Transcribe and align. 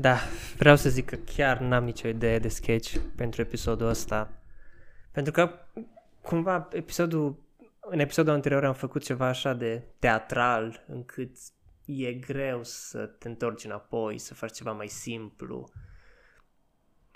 da, 0.00 0.18
vreau 0.56 0.76
să 0.76 0.88
zic 0.88 1.04
că 1.04 1.16
chiar 1.16 1.60
n-am 1.60 1.84
nicio 1.84 2.08
idee 2.08 2.38
de 2.38 2.48
sketch 2.48 2.96
pentru 3.16 3.40
episodul 3.40 3.86
ăsta. 3.86 4.32
Pentru 5.12 5.32
că, 5.32 5.50
cumva, 6.20 6.68
episodul, 6.72 7.42
în 7.80 7.98
episodul 7.98 8.32
anterior 8.32 8.64
am 8.64 8.74
făcut 8.74 9.04
ceva 9.04 9.26
așa 9.26 9.54
de 9.54 9.82
teatral, 9.98 10.84
încât 10.88 11.36
e 11.84 12.12
greu 12.12 12.64
să 12.64 13.06
te 13.06 13.28
întorci 13.28 13.64
înapoi, 13.64 14.18
să 14.18 14.34
faci 14.34 14.52
ceva 14.52 14.72
mai 14.72 14.88
simplu. 14.88 15.68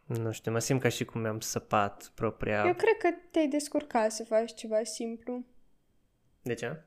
Nu 0.07 0.33
știu, 0.33 0.53
mă 0.53 0.59
simt 0.59 0.81
ca 0.81 0.89
și 0.89 1.05
cum 1.05 1.21
mi-am 1.21 1.41
săpat 1.41 2.13
propria... 2.15 2.65
Eu 2.67 2.75
cred 2.75 2.97
că 2.99 3.09
te-ai 3.31 3.49
descurcat 3.49 4.13
să 4.13 4.25
faci 4.25 4.55
ceva 4.55 4.83
simplu. 4.83 5.45
De 6.43 6.55
ce? 6.55 6.83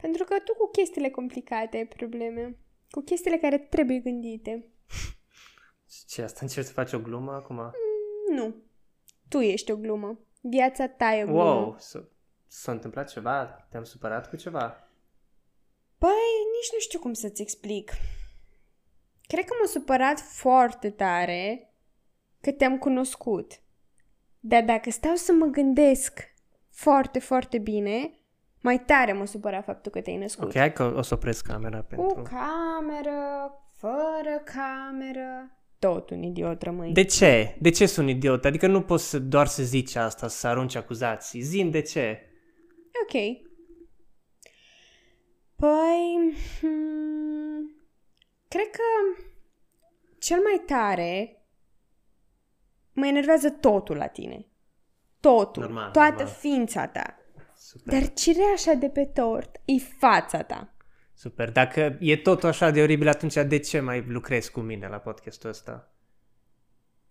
Pentru 0.00 0.24
că 0.24 0.34
tu 0.44 0.54
cu 0.54 0.70
chestiile 0.70 1.10
complicate 1.10 1.76
ai 1.76 1.86
probleme. 1.86 2.56
Cu 2.90 3.00
chestiile 3.00 3.38
care 3.38 3.58
trebuie 3.58 3.98
gândite. 3.98 4.64
Ce, 6.06 6.22
asta 6.22 6.38
încerci 6.46 6.66
să 6.66 6.72
faci 6.72 6.92
o 6.92 6.98
glumă 6.98 7.32
acum? 7.32 7.56
Mm, 7.56 8.34
nu. 8.34 8.54
Tu 9.28 9.38
ești 9.38 9.70
o 9.70 9.76
glumă. 9.76 10.18
Viața 10.40 10.88
ta 10.88 11.14
e 11.14 11.22
o 11.22 11.26
glumă. 11.26 11.42
Wow, 11.42 11.76
s-a, 11.78 12.08
s-a 12.46 12.72
întâmplat 12.72 13.10
ceva? 13.10 13.44
Te-am 13.44 13.84
supărat 13.84 14.28
cu 14.28 14.36
ceva? 14.36 14.88
Păi, 15.98 16.34
nici 16.52 16.72
nu 16.72 16.78
știu 16.78 16.98
cum 16.98 17.12
să-ți 17.12 17.42
explic. 17.42 17.92
Cred 19.26 19.44
că 19.44 19.54
m-a 19.60 19.66
supărat 19.66 20.20
foarte 20.20 20.90
tare 20.90 21.74
că 22.40 22.52
te-am 22.52 22.78
cunoscut. 22.78 23.60
Dar 24.40 24.62
dacă 24.62 24.90
stau 24.90 25.14
să 25.14 25.32
mă 25.32 25.46
gândesc 25.46 26.34
foarte, 26.70 27.18
foarte 27.18 27.58
bine, 27.58 28.18
mai 28.60 28.78
tare 28.84 29.12
mă 29.12 29.26
supăra 29.26 29.62
faptul 29.62 29.92
că 29.92 30.00
te-ai 30.00 30.16
născut. 30.16 30.44
Ok, 30.44 30.54
hai 30.54 30.72
că 30.72 30.94
o 30.96 31.02
să 31.02 31.14
opresc 31.14 31.46
camera 31.46 31.82
pentru... 31.82 32.06
Cu 32.06 32.22
cameră, 32.22 33.50
fără 33.74 34.42
cameră, 34.44 35.58
tot 35.86 36.10
un 36.10 36.22
idiot 36.22 36.62
rămâi. 36.62 36.92
De 36.92 37.04
ce? 37.04 37.56
De 37.60 37.70
ce 37.70 37.86
sunt 37.86 38.08
idiot? 38.08 38.44
Adică 38.44 38.66
nu 38.66 38.82
poți 38.82 39.08
să, 39.08 39.18
doar 39.18 39.46
să 39.46 39.62
zici 39.62 39.94
asta, 39.94 40.28
să 40.28 40.46
arunci 40.46 40.74
acuzații. 40.74 41.40
Zim 41.40 41.70
de 41.70 41.80
ce? 41.80 42.28
Ok. 43.02 43.42
Păi, 45.56 46.34
hmm, 46.60 47.76
cred 48.48 48.70
că 48.70 48.82
cel 50.18 50.40
mai 50.40 50.62
tare 50.66 51.42
mă 52.92 53.06
enervează 53.06 53.50
totul 53.50 53.96
la 53.96 54.06
tine. 54.06 54.46
Totul. 55.20 55.62
Normal, 55.62 55.90
toată 55.90 56.22
normal. 56.22 56.34
ființa 56.38 56.86
ta. 56.86 57.18
Super. 57.56 57.92
Dar 57.92 58.12
cireașa 58.12 58.72
de 58.72 58.88
pe 58.88 59.04
tort 59.04 59.60
e 59.64 59.78
fața 59.98 60.42
ta. 60.42 60.73
Super. 61.24 61.50
Dacă 61.50 61.96
e 62.00 62.16
totul 62.16 62.48
așa 62.48 62.70
de 62.70 62.82
oribil, 62.82 63.08
atunci 63.08 63.34
de 63.34 63.58
ce 63.58 63.80
mai 63.80 64.04
lucrezi 64.06 64.50
cu 64.50 64.60
mine 64.60 64.88
la 64.88 64.98
podcastul 64.98 65.50
ăsta? 65.50 65.92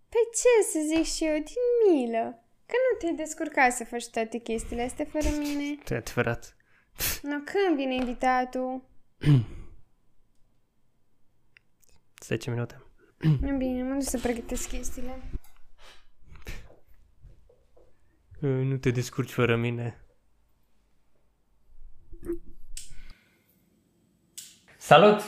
Păi 0.09 0.19
ce 0.33 0.71
să 0.71 0.79
zic 0.95 1.05
și 1.13 1.25
eu, 1.25 1.33
din 1.33 1.93
milă. 1.93 2.43
Că 2.65 2.73
nu 2.91 2.97
te-ai 2.99 3.15
descurcat 3.15 3.71
să 3.71 3.83
faci 3.83 4.09
toate 4.09 4.37
chestiile 4.37 4.83
astea 4.83 5.05
fără 5.05 5.25
mine. 5.37 5.77
E 5.87 5.95
adevărat. 5.95 6.55
No, 7.21 7.35
când 7.35 7.75
vine 7.75 7.93
invitatul? 7.93 8.83
10 12.23 12.49
minute. 12.49 12.83
Nu 13.41 13.57
bine, 13.57 13.83
mă 13.83 13.93
duc 13.93 14.03
să 14.03 14.19
pregătesc 14.19 14.69
chestiile. 14.69 15.21
Nu 18.39 18.77
te 18.77 18.91
descurci 18.91 19.31
fără 19.31 19.55
mine. 19.55 20.02
Salut! 24.93 25.21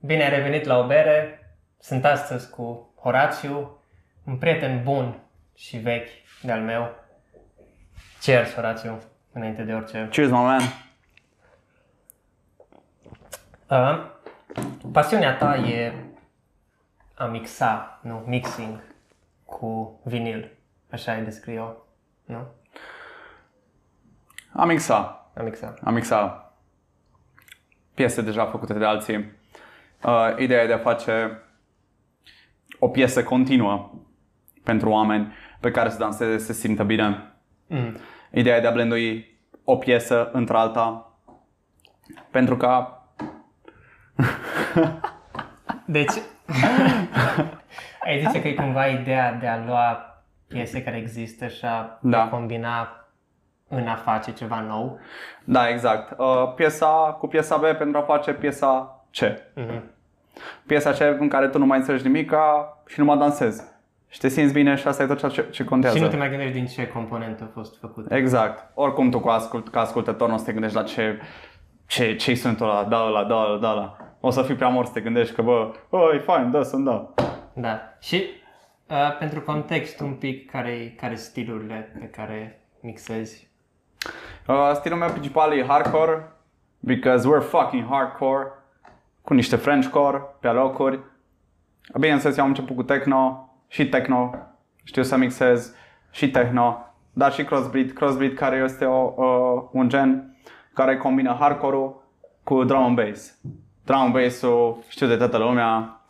Bine 0.00 0.22
ai 0.22 0.30
revenit 0.30 0.64
la 0.64 0.78
o 0.78 0.86
bere. 0.86 1.40
Sunt 1.78 2.04
astăzi 2.04 2.50
cu 2.50 2.94
Horațiu, 3.00 3.80
un 4.24 4.36
prieten 4.36 4.82
bun 4.82 5.18
și 5.54 5.76
vechi 5.76 6.08
de-al 6.42 6.60
meu. 6.60 6.94
Cheers, 8.20 8.54
Horațiu, 8.54 9.02
înainte 9.32 9.62
de 9.62 9.72
orice. 9.72 10.08
Cheers, 10.10 10.30
my 10.30 10.36
man. 10.36 10.60
Uh, 13.68 14.06
pasiunea 14.92 15.36
ta 15.36 15.56
e 15.56 15.92
a 17.14 17.24
mixa, 17.24 18.00
nu, 18.02 18.22
mixing 18.26 18.80
cu 19.44 20.00
vinil. 20.04 20.56
Așa 20.90 21.12
ai 21.12 21.24
descrie-o, 21.24 21.72
nu? 22.24 22.46
Am 24.52 24.68
mixat. 24.68 25.30
A 25.36 25.42
mixa. 25.42 25.74
Am 25.84 25.94
mixat 25.94 26.45
piese 27.96 28.22
deja 28.22 28.44
făcute 28.44 28.72
de 28.74 28.84
alții. 28.84 29.32
Uh, 30.04 30.34
ideea 30.38 30.62
e 30.62 30.66
de 30.66 30.72
a 30.72 30.78
face 30.78 31.42
o 32.78 32.88
piesă 32.88 33.24
continuă 33.24 33.90
pentru 34.64 34.90
oameni 34.90 35.32
pe 35.60 35.70
care 35.70 35.88
să 35.88 35.98
danseze, 35.98 36.38
să 36.38 36.52
se 36.52 36.52
simtă 36.52 36.82
bine. 36.84 37.32
Mm. 37.66 37.96
Ideea 38.30 38.56
e 38.56 38.60
de 38.60 38.66
a 38.66 38.70
blendui 38.70 39.38
o 39.64 39.76
piesă 39.76 40.30
într-alta 40.32 41.12
pentru 42.30 42.56
ca 42.56 42.90
Deci, 45.86 46.12
ai 48.06 48.20
zice 48.26 48.40
că 48.40 48.48
e 48.48 48.54
cumva 48.54 48.86
ideea 48.86 49.32
de 49.32 49.46
a 49.46 49.64
lua 49.64 50.14
piese 50.46 50.82
care 50.82 50.96
există 50.96 51.46
și 51.46 51.64
a 51.64 51.98
Da. 52.02 52.22
a 52.22 52.28
combina 52.28 53.05
în 53.68 53.86
a 53.86 53.94
face 53.94 54.32
ceva 54.32 54.60
nou. 54.60 54.98
Da, 55.44 55.68
exact. 55.68 56.18
Uh, 56.18 56.52
piesa 56.54 57.16
cu 57.18 57.26
piesa 57.26 57.56
B 57.56 57.64
pentru 57.78 57.98
a 57.98 58.02
face 58.02 58.32
piesa 58.32 59.04
C. 59.10 59.20
Mhm. 59.54 59.82
Piesa 60.66 60.90
C 60.90 61.00
în 61.00 61.28
care 61.28 61.48
tu 61.48 61.58
nu 61.58 61.66
mai 61.66 61.78
înțelegi 61.78 62.06
nimica 62.06 62.78
și 62.86 62.98
nu 62.98 63.04
mai 63.04 63.16
dansezi. 63.16 63.62
Și 64.08 64.20
te 64.20 64.28
simți 64.28 64.52
bine 64.52 64.74
și 64.74 64.88
asta 64.88 65.02
e 65.02 65.06
tot 65.06 65.18
ceea 65.18 65.30
ce, 65.30 65.46
ce 65.50 65.64
contează. 65.64 65.96
Și 65.96 66.02
nu 66.02 66.08
te 66.08 66.16
mai 66.16 66.28
gândești 66.28 66.52
din 66.52 66.66
ce 66.66 66.88
componentă 66.88 67.44
a 67.44 67.50
fost 67.52 67.78
făcută. 67.78 68.14
Exact. 68.14 68.70
Oricum 68.74 69.10
tu 69.10 69.20
cu 69.20 69.28
ascult, 69.28 69.68
ca 69.68 69.80
ascultător 69.80 70.28
nu 70.28 70.34
o 70.34 70.36
să 70.36 70.44
te 70.44 70.52
gândești 70.52 70.76
la 70.76 70.82
ce, 70.82 71.20
ce, 71.86 72.16
ce 72.16 72.34
sunt 72.34 72.60
ăla, 72.60 72.84
da 72.84 73.04
ăla, 73.06 73.24
da 73.24 73.34
ăla, 73.34 73.58
da 73.58 73.70
ăla. 73.70 73.96
O 74.20 74.30
să 74.30 74.42
fii 74.42 74.54
prea 74.54 74.68
mort 74.68 74.86
să 74.86 74.92
te 74.92 75.00
gândești 75.00 75.34
că 75.34 75.42
bă, 75.42 75.72
bă, 75.90 76.10
e 76.14 76.18
fain, 76.18 76.50
da, 76.50 76.62
sunt 76.62 76.84
da. 76.84 77.14
Da. 77.52 77.80
Și 78.00 78.24
uh, 78.90 79.16
pentru 79.18 79.40
context 79.40 80.00
un 80.00 80.12
pic, 80.12 80.50
care 80.50 80.94
care 80.96 81.14
stilurile 81.14 81.96
pe 82.00 82.06
care 82.06 82.66
mixezi? 82.80 83.50
Uh, 84.48 84.70
stilul 84.74 84.98
meu 84.98 85.10
principal 85.10 85.52
e 85.52 85.64
hardcore, 85.64 86.32
because 86.78 87.28
we're 87.28 87.48
fucking 87.48 87.88
hardcore, 87.88 88.52
cu 89.22 89.34
niște 89.34 89.56
Frenchcore 89.56 90.22
pe 90.40 90.48
locuri. 90.48 91.00
Bineînțeles, 91.98 92.36
eu 92.36 92.42
am 92.42 92.48
început 92.50 92.76
cu 92.76 92.82
techno 92.82 93.50
și 93.68 93.88
techno, 93.88 94.34
știu 94.84 95.02
să 95.02 95.16
mixez 95.16 95.74
și 96.10 96.30
techno, 96.30 96.94
dar 97.12 97.32
și 97.32 97.44
crossbreed, 97.44 97.92
crossbreed 97.92 98.34
care 98.34 98.56
este 98.56 98.84
o, 98.84 99.12
uh, 99.16 99.62
un 99.72 99.88
gen 99.88 100.36
care 100.72 100.96
combină 100.96 101.36
hardcore-ul 101.40 102.02
cu 102.42 102.64
drum 102.64 102.82
and 102.82 102.96
bass. 102.96 103.38
Drum 103.84 104.00
and 104.00 104.12
bass-ul 104.12 104.84
știu 104.88 105.06
de 105.06 105.16
toată 105.16 105.36
lumea, 105.38 106.00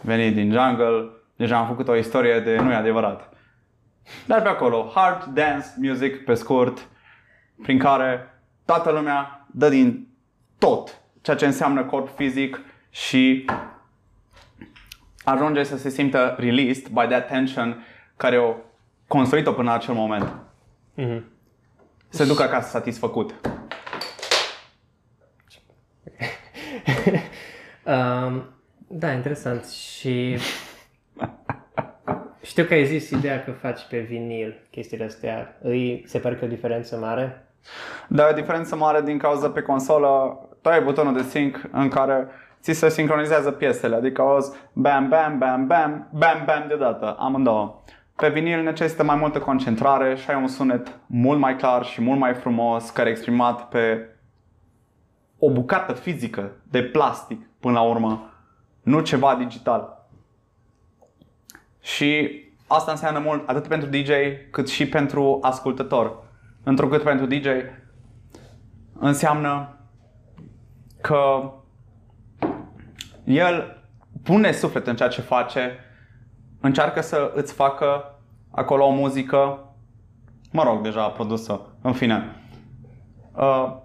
venit 0.00 0.34
din 0.34 0.52
jungle, 0.52 1.10
deja 1.36 1.58
am 1.58 1.66
făcut 1.66 1.88
o 1.88 1.96
istorie 1.96 2.40
de 2.40 2.56
nu 2.60 2.70
e 2.70 2.74
adevărat. 2.74 3.28
Dar 4.26 4.42
pe 4.42 4.48
acolo, 4.48 4.90
hard 4.94 5.24
dance 5.24 5.66
music 5.76 6.24
pe 6.24 6.34
scurt, 6.34 6.90
prin 7.62 7.78
care 7.78 8.40
toată 8.64 8.90
lumea 8.90 9.46
dă 9.50 9.68
din 9.68 10.08
tot 10.58 11.00
ceea 11.20 11.36
ce 11.36 11.46
înseamnă 11.46 11.84
corp 11.84 12.16
fizic 12.16 12.60
și 12.90 13.44
ajunge 15.24 15.62
să 15.62 15.76
se 15.76 15.88
simtă 15.88 16.36
released 16.38 16.88
by 16.88 17.06
that 17.08 17.26
tension 17.28 17.86
care 18.16 18.38
o 18.38 18.54
construit-o 19.06 19.52
până 19.52 19.68
la 19.68 19.76
acel 19.76 19.94
moment. 19.94 20.34
Mhm. 20.94 21.24
Se 22.08 22.24
ducă 22.24 22.42
acasă 22.42 22.68
satisfăcut. 22.68 23.34
Um, 27.84 28.44
da, 28.88 29.12
interesant. 29.12 29.64
Și 29.66 30.36
știu 32.42 32.64
că 32.64 32.74
ai 32.74 32.86
zis 32.86 33.10
ideea 33.10 33.44
că 33.44 33.50
faci 33.50 33.80
pe 33.90 34.00
vinil 34.00 34.66
chestiile 34.70 35.04
astea. 35.04 35.58
Îi 35.62 36.02
se 36.06 36.18
pare 36.18 36.34
că 36.34 36.44
e 36.44 36.46
o 36.46 36.50
diferență 36.50 36.96
mare? 36.96 37.46
Dar 38.08 38.28
e 38.28 38.32
o 38.32 38.34
diferență 38.34 38.76
mare 38.76 39.02
din 39.02 39.18
cauza 39.18 39.50
pe 39.50 39.62
consolă, 39.62 40.38
tu 40.62 40.68
ai 40.68 40.82
butonul 40.82 41.14
de 41.14 41.22
sync 41.22 41.60
în 41.70 41.88
care 41.88 42.28
ți 42.60 42.72
se 42.72 42.88
sincronizează 42.88 43.50
piesele, 43.50 43.96
adică 43.96 44.22
auzi 44.22 44.52
bam, 44.72 45.08
bam, 45.08 45.38
bam, 45.38 45.66
bam, 45.66 46.08
bam, 46.12 46.42
bam 46.44 46.64
deodată, 46.68 47.16
amândouă. 47.18 47.82
Pe 48.16 48.28
vinil 48.28 48.62
necesită 48.62 49.04
mai 49.04 49.16
multă 49.16 49.38
concentrare 49.38 50.16
și 50.16 50.30
ai 50.30 50.36
un 50.36 50.48
sunet 50.48 50.98
mult 51.06 51.38
mai 51.38 51.56
clar 51.56 51.84
și 51.84 52.00
mult 52.00 52.18
mai 52.18 52.34
frumos, 52.34 52.90
care 52.90 53.08
e 53.08 53.12
exprimat 53.12 53.68
pe 53.68 54.08
o 55.38 55.50
bucată 55.50 55.92
fizică 55.92 56.52
de 56.70 56.82
plastic 56.82 57.46
până 57.60 57.74
la 57.74 57.82
urmă, 57.82 58.30
nu 58.82 59.00
ceva 59.00 59.34
digital. 59.34 60.06
Și 61.80 62.40
asta 62.66 62.90
înseamnă 62.90 63.18
mult 63.18 63.48
atât 63.48 63.66
pentru 63.66 63.88
DJ 63.88 64.10
cât 64.50 64.68
și 64.68 64.88
pentru 64.88 65.38
ascultător. 65.40 66.16
Întrucât 66.62 67.02
pentru 67.02 67.26
DJ 67.26 67.46
înseamnă 68.98 69.76
că 71.00 71.52
el 73.24 73.84
pune 74.22 74.52
suflet 74.52 74.86
în 74.86 74.96
ceea 74.96 75.08
ce 75.08 75.20
face 75.20 75.78
încearcă 76.60 77.00
să 77.00 77.32
îți 77.34 77.52
facă 77.52 78.18
acolo 78.50 78.86
o 78.86 78.90
muzică, 78.90 79.58
mă 80.52 80.62
rog, 80.62 80.82
deja 80.82 81.08
produsă, 81.08 81.60
în 81.82 81.92
fine, 81.92 82.36
uh, 83.32 83.76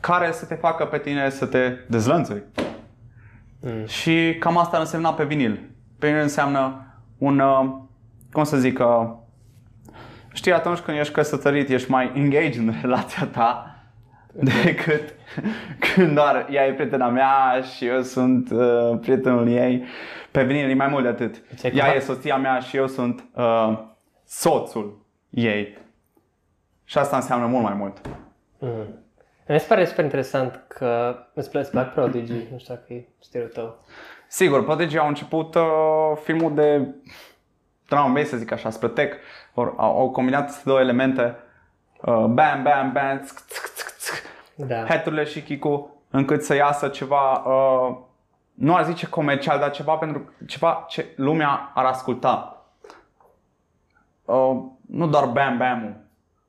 care 0.00 0.32
să 0.32 0.46
te 0.46 0.54
facă 0.54 0.84
pe 0.84 0.98
tine 0.98 1.30
să 1.30 1.46
te 1.46 1.76
dezlănțui. 1.88 2.42
Mm. 3.60 3.86
Și 3.86 4.36
cam 4.38 4.58
asta 4.58 4.78
însemna 4.78 5.12
pe 5.12 5.24
vinil. 5.24 5.70
Pe 5.98 6.06
vinil 6.06 6.22
înseamnă 6.22 6.86
un, 7.18 7.38
uh, 7.38 7.72
cum 8.32 8.44
să 8.44 8.56
zic, 8.56 8.78
uh, 8.78 9.10
știi, 10.32 10.52
atunci 10.52 10.78
când 10.78 10.98
ești 10.98 11.12
căsătorit, 11.12 11.68
ești 11.68 11.90
mai 11.90 12.12
engaged 12.14 12.56
în 12.68 12.74
relația 12.80 13.26
ta 13.26 13.66
decât 14.32 15.14
când 15.94 16.14
doar 16.14 16.46
ea 16.50 16.66
e 16.66 16.72
prietena 16.72 17.08
mea 17.08 17.60
și 17.76 17.86
eu 17.86 18.02
sunt 18.02 18.50
uh, 18.50 18.98
prietenul 19.00 19.48
ei. 19.48 19.84
Pe 20.30 20.44
vinil 20.44 20.70
e 20.70 20.74
mai 20.74 20.86
mult 20.88 21.02
de 21.02 21.08
atât. 21.08 21.48
Deci 21.48 21.64
ai 21.64 21.70
Ea 21.74 21.84
cumva- 21.84 21.96
e 21.96 21.98
soția 21.98 22.36
mea 22.36 22.58
și 22.58 22.76
eu 22.76 22.86
sunt 22.86 23.24
uh, 23.34 23.78
soțul 24.24 25.06
ei. 25.30 25.78
Și 26.84 26.98
asta 26.98 27.16
înseamnă 27.16 27.46
mult 27.46 27.64
mai 27.64 27.74
mult. 27.74 28.00
Mm. 28.58 28.96
Mi 29.48 29.60
se 29.60 29.66
pare 29.68 29.84
super 29.84 30.04
interesant 30.04 30.64
că 30.68 31.16
îți 31.34 31.50
place 31.50 31.68
Black 31.72 31.92
Prodigy, 31.92 32.32
nu 32.32 32.58
știu 32.58 32.74
dacă 32.74 32.92
e 32.92 33.08
stilul 33.20 33.48
tău. 33.48 33.84
Sigur, 34.28 34.64
Prodigy 34.64 34.98
au 34.98 35.08
început 35.08 35.54
uh, 35.54 35.62
filmul 36.22 36.54
de 36.54 36.94
drum 37.88 38.00
and 38.00 38.14
bass, 38.14 38.28
să 38.28 38.36
zic 38.36 38.52
așa, 38.52 38.70
spre 38.70 38.88
tech. 38.88 39.16
Or, 39.54 39.74
au, 39.76 39.98
au 39.98 40.10
combinat 40.10 40.42
aceste 40.42 40.62
două 40.64 40.80
elemente, 40.80 41.36
uh, 42.00 42.14
bam, 42.14 42.62
bam, 42.62 42.92
bam, 42.92 43.20
țc, 43.24 43.46
țc, 43.46 43.74
țc, 43.74 43.96
țc, 43.98 44.22
Da. 44.54 44.84
head 44.84 45.26
și 45.26 45.42
kick 45.42 45.64
încât 46.10 46.42
să 46.42 46.54
iasă 46.54 46.88
ceva, 46.88 47.32
uh, 47.32 47.96
nu 48.54 48.74
ar 48.74 48.84
zice 48.84 49.08
comercial, 49.08 49.58
dar 49.58 49.70
ceva 49.70 49.94
pentru 49.96 50.32
ceva 50.46 50.84
ce 50.88 51.12
lumea 51.16 51.70
ar 51.74 51.84
asculta. 51.84 52.64
Uh, 54.24 54.56
nu 54.86 55.06
doar 55.06 55.26
bam, 55.26 55.56
bam 55.58 55.96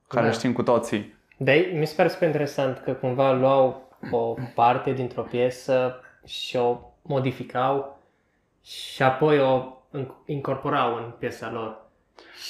care 0.07 0.25
Da. 0.25 0.31
știm 0.31 0.53
cu 0.53 0.63
toții. 0.63 1.15
Dar 1.37 1.55
mi 1.73 1.85
se 1.87 1.93
pare 1.95 2.07
super 2.09 2.27
interesant 2.27 2.77
că 2.77 2.93
cumva 2.93 3.31
luau 3.31 3.81
o 4.11 4.33
parte 4.55 4.91
dintr-o 4.91 5.21
piesă 5.21 5.95
și 6.25 6.57
o 6.57 6.79
modificau 7.01 7.99
și 8.63 9.03
apoi 9.03 9.39
o 9.39 9.61
in- 9.99 10.25
incorporau 10.25 10.95
în 10.95 11.13
piesa 11.19 11.51
lor. 11.51 11.81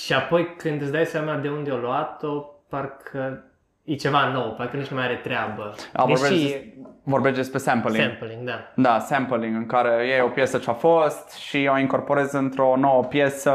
Și 0.04 0.13
apoi 0.13 0.56
când 0.56 0.81
îți 0.81 0.92
dai 0.92 1.06
seama 1.06 1.36
de 1.36 1.50
unde 1.50 1.71
o 1.71 1.77
luat-o, 1.77 2.42
parcă 2.69 3.44
e 3.83 3.95
ceva 3.95 4.27
nou, 4.27 4.51
parcă 4.51 4.77
nici 4.77 4.88
nu 4.88 4.95
mai 4.95 5.06
are 5.06 5.15
treabă. 5.15 5.74
A, 5.94 6.06
Deși 6.06 6.21
vorbești, 6.21 6.51
e 6.51 6.74
vorbești 7.04 7.38
despre 7.38 7.57
sampling. 7.57 8.04
sampling, 8.04 8.48
da. 8.48 8.71
Da, 8.75 9.00
sampling, 9.00 9.56
în 9.56 9.65
care 9.65 10.07
iei 10.07 10.21
o 10.21 10.27
piesă 10.27 10.57
ce 10.57 10.69
a 10.69 10.74
fost 10.74 11.31
și 11.31 11.69
o 11.71 11.77
incorporezi 11.77 12.36
într-o 12.36 12.75
nouă 12.77 13.04
piesă 13.04 13.51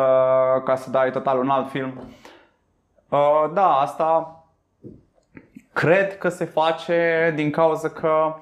ca 0.64 0.76
să 0.76 0.90
dai 0.90 1.10
total 1.10 1.38
un 1.38 1.48
alt 1.48 1.70
film. 1.70 2.02
Uh, 3.08 3.50
da, 3.52 3.72
asta 3.72 4.32
cred 5.72 6.18
că 6.18 6.28
se 6.28 6.44
face 6.44 7.32
din 7.34 7.50
cauza 7.50 7.88
că 7.90 8.34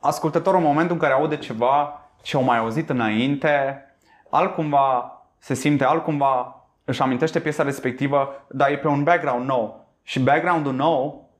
ascultătorul 0.00 0.60
în 0.60 0.66
momentul 0.66 0.94
în 0.94 1.00
care 1.00 1.12
aude 1.12 1.36
ceva 1.36 2.00
ce 2.22 2.36
au 2.36 2.42
mai 2.42 2.58
auzit 2.58 2.90
înainte, 2.90 3.84
altcumva 4.30 5.19
se 5.40 5.54
simte, 5.54 5.84
altcumva 5.84 6.54
își 6.84 7.02
amintește 7.02 7.40
piesa 7.40 7.62
respectivă, 7.62 8.46
dar 8.48 8.70
e 8.70 8.78
pe 8.78 8.88
un 8.88 9.02
background 9.02 9.46
nou. 9.46 9.88
Și 10.02 10.20
background-ul 10.20 10.74
nou 10.74 11.30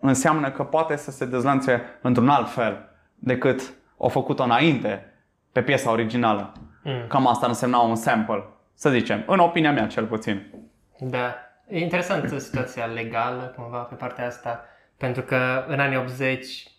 înseamnă 0.00 0.50
că 0.50 0.64
poate 0.64 0.96
să 0.96 1.10
se 1.10 1.24
dezlănțe 1.24 1.82
într-un 2.02 2.28
alt 2.28 2.50
fel 2.50 2.88
decât 3.14 3.74
o 3.96 4.08
făcut-o 4.08 4.42
înainte 4.42 5.12
pe 5.52 5.62
piesa 5.62 5.90
originală. 5.90 6.52
Mm. 6.82 7.06
Cam 7.08 7.26
asta 7.26 7.46
însemna 7.46 7.78
un 7.78 7.96
sample, 7.96 8.44
să 8.74 8.90
zicem, 8.90 9.24
în 9.26 9.38
opinia 9.38 9.72
mea 9.72 9.86
cel 9.86 10.06
puțin. 10.06 10.52
Da. 10.98 11.34
E 11.68 11.78
interesantă 11.78 12.38
situația 12.38 12.84
legală, 12.84 13.52
cumva, 13.56 13.78
pe 13.78 13.94
partea 13.94 14.26
asta, 14.26 14.64
pentru 14.96 15.22
că 15.22 15.64
în 15.68 15.80
anii 15.80 15.96
80 15.96 16.70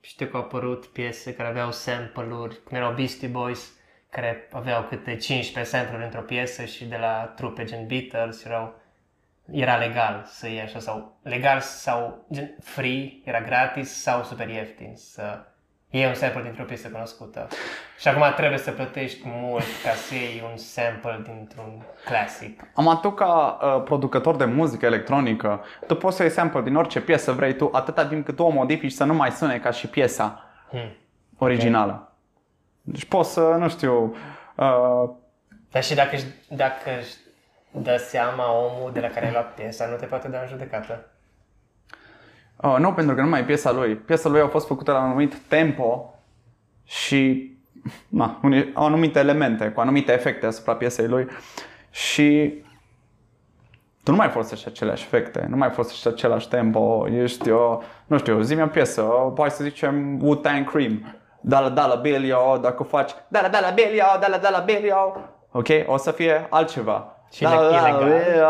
știu 0.00 0.26
că 0.26 0.36
au 0.36 0.42
apărut 0.42 0.86
piese 0.86 1.34
care 1.34 1.48
aveau 1.48 1.72
sample-uri, 1.72 2.62
cum 2.62 2.76
erau 2.76 2.92
Beastie 2.92 3.28
Boys, 3.28 3.75
care 4.16 4.48
aveau 4.52 4.82
câte 4.82 5.16
15 5.16 5.74
sample-uri 5.76 6.04
într-o 6.04 6.20
piesă 6.20 6.64
și 6.64 6.84
de 6.84 6.96
la 7.00 7.32
trupe 7.36 7.64
gen 7.64 7.86
Beatles 7.86 8.44
erau, 8.44 8.74
era 9.52 9.76
legal 9.76 10.22
să 10.26 10.48
iei 10.48 10.60
așa 10.60 10.78
sau 10.78 11.16
legal 11.22 11.60
sau 11.60 12.26
gen 12.32 12.54
free, 12.62 13.12
era 13.24 13.40
gratis 13.40 14.02
sau 14.02 14.22
super 14.22 14.48
ieftin 14.48 14.92
să 14.94 15.38
iei 15.90 16.06
un 16.06 16.14
sample 16.14 16.42
dintr-o 16.42 16.64
piesă 16.64 16.88
cunoscută. 16.88 17.48
Și 17.98 18.08
acum 18.08 18.22
trebuie 18.36 18.58
să 18.58 18.70
plătești 18.70 19.20
mult 19.24 19.64
ca 19.84 19.90
să 19.90 20.14
iei 20.14 20.42
un 20.50 20.56
sample 20.56 21.20
dintr-un 21.24 21.82
classic. 22.04 22.62
Am 22.74 22.98
tu 23.02 23.10
ca 23.10 23.58
uh, 23.62 23.82
producător 23.84 24.36
de 24.36 24.44
muzică 24.44 24.86
electronică, 24.86 25.64
tu 25.86 25.94
poți 25.94 26.16
să 26.16 26.22
iei 26.22 26.30
sample 26.32 26.62
din 26.62 26.76
orice 26.76 27.00
piesă 27.00 27.32
vrei 27.32 27.56
tu, 27.56 27.70
atâta 27.72 28.06
timp 28.06 28.24
cât 28.24 28.36
tu 28.36 28.42
o 28.42 28.48
modifici 28.48 28.92
să 28.92 29.04
nu 29.04 29.14
mai 29.14 29.30
sune 29.30 29.58
ca 29.58 29.70
și 29.70 29.88
piesa 29.88 30.40
Hmm. 30.70 30.96
originală. 31.38 32.05
Deci 32.88 33.04
poți 33.04 33.32
să, 33.32 33.40
nu 33.40 33.68
știu, 33.68 34.16
uh, 34.56 35.08
Dar 35.70 35.82
și 35.84 35.94
dacă, 35.94 36.14
își- 36.14 36.26
dacă 36.48 36.90
își 37.00 37.14
dă 37.70 37.96
seama 37.96 38.52
omul 38.52 38.90
de 38.92 39.00
la 39.00 39.08
care 39.08 39.26
ai 39.26 39.32
luat 39.32 39.54
piesa, 39.54 39.86
nu 39.86 39.96
te 39.96 40.06
poate 40.06 40.28
da 40.28 40.40
în 40.40 40.46
judecată. 40.48 41.10
Uh, 42.56 42.76
nu, 42.78 42.92
pentru 42.92 43.14
că 43.14 43.20
nu 43.22 43.28
mai 43.28 43.40
e 43.40 43.44
piesa 43.44 43.72
lui. 43.72 43.94
Piesa 43.94 44.28
lui 44.28 44.40
a 44.40 44.48
fost 44.48 44.66
făcută 44.66 44.92
la 44.92 44.98
un 44.98 45.04
anumit 45.04 45.34
tempo 45.48 46.14
și 46.84 47.50
na, 48.08 48.38
unii- 48.42 48.70
au 48.74 48.84
anumite 48.86 49.18
elemente, 49.18 49.68
cu 49.68 49.80
anumite 49.80 50.12
efecte 50.12 50.46
asupra 50.46 50.74
piesei 50.76 51.06
lui 51.08 51.26
și 51.90 52.54
tu 54.02 54.10
nu 54.10 54.16
mai 54.16 54.28
folosești 54.28 54.68
aceleași 54.68 55.04
efecte, 55.04 55.46
nu 55.48 55.56
mai 55.56 55.70
folosești 55.70 56.08
același 56.08 56.48
tempo, 56.48 57.06
ești, 57.10 57.50
o, 57.50 57.80
nu 58.06 58.18
știu, 58.18 58.40
zi 58.40 58.60
o 58.60 58.66
piesă, 58.66 59.02
o, 59.02 59.32
hai 59.38 59.50
să 59.50 59.64
zicem 59.64 60.22
Wu-Tang 60.22 60.70
Cream, 60.70 61.14
Dala 61.40 61.68
Dala 61.68 61.94
Bilio, 61.94 62.58
dacă 62.60 62.82
faci 62.82 63.10
Dala 63.28 63.48
Dala 63.48 63.70
Bilio, 63.70 64.04
Dala 64.20 64.36
Dala 64.36 64.58
Bilio, 64.58 65.16
ok, 65.52 65.66
o 65.86 65.96
să 65.96 66.10
fie 66.10 66.46
altceva. 66.50 67.16
Și 67.32 67.42
Dala 67.42 67.60
le- 67.60 67.76
Dala 67.76 67.88
ilegal? 67.88 68.08
Bilio, 68.08 68.46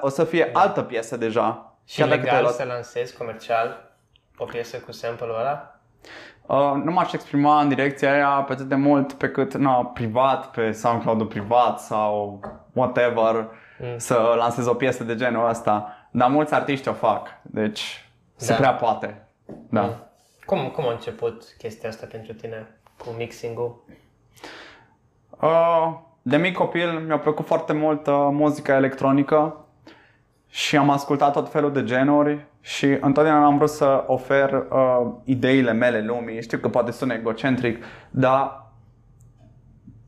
O 0.00 0.08
să 0.08 0.24
fie 0.24 0.50
altă 0.52 0.82
piesă 0.82 1.16
deja. 1.16 1.74
Și 1.86 1.98
Chiar 1.98 2.08
dacă 2.08 2.20
te-ai 2.20 2.30
legal 2.34 2.42
luat- 2.46 2.54
să 2.60 2.64
lansezi 2.64 3.16
comercial 3.16 3.90
o 4.38 4.44
piesă 4.44 4.76
cu 4.76 4.92
sample-ul 4.92 5.36
ăla? 5.38 5.68
Uh, 6.46 6.82
nu 6.84 6.92
m-aș 6.92 7.12
exprima 7.12 7.60
în 7.60 7.68
direcția 7.68 8.12
aia 8.12 8.44
pe 8.46 8.52
atât 8.52 8.66
de 8.66 8.74
mult 8.74 9.12
pe 9.12 9.28
cât 9.28 9.54
na, 9.54 9.72
privat, 9.84 10.46
pe 10.46 10.72
SoundCloud-ul 10.72 11.26
privat 11.26 11.80
sau 11.80 12.40
whatever, 12.72 13.46
Mm. 13.78 13.98
să 13.98 14.34
lansez 14.36 14.66
o 14.66 14.74
piesă 14.74 15.04
de 15.04 15.14
genul 15.14 15.48
ăsta. 15.48 15.96
Dar 16.10 16.28
mulți 16.28 16.54
artiști 16.54 16.88
o 16.88 16.92
fac, 16.92 17.28
deci 17.42 18.08
se 18.36 18.52
Da. 18.52 18.58
prea 18.58 18.74
poate. 18.74 19.26
Da. 19.70 19.80
Mm. 19.80 20.03
Cum, 20.46 20.70
cum 20.74 20.86
a 20.86 20.92
început 20.92 21.42
chestia 21.58 21.88
asta 21.88 22.06
pentru 22.10 22.32
tine 22.32 22.66
cu 22.98 23.14
mixing-ul? 23.16 23.84
Uh, 25.40 25.98
de 26.22 26.36
mic 26.36 26.54
copil 26.54 26.90
mi-a 27.06 27.18
plăcut 27.18 27.46
foarte 27.46 27.72
mult 27.72 28.06
uh, 28.06 28.28
muzica 28.30 28.74
electronică 28.76 29.66
și 30.48 30.76
am 30.76 30.90
ascultat 30.90 31.32
tot 31.32 31.50
felul 31.50 31.72
de 31.72 31.84
genuri 31.84 32.46
și 32.60 32.86
întotdeauna 33.00 33.44
am 33.44 33.56
vrut 33.56 33.70
să 33.70 34.04
ofer 34.06 34.52
uh, 34.52 35.12
ideile 35.24 35.72
mele 35.72 36.02
lumii. 36.02 36.42
Știu 36.42 36.58
că 36.58 36.68
poate 36.68 36.90
sună 36.90 37.14
egocentric, 37.14 37.84
dar 38.10 38.72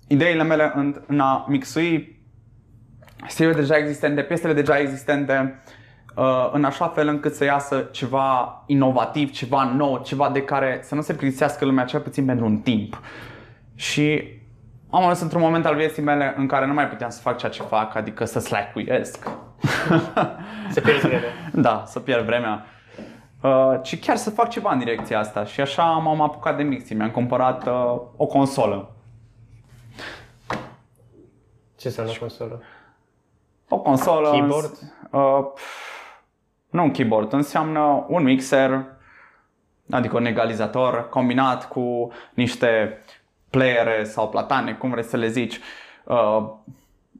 ideile 0.09 0.43
mele 0.43 0.73
în, 0.75 1.02
în 1.07 1.21
a 1.21 1.47
mixui 1.49 2.23
stilurile 3.26 3.61
deja 3.61 3.76
existente, 3.76 4.23
piesele 4.23 4.52
deja 4.52 4.78
existente, 4.78 5.62
uh, 5.66 5.85
în 6.52 6.64
așa 6.64 6.88
fel 6.88 7.08
încât 7.08 7.35
să 7.35 7.44
iasă 7.44 7.88
ceva 7.90 8.62
inovativ, 8.66 9.30
ceva 9.30 9.64
nou, 9.64 10.00
ceva 10.04 10.30
de 10.30 10.42
care 10.42 10.80
să 10.82 10.94
nu 10.94 11.00
se 11.00 11.14
plictisească 11.14 11.64
lumea 11.64 11.85
cel 11.85 12.00
puțin 12.00 12.25
pentru 12.25 12.44
un 12.44 12.58
timp. 12.58 13.00
Și 13.75 14.23
am 14.90 15.00
ajuns 15.02 15.20
într-un 15.20 15.40
moment 15.40 15.66
al 15.66 15.76
vieții 15.76 16.02
mele 16.02 16.35
în 16.37 16.46
care 16.46 16.66
nu 16.66 16.73
mai 16.73 16.88
puteam 16.88 17.11
să 17.11 17.20
fac 17.20 17.38
ceea 17.38 17.50
ce 17.50 17.62
fac, 17.62 17.94
adică 17.94 18.25
să 18.25 18.38
slackuiesc. 18.38 19.28
Să 20.70 20.80
pierzi 20.80 21.06
vreme. 21.06 21.25
da, 21.52 21.82
să 21.87 22.00
pierd 22.00 22.25
vremea. 22.25 22.64
Uh, 23.42 23.80
ci 23.82 24.00
chiar 24.00 24.16
să 24.16 24.30
fac 24.30 24.49
ceva 24.49 24.73
în 24.73 24.78
direcția 24.78 25.18
asta 25.18 25.44
și 25.44 25.61
așa 25.61 25.85
m-am 25.85 26.20
apucat 26.20 26.56
de 26.56 26.62
mixing. 26.62 26.99
Mi-am 26.99 27.11
cumpărat 27.11 27.66
uh, 27.66 28.00
o 28.16 28.26
consolă. 28.26 28.90
Ce 31.76 31.87
înseamnă 31.87 32.12
consolă? 32.20 32.62
O 33.68 33.78
consolă. 33.78 34.30
Keyboard? 34.30 34.78
Uh, 35.11 35.38
pf, 35.54 35.96
nu 36.76 36.83
un 36.83 36.90
keyboard, 36.90 37.33
înseamnă 37.33 38.04
un 38.09 38.23
mixer, 38.23 38.85
adică 39.90 40.16
un 40.16 40.25
egalizator 40.25 41.09
combinat 41.09 41.68
cu 41.68 42.12
niște 42.35 43.00
playere 43.50 44.04
sau 44.04 44.28
platane, 44.28 44.73
cum 44.73 44.90
vrei 44.90 45.04
să 45.04 45.16
le 45.16 45.28
zici, 45.28 45.61
uh, 46.04 46.49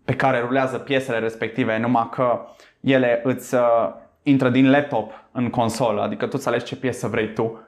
pe 0.05 0.17
care 0.17 0.41
rulează 0.41 0.79
piesele 0.79 1.19
respective, 1.19 1.79
numai 1.79 2.09
că 2.11 2.47
ele 2.81 3.21
îți 3.25 3.55
uh, 3.55 3.91
intră 4.23 4.49
din 4.49 4.71
laptop 4.71 5.13
în 5.33 5.51
consolă, 5.51 6.03
adică 6.03 6.27
tu 6.27 6.37
să 6.37 6.49
alegi 6.49 6.65
ce 6.65 6.77
piesă 6.77 7.09
vrei 7.09 7.33
tu 7.33 7.61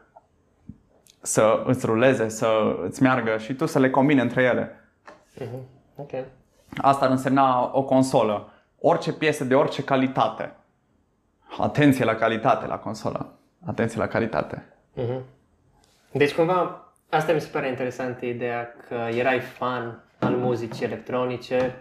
să 1.21 1.63
îți 1.65 1.87
ruleze, 1.87 2.29
să 2.29 2.77
îți 2.85 3.03
meargă 3.03 3.39
și 3.39 3.55
tu 3.55 3.67
să 3.67 3.79
le 3.79 3.91
combini 3.91 4.21
între 4.21 4.43
ele. 4.43 4.91
Ok. 5.97 6.11
Asta 6.77 7.05
ar 7.05 7.11
însemna 7.11 7.71
o 7.73 7.83
consolă. 7.83 8.53
Orice 8.81 9.13
piesă 9.13 9.45
de 9.45 9.55
orice 9.55 9.85
calitate. 9.85 10.53
Atenție 11.59 12.05
la 12.05 12.15
calitate 12.15 12.67
la 12.67 12.79
consolă. 12.79 13.33
Atenție 13.67 13.99
la 14.01 14.07
calitate. 14.07 14.65
Mhm. 14.95 15.23
Deci 16.13 16.35
cumva 16.35 16.93
asta 17.11 17.33
mi 17.33 17.41
se 17.41 17.49
pare 17.53 17.69
interesantă 17.69 18.27
ideea 18.27 18.75
că 18.89 18.95
erai 18.95 19.41
fan 19.41 20.03
al 20.19 20.35
muzicii 20.37 20.85
electronice 20.85 21.75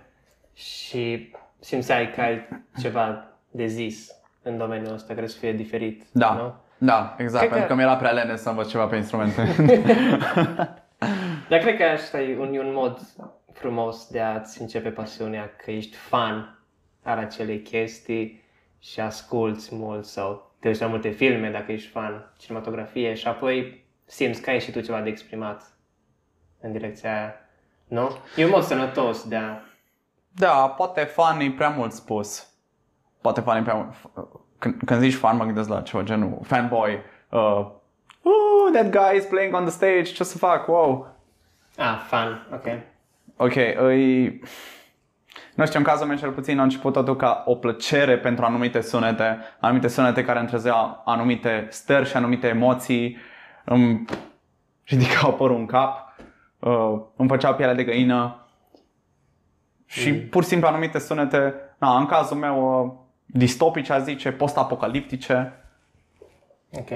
și 0.53 1.31
simțeai 1.59 2.11
că 2.11 2.21
ai 2.21 2.47
ceva 2.79 3.23
de 3.51 3.65
zis 3.65 4.11
în 4.41 4.57
domeniul 4.57 4.93
ăsta 4.93 5.13
care 5.13 5.27
să 5.27 5.37
fie 5.37 5.53
diferit. 5.53 6.03
Da, 6.11 6.33
Nu? 6.33 6.53
da, 6.77 7.15
exact, 7.17 7.37
Cred 7.39 7.49
pentru 7.49 7.67
că- 7.67 7.73
că 7.73 7.79
mi-era 7.79 7.95
prea 7.97 8.11
lene 8.11 8.35
să 8.35 8.49
învăț 8.49 8.69
ceva 8.69 8.85
pe 8.85 8.95
instrumente. 8.95 9.45
Dar 11.49 11.59
cred 11.59 11.77
că 11.77 11.83
asta 11.83 12.21
e 12.21 12.37
un, 12.39 12.53
e 12.53 12.59
un 12.59 12.73
mod 12.73 12.99
frumos 13.53 14.07
de 14.09 14.21
a-ți 14.21 14.61
începe 14.61 14.89
pasiunea, 14.89 15.51
că 15.63 15.71
ești 15.71 15.95
fan 15.95 16.59
al 17.03 17.17
acelei 17.17 17.61
chestii 17.61 18.43
și 18.79 18.99
asculți 18.99 19.75
mult 19.75 20.05
sau 20.05 20.51
te 20.59 20.67
uiți 20.67 20.81
la 20.81 20.87
multe 20.87 21.09
filme 21.09 21.51
dacă 21.51 21.71
ești 21.71 21.89
fan 21.89 22.33
cinematografie 22.37 23.13
și 23.13 23.27
apoi 23.27 23.85
simți 24.05 24.41
că 24.41 24.49
ai 24.49 24.59
și 24.59 24.71
tu 24.71 24.81
ceva 24.81 25.01
de 25.01 25.09
exprimat 25.09 25.77
în 26.61 26.71
direcția 26.71 27.17
aia. 27.17 27.33
Nu? 27.87 28.17
E 28.35 28.45
un 28.45 28.49
mod 28.49 28.63
sănătos 28.63 29.27
de 29.27 29.35
a... 29.35 29.59
da, 30.31 30.73
poate 30.77 31.01
fan 31.01 31.39
e 31.39 31.51
prea 31.51 31.69
mult 31.69 31.91
spus. 31.91 32.51
Poate 33.21 33.41
fan 33.41 33.57
e 33.57 33.61
prea 33.61 33.73
mult. 33.75 33.93
Când, 34.57 34.81
când 34.85 35.01
zici 35.01 35.13
fan, 35.13 35.37
mă 35.37 35.43
gândesc 35.45 35.69
la 35.69 35.81
ceva 35.81 36.03
genul 36.03 36.39
fanboy. 36.43 37.01
Uh, 37.29 37.39
oh, 38.21 38.71
that 38.73 38.89
guy 38.89 39.17
is 39.17 39.25
playing 39.25 39.53
on 39.53 39.61
the 39.61 39.71
stage, 39.71 40.03
ce 40.03 40.23
să 40.23 40.37
fac, 40.37 40.67
wow. 40.67 41.15
Ah, 41.77 42.05
fan, 42.07 42.47
ok. 42.53 42.65
Ok, 43.37 43.55
îi... 43.75 44.41
Nu 45.55 45.65
știu, 45.65 45.79
în 45.79 45.85
cazul 45.85 46.07
meu 46.07 46.17
cel 46.17 46.31
puțin 46.31 46.59
a 46.59 46.63
început 46.63 46.93
totul 46.93 47.15
ca 47.15 47.43
o 47.45 47.55
plăcere 47.55 48.17
pentru 48.17 48.45
anumite 48.45 48.81
sunete, 48.81 49.37
anumite 49.59 49.87
sunete 49.87 50.23
care 50.23 50.39
îmi 50.39 50.47
trezeau 50.47 51.01
anumite 51.05 51.67
stări 51.69 52.09
și 52.09 52.15
anumite 52.15 52.47
emoții, 52.47 53.17
îmi 53.65 54.05
ridicau 54.83 55.33
părul 55.33 55.57
în 55.57 55.65
cap, 55.65 56.15
uh, 56.59 57.01
îmi 57.15 57.29
făceau 57.29 57.53
pielea 57.55 57.75
de 57.75 57.83
găină 57.83 58.47
și 59.85 60.13
pur 60.13 60.43
și 60.43 60.49
simplu 60.49 60.67
anumite 60.67 60.99
sunete, 60.99 61.53
na, 61.77 61.97
în 61.97 62.05
cazul 62.05 62.37
meu 62.37 62.83
uh, 62.85 62.91
distopice, 63.25 63.93
aș 63.93 64.01
zice, 64.01 64.31
post-apocaliptice, 64.31 65.53
Ok. 66.71 66.89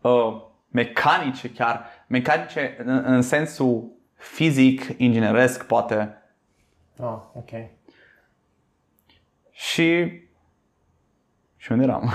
uh, 0.00 0.42
mecanice 0.68 1.50
chiar, 1.50 1.84
mecanice 2.06 2.76
în, 2.84 3.02
în 3.06 3.22
sensul 3.22 3.90
fizic, 4.14 4.94
ingineresc 4.96 5.66
poate, 5.66 6.19
Oh, 7.00 7.18
ok. 7.34 7.50
Și... 9.50 10.20
Și 11.56 11.72
unde 11.72 11.84
eram? 11.84 12.12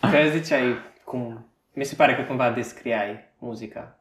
Că 0.00 0.28
ziceai 0.30 0.74
cum... 1.04 1.44
Mi 1.72 1.84
se 1.84 1.94
pare 1.94 2.14
că 2.14 2.22
cumva 2.22 2.50
descriai 2.50 3.18
muzica. 3.38 3.98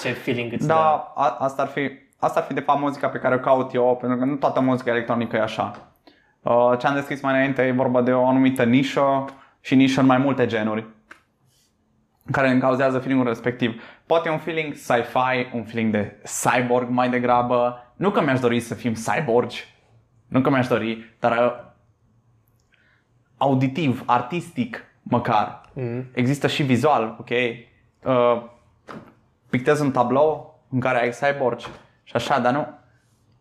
Ce 0.00 0.12
feeling 0.12 0.52
îți 0.52 0.66
dă. 0.66 0.72
da, 0.72 1.12
a, 1.14 1.36
asta, 1.38 1.62
ar 1.62 1.68
fi, 1.68 1.90
asta 2.18 2.40
ar 2.40 2.46
fi 2.46 2.54
de 2.54 2.60
fapt 2.60 2.80
muzica 2.80 3.08
pe 3.08 3.18
care 3.18 3.34
o 3.34 3.38
caut 3.38 3.74
eu, 3.74 3.96
pentru 3.96 4.18
că 4.18 4.24
nu 4.24 4.36
toată 4.36 4.60
muzica 4.60 4.90
electronică 4.90 5.36
e 5.36 5.40
așa. 5.40 5.92
Uh, 6.40 6.72
ce 6.78 6.86
am 6.86 6.94
descris 6.94 7.20
mai 7.20 7.34
înainte 7.34 7.62
e 7.62 7.72
vorba 7.72 8.02
de 8.02 8.12
o 8.12 8.26
anumită 8.26 8.64
nișă 8.64 9.24
și 9.60 9.74
nișă 9.74 10.00
în 10.00 10.06
mai 10.06 10.18
multe 10.18 10.46
genuri 10.46 10.86
care 12.30 12.50
îmi 12.50 12.60
cauzează 12.60 12.98
feeling-ul 12.98 13.26
respectiv. 13.26 13.82
Poate 14.06 14.28
un 14.28 14.38
feeling 14.38 14.74
sci-fi, 14.74 15.46
un 15.52 15.64
feeling 15.64 15.92
de 15.92 16.16
cyborg 16.22 16.88
mai 16.88 17.10
degrabă. 17.10 17.84
Nu 18.00 18.10
că 18.10 18.20
mi-aș 18.22 18.40
dori 18.40 18.60
să 18.60 18.74
fim 18.74 18.92
cyborgi, 18.94 19.64
nu 20.26 20.40
că 20.40 20.50
mi-aș 20.50 20.66
dori, 20.66 21.14
dar 21.18 21.36
uh, 21.38 21.68
auditiv, 23.36 24.02
artistic 24.06 24.84
măcar. 25.02 25.60
Mm. 25.72 26.06
Există 26.14 26.46
și 26.46 26.62
vizual, 26.62 27.16
ok? 27.18 27.28
Uh, 27.30 28.42
pictezi 29.50 29.82
un 29.82 29.90
tablou 29.90 30.60
în 30.70 30.80
care 30.80 31.00
ai 31.00 31.10
cyborgi 31.10 31.66
și 32.02 32.16
așa, 32.16 32.38
dar 32.38 32.52
nu, 32.52 32.58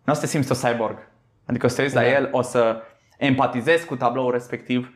nu 0.04 0.12
o 0.12 0.14
să 0.14 0.22
te 0.22 0.28
simți 0.28 0.52
o 0.52 0.70
cyborg. 0.70 0.98
Adică 1.46 1.66
o 1.66 1.70
să 1.70 1.76
te 1.76 1.82
uiți 1.82 1.96
la 1.96 2.02
Da. 2.02 2.08
el, 2.10 2.30
o 2.32 2.42
să 2.42 2.82
empatizezi 3.18 3.86
cu 3.86 3.96
tabloul 3.96 4.32
respectiv, 4.32 4.92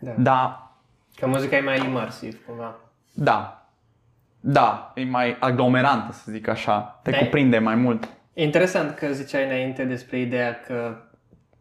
Da. 0.00 0.12
dar 0.18 0.70
Că 1.16 1.26
muzica 1.26 1.56
e 1.56 1.60
mai 1.60 1.84
imersiv, 1.84 2.44
cumva. 2.46 2.74
da, 3.12 3.66
da, 4.40 4.92
e 4.94 5.04
mai 5.04 5.36
aglomerantă, 5.40 6.12
să 6.12 6.30
zic 6.30 6.48
așa, 6.48 7.00
te 7.02 7.10
Da. 7.10 7.18
cuprinde 7.18 7.58
mai 7.58 7.74
mult. 7.74 8.08
E 8.38 8.42
interesant 8.42 8.94
că 8.94 9.12
ziceai 9.12 9.44
înainte 9.44 9.84
despre 9.84 10.18
ideea 10.18 10.60
că 10.60 10.96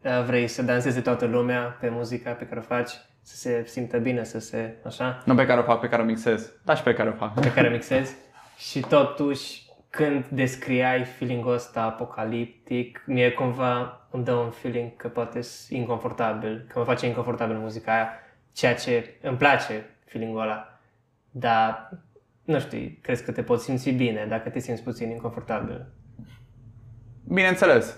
uh, 0.04 0.24
vrei 0.26 0.48
să 0.48 0.62
danseze 0.62 1.02
toată 1.02 1.26
lumea 1.26 1.78
pe 1.80 1.90
muzica 1.90 2.32
pe 2.32 2.46
care 2.46 2.60
o 2.60 2.64
faci, 2.64 2.92
să 3.22 3.36
se 3.36 3.64
simtă 3.66 3.98
bine, 3.98 4.24
să 4.24 4.40
se, 4.40 4.76
așa, 4.86 5.22
Nu 5.26 5.36
pe 5.36 5.46
care 5.46 5.60
o 5.60 5.64
fac, 5.64 5.80
pe 5.80 5.88
care 5.90 6.02
o 6.02 6.06
mixez, 6.06 6.54
dar 6.64 6.78
și 6.78 6.84
pe 6.84 6.94
care 6.94 7.10
o 7.10 7.12
fac. 7.12 7.40
pe 7.40 7.54
care 7.54 7.70
mixezi. 7.70 8.16
Și 8.58 8.80
totuși, 8.80 9.66
când 9.90 10.26
descriai 10.26 11.04
feeling-ul 11.04 11.54
ăsta 11.54 11.82
apocaliptic, 11.82 13.04
mie 13.06 13.32
cumva 13.32 14.08
îmi 14.12 14.24
dă 14.24 14.34
un 14.34 14.50
feeling 14.50 14.96
că 14.96 15.08
poate 15.08 15.42
sunt 15.42 15.80
inconfortabil, 15.80 16.66
că 16.68 16.80
mă 16.80 16.86
face 16.86 17.06
inconfortabil 17.06 17.58
muzica 17.58 17.94
aia, 17.94 18.10
ceea 18.54 18.76
ce 18.76 19.18
îmi 19.22 19.38
place 19.38 19.86
feeling-ul 20.06 20.42
ăla. 20.42 20.80
Dar, 21.32 21.90
nu 22.44 22.60
știu, 22.60 22.98
crezi 23.02 23.24
că 23.24 23.32
te 23.32 23.44
poți 23.44 23.64
simți 23.64 23.90
bine 23.90 24.26
dacă 24.30 24.50
te 24.50 24.60
simți 24.60 24.84
puțin 24.84 25.10
inconfortabil. 25.10 25.86
Bineînțeles. 27.28 27.98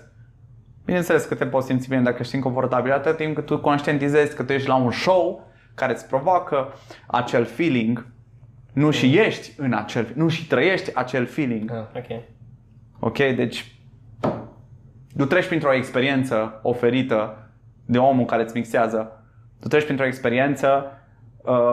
Bineînțeles 0.84 1.24
că 1.24 1.34
te 1.34 1.46
poți 1.46 1.66
simți 1.66 1.88
bine 1.88 2.02
dacă 2.02 2.16
ești 2.20 2.34
inconfortabil 2.34 2.92
atât 2.92 3.16
timp 3.16 3.34
cât 3.34 3.46
tu 3.46 3.58
conștientizezi 3.58 4.36
că 4.36 4.42
tu 4.42 4.52
ești 4.52 4.68
la 4.68 4.74
un 4.74 4.90
show 4.90 5.48
care 5.74 5.92
îți 5.92 6.06
provoacă 6.06 6.72
acel 7.06 7.44
feeling, 7.44 8.06
nu 8.72 8.90
și 8.90 9.18
ești 9.18 9.52
în 9.56 9.72
acel, 9.72 10.12
nu 10.14 10.28
și 10.28 10.46
trăiești 10.46 10.94
acel 10.94 11.26
feeling. 11.26 11.70
Ah, 11.70 12.02
ok. 12.02 12.22
Ok? 12.98 13.16
Deci 13.16 13.74
tu 15.16 15.24
treci 15.24 15.46
printr-o 15.46 15.74
experiență 15.74 16.60
oferită 16.62 17.50
de 17.86 17.98
omul 17.98 18.24
care 18.24 18.42
îți 18.42 18.56
mixează. 18.56 19.24
Tu 19.60 19.68
treci 19.68 19.84
printr-o 19.84 20.06
experiență 20.06 20.84
uh, 21.36 21.72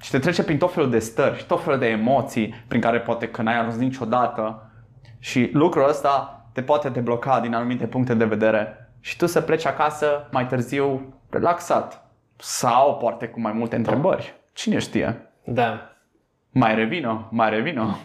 și 0.00 0.10
te 0.10 0.18
trece 0.18 0.44
prin 0.44 0.58
tot 0.58 0.72
felul 0.72 0.90
de 0.90 0.98
stări 0.98 1.38
și 1.38 1.46
tot 1.46 1.62
felul 1.62 1.78
de 1.78 1.86
emoții 1.86 2.64
prin 2.68 2.80
care 2.80 3.00
poate 3.00 3.28
că 3.28 3.42
n-ai 3.42 3.58
ajuns 3.58 3.76
niciodată. 3.76 4.70
Și 5.18 5.50
lucrul 5.52 5.88
ăsta 5.88 6.35
te 6.56 6.62
poate 6.62 6.88
debloca 6.88 7.40
din 7.40 7.54
anumite 7.54 7.86
puncte 7.86 8.14
de 8.14 8.24
vedere 8.24 8.88
și 9.00 9.16
tu 9.16 9.26
să 9.26 9.40
pleci 9.40 9.66
acasă 9.66 10.28
mai 10.30 10.46
târziu 10.46 11.14
relaxat. 11.30 12.04
Sau 12.36 12.96
poate 12.96 13.28
cu 13.28 13.40
mai 13.40 13.52
multe 13.52 13.76
întrebări. 13.76 14.34
Cine 14.52 14.78
știe? 14.78 15.30
Da. 15.44 15.96
Mai 16.50 16.74
revină, 16.74 17.28
mai 17.30 17.50
revină. 17.50 17.96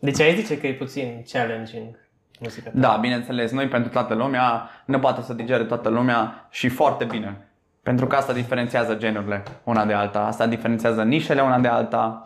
Deci 0.00 0.20
ai 0.20 0.34
zice 0.34 0.58
că 0.58 0.66
e 0.66 0.74
puțin 0.74 1.24
challenging 1.32 1.98
muzica 2.40 2.70
ta. 2.70 2.78
Da, 2.78 2.96
bineînțeles, 3.00 3.50
nu 3.50 3.62
e 3.62 3.68
pentru 3.68 3.90
toată 3.90 4.14
lumea, 4.14 4.70
nu 4.84 4.98
poate 4.98 5.22
să 5.22 5.34
digere 5.34 5.64
toată 5.64 5.88
lumea 5.88 6.46
și 6.50 6.68
foarte 6.68 7.04
bine. 7.04 7.48
Pentru 7.82 8.06
că 8.06 8.16
asta 8.16 8.32
diferențiază 8.32 8.94
genurile 8.94 9.42
una 9.64 9.84
de 9.84 9.92
alta, 9.92 10.20
asta 10.20 10.46
diferențiază 10.46 11.02
nișele 11.02 11.42
una 11.42 11.58
de 11.58 11.68
alta. 11.68 12.22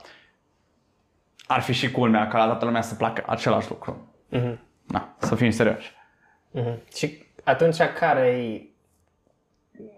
Ar 1.46 1.60
fi 1.60 1.72
și 1.72 1.90
culmea 1.90 2.28
ca 2.28 2.38
la 2.38 2.46
toată 2.46 2.64
lumea 2.64 2.82
să 2.82 2.94
placă 2.94 3.22
același 3.26 3.68
lucru. 3.68 4.08
Mhm. 4.28 4.70
Da, 4.86 5.14
să 5.18 5.34
fim 5.34 5.50
serioși. 5.50 5.92
Mhm. 6.50 6.78
Și 6.94 7.26
atunci 7.44 7.82
care 7.82 8.26
e 8.26 8.66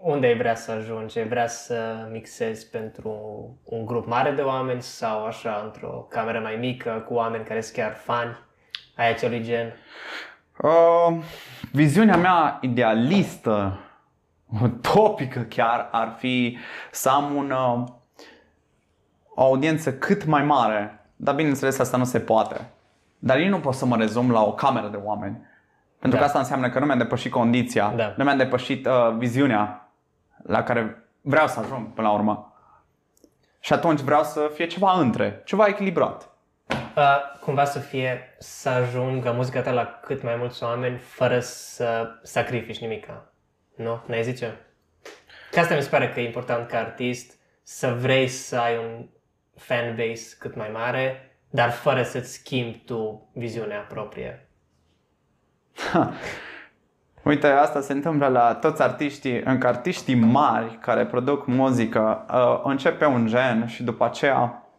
unde 0.01 0.27
ai 0.27 0.37
vrea 0.37 0.55
să 0.55 0.71
ajungi? 0.71 1.17
Ai 1.17 1.27
vrea 1.27 1.47
să 1.47 2.07
mixezi 2.11 2.69
pentru 2.69 3.11
un 3.63 3.85
grup 3.85 4.07
mare 4.07 4.31
de 4.31 4.41
oameni 4.41 4.81
sau 4.81 5.25
așa 5.25 5.61
într-o 5.63 6.07
cameră 6.09 6.39
mai 6.39 6.55
mică 6.55 7.03
cu 7.07 7.13
oameni 7.13 7.45
care 7.45 7.61
sunt 7.61 7.75
chiar 7.75 7.93
fani 7.93 8.37
ai 8.95 9.09
acelui 9.09 9.43
gen? 9.43 9.73
Uh, 10.61 11.23
viziunea 11.71 12.17
mea 12.17 12.57
idealistă, 12.61 13.79
utopică 14.61 15.39
chiar, 15.39 15.89
ar 15.91 16.15
fi 16.17 16.57
să 16.91 17.09
am 17.09 17.35
un, 17.35 17.51
uh, 17.51 17.83
o 19.35 19.41
audiență 19.43 19.93
cât 19.93 20.25
mai 20.25 20.43
mare. 20.43 21.05
Dar 21.15 21.35
bineînțeles 21.35 21.79
asta 21.79 21.97
nu 21.97 22.03
se 22.03 22.19
poate. 22.19 22.69
Dar 23.25 23.37
eu 23.37 23.49
nu 23.49 23.59
pot 23.59 23.73
să 23.73 23.85
mă 23.85 23.95
rezum 23.97 24.31
la 24.31 24.43
o 24.43 24.53
cameră 24.53 24.87
de 24.87 24.97
oameni. 25.03 25.37
Pentru 25.99 26.09
Da. 26.09 26.17
că 26.17 26.23
asta 26.23 26.39
înseamnă 26.39 26.69
că 26.69 26.79
nu 26.79 26.85
mi-am 26.85 26.97
depășit 26.97 27.31
condiția, 27.31 27.93
Da. 27.95 28.13
nu 28.17 28.23
mi-am 28.23 28.37
depășit 28.37 28.85
uh, 28.85 29.15
viziunea 29.17 29.89
la 30.43 30.63
care 30.63 31.03
vreau 31.21 31.47
să 31.47 31.59
ajung 31.59 31.93
până 31.93 32.07
la 32.07 32.13
urmă. 32.13 32.53
Și 33.59 33.73
atunci 33.73 33.99
vreau 33.99 34.23
să 34.23 34.51
fie 34.53 34.65
ceva 34.67 34.91
între, 34.99 35.41
ceva 35.45 35.65
echilibrat. 35.65 36.29
Uh, 36.69 37.03
cumva 37.41 37.63
să 37.65 37.79
fie 37.79 38.35
să 38.39 38.69
ajungă 38.69 39.31
muzica 39.31 39.61
ta 39.61 39.71
la 39.71 39.99
cât 40.03 40.23
mai 40.23 40.35
mulți 40.35 40.63
oameni 40.63 40.97
fără 40.97 41.39
să 41.39 42.07
sacrifici 42.23 42.79
nimica. 42.81 43.31
Nu? 43.75 43.99
N-ai 44.05 44.23
zice? 44.23 44.57
Că 45.51 45.59
asta 45.59 45.75
mi 45.75 45.81
se 45.81 45.89
pare 45.89 46.09
că 46.09 46.19
e 46.19 46.25
important 46.25 46.67
ca 46.67 46.77
artist 46.77 47.33
să 47.63 47.95
vrei 47.99 48.27
să 48.27 48.57
ai 48.57 48.77
un 48.77 49.05
fanbase 49.55 50.35
cât 50.39 50.55
mai 50.55 50.69
mare, 50.73 51.29
dar 51.55 51.71
fără 51.71 52.03
să-ți 52.03 52.33
schimbi 52.33 52.81
tu 52.85 53.29
viziunea 53.33 53.79
proprie. 53.79 54.49
Uite, 57.23 57.47
asta 57.47 57.81
se 57.81 57.93
întâmplă 57.93 58.27
la 58.27 58.53
toți 58.53 58.81
artiștii, 58.81 59.41
încă 59.41 59.67
artiștii 59.67 60.15
mari 60.15 60.77
care 60.81 61.05
produc 61.05 61.45
muzică, 61.45 62.25
uh, 62.29 62.61
începe 62.63 63.05
un 63.05 63.27
gen 63.27 63.67
și 63.67 63.83
după 63.83 64.05
aceea 64.05 64.69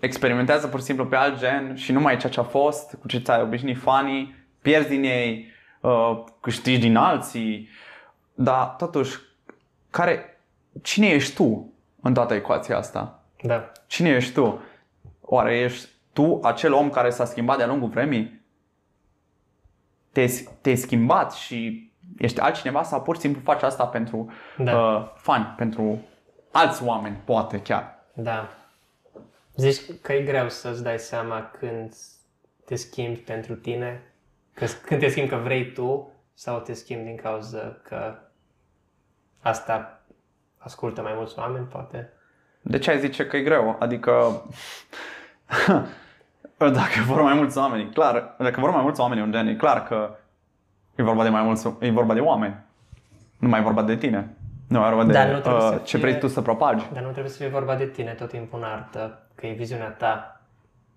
experimentează 0.00 0.66
pur 0.66 0.78
și 0.78 0.84
simplu 0.84 1.06
pe 1.06 1.16
alt 1.16 1.38
gen 1.38 1.74
și 1.74 1.92
nu 1.92 2.00
mai 2.00 2.14
e 2.14 2.16
ceea 2.16 2.32
ce 2.32 2.40
a 2.40 2.42
fost, 2.42 2.96
cu 3.00 3.06
ce 3.06 3.18
ți-ai 3.18 3.42
obișnuit 3.42 3.78
fanii, 3.78 4.34
pierzi 4.62 4.88
din 4.88 5.04
ei, 5.04 5.46
uh, 5.80 6.24
câștigi 6.40 6.78
din 6.80 6.96
alții, 6.96 7.68
dar 8.34 8.66
totuși, 8.66 9.18
care, 9.90 10.40
cine 10.82 11.06
ești 11.06 11.34
tu 11.34 11.72
în 12.00 12.14
toată 12.14 12.34
ecuația 12.34 12.76
asta? 12.76 13.22
Da. 13.42 13.72
Cine 13.86 14.08
ești 14.08 14.32
tu? 14.32 14.62
Oare 15.32 15.58
ești 15.58 15.88
tu 16.12 16.40
acel 16.42 16.72
om 16.72 16.90
care 16.90 17.10
s-a 17.10 17.24
schimbat 17.24 17.56
de-a 17.56 17.66
lungul 17.66 17.88
vremii? 17.88 18.40
Te-ai, 20.12 20.48
te-ai 20.60 20.76
schimbat 20.76 21.32
și 21.32 21.90
ești 22.18 22.40
altcineva 22.40 22.82
sau 22.82 23.02
pur 23.02 23.14
și 23.14 23.20
simplu 23.20 23.40
faci 23.44 23.62
asta 23.62 23.86
pentru 23.86 24.32
Da. 24.56 24.78
uh, 24.78 25.10
fani, 25.16 25.54
pentru 25.56 26.00
alți 26.52 26.84
oameni, 26.84 27.20
poate 27.24 27.62
chiar. 27.62 28.04
Da. 28.14 28.48
Zici 29.56 29.80
că 30.02 30.12
e 30.12 30.22
greu 30.22 30.48
să-ți 30.48 30.82
dai 30.82 30.98
seama 30.98 31.50
când 31.58 31.94
te 32.64 32.74
schimbi 32.74 33.18
pentru 33.18 33.54
tine? 33.54 34.02
Că, 34.54 34.66
când 34.86 35.00
te 35.00 35.08
schimbi 35.08 35.30
că 35.30 35.36
vrei 35.36 35.72
tu 35.72 36.12
sau 36.34 36.58
te 36.58 36.72
schimbi 36.72 37.04
din 37.04 37.16
cauza 37.16 37.78
că 37.82 38.18
asta 39.40 40.02
ascultă 40.58 41.02
mai 41.02 41.12
mulți 41.16 41.38
oameni, 41.38 41.66
poate? 41.66 42.12
De 42.62 42.78
ce 42.78 42.90
ai 42.90 42.98
zice 42.98 43.26
că 43.26 43.36
e 43.36 43.42
greu? 43.42 43.76
Adică 43.78 44.42
dacă 46.58 47.00
vor 47.06 47.22
mai 47.22 47.34
mulți 47.34 47.58
oameni, 47.58 47.90
clar, 47.90 48.34
dacă 48.38 48.60
vor 48.60 48.70
mai 48.70 48.82
mulți 48.82 49.00
oameni 49.00 49.20
un 49.20 49.32
gen, 49.32 49.46
e 49.46 49.54
clar 49.54 49.82
că 49.82 50.16
e 50.94 51.02
vorba 51.02 51.22
de 51.22 51.28
mai 51.28 51.42
mulți, 51.42 51.68
e 51.78 51.90
vorba 51.90 52.14
de 52.14 52.20
oameni. 52.20 52.54
Nu 53.38 53.48
mai 53.48 53.60
e 53.60 53.62
vorba 53.62 53.82
de 53.82 53.96
tine. 53.96 54.34
Nu 54.68 54.78
mai 54.78 54.88
e 54.88 54.94
vorba 54.94 55.06
de 55.06 55.12
Dar 55.12 55.28
nu 55.28 55.38
trebuie 55.38 55.62
uh, 55.62 55.68
să 55.72 55.80
ce 55.84 55.96
fie- 55.96 56.06
vrei 56.06 56.18
tu 56.18 56.26
să 56.26 56.40
propagi. 56.40 56.84
Dar 56.92 57.02
nu 57.02 57.10
trebuie 57.10 57.32
să 57.32 57.38
fie 57.38 57.48
vorba 57.48 57.74
de 57.74 57.86
tine 57.86 58.10
tot 58.10 58.28
timpul 58.28 58.58
în 58.58 58.64
artă, 58.64 59.26
că 59.34 59.46
e 59.46 59.52
viziunea 59.52 59.88
ta. 59.88 60.40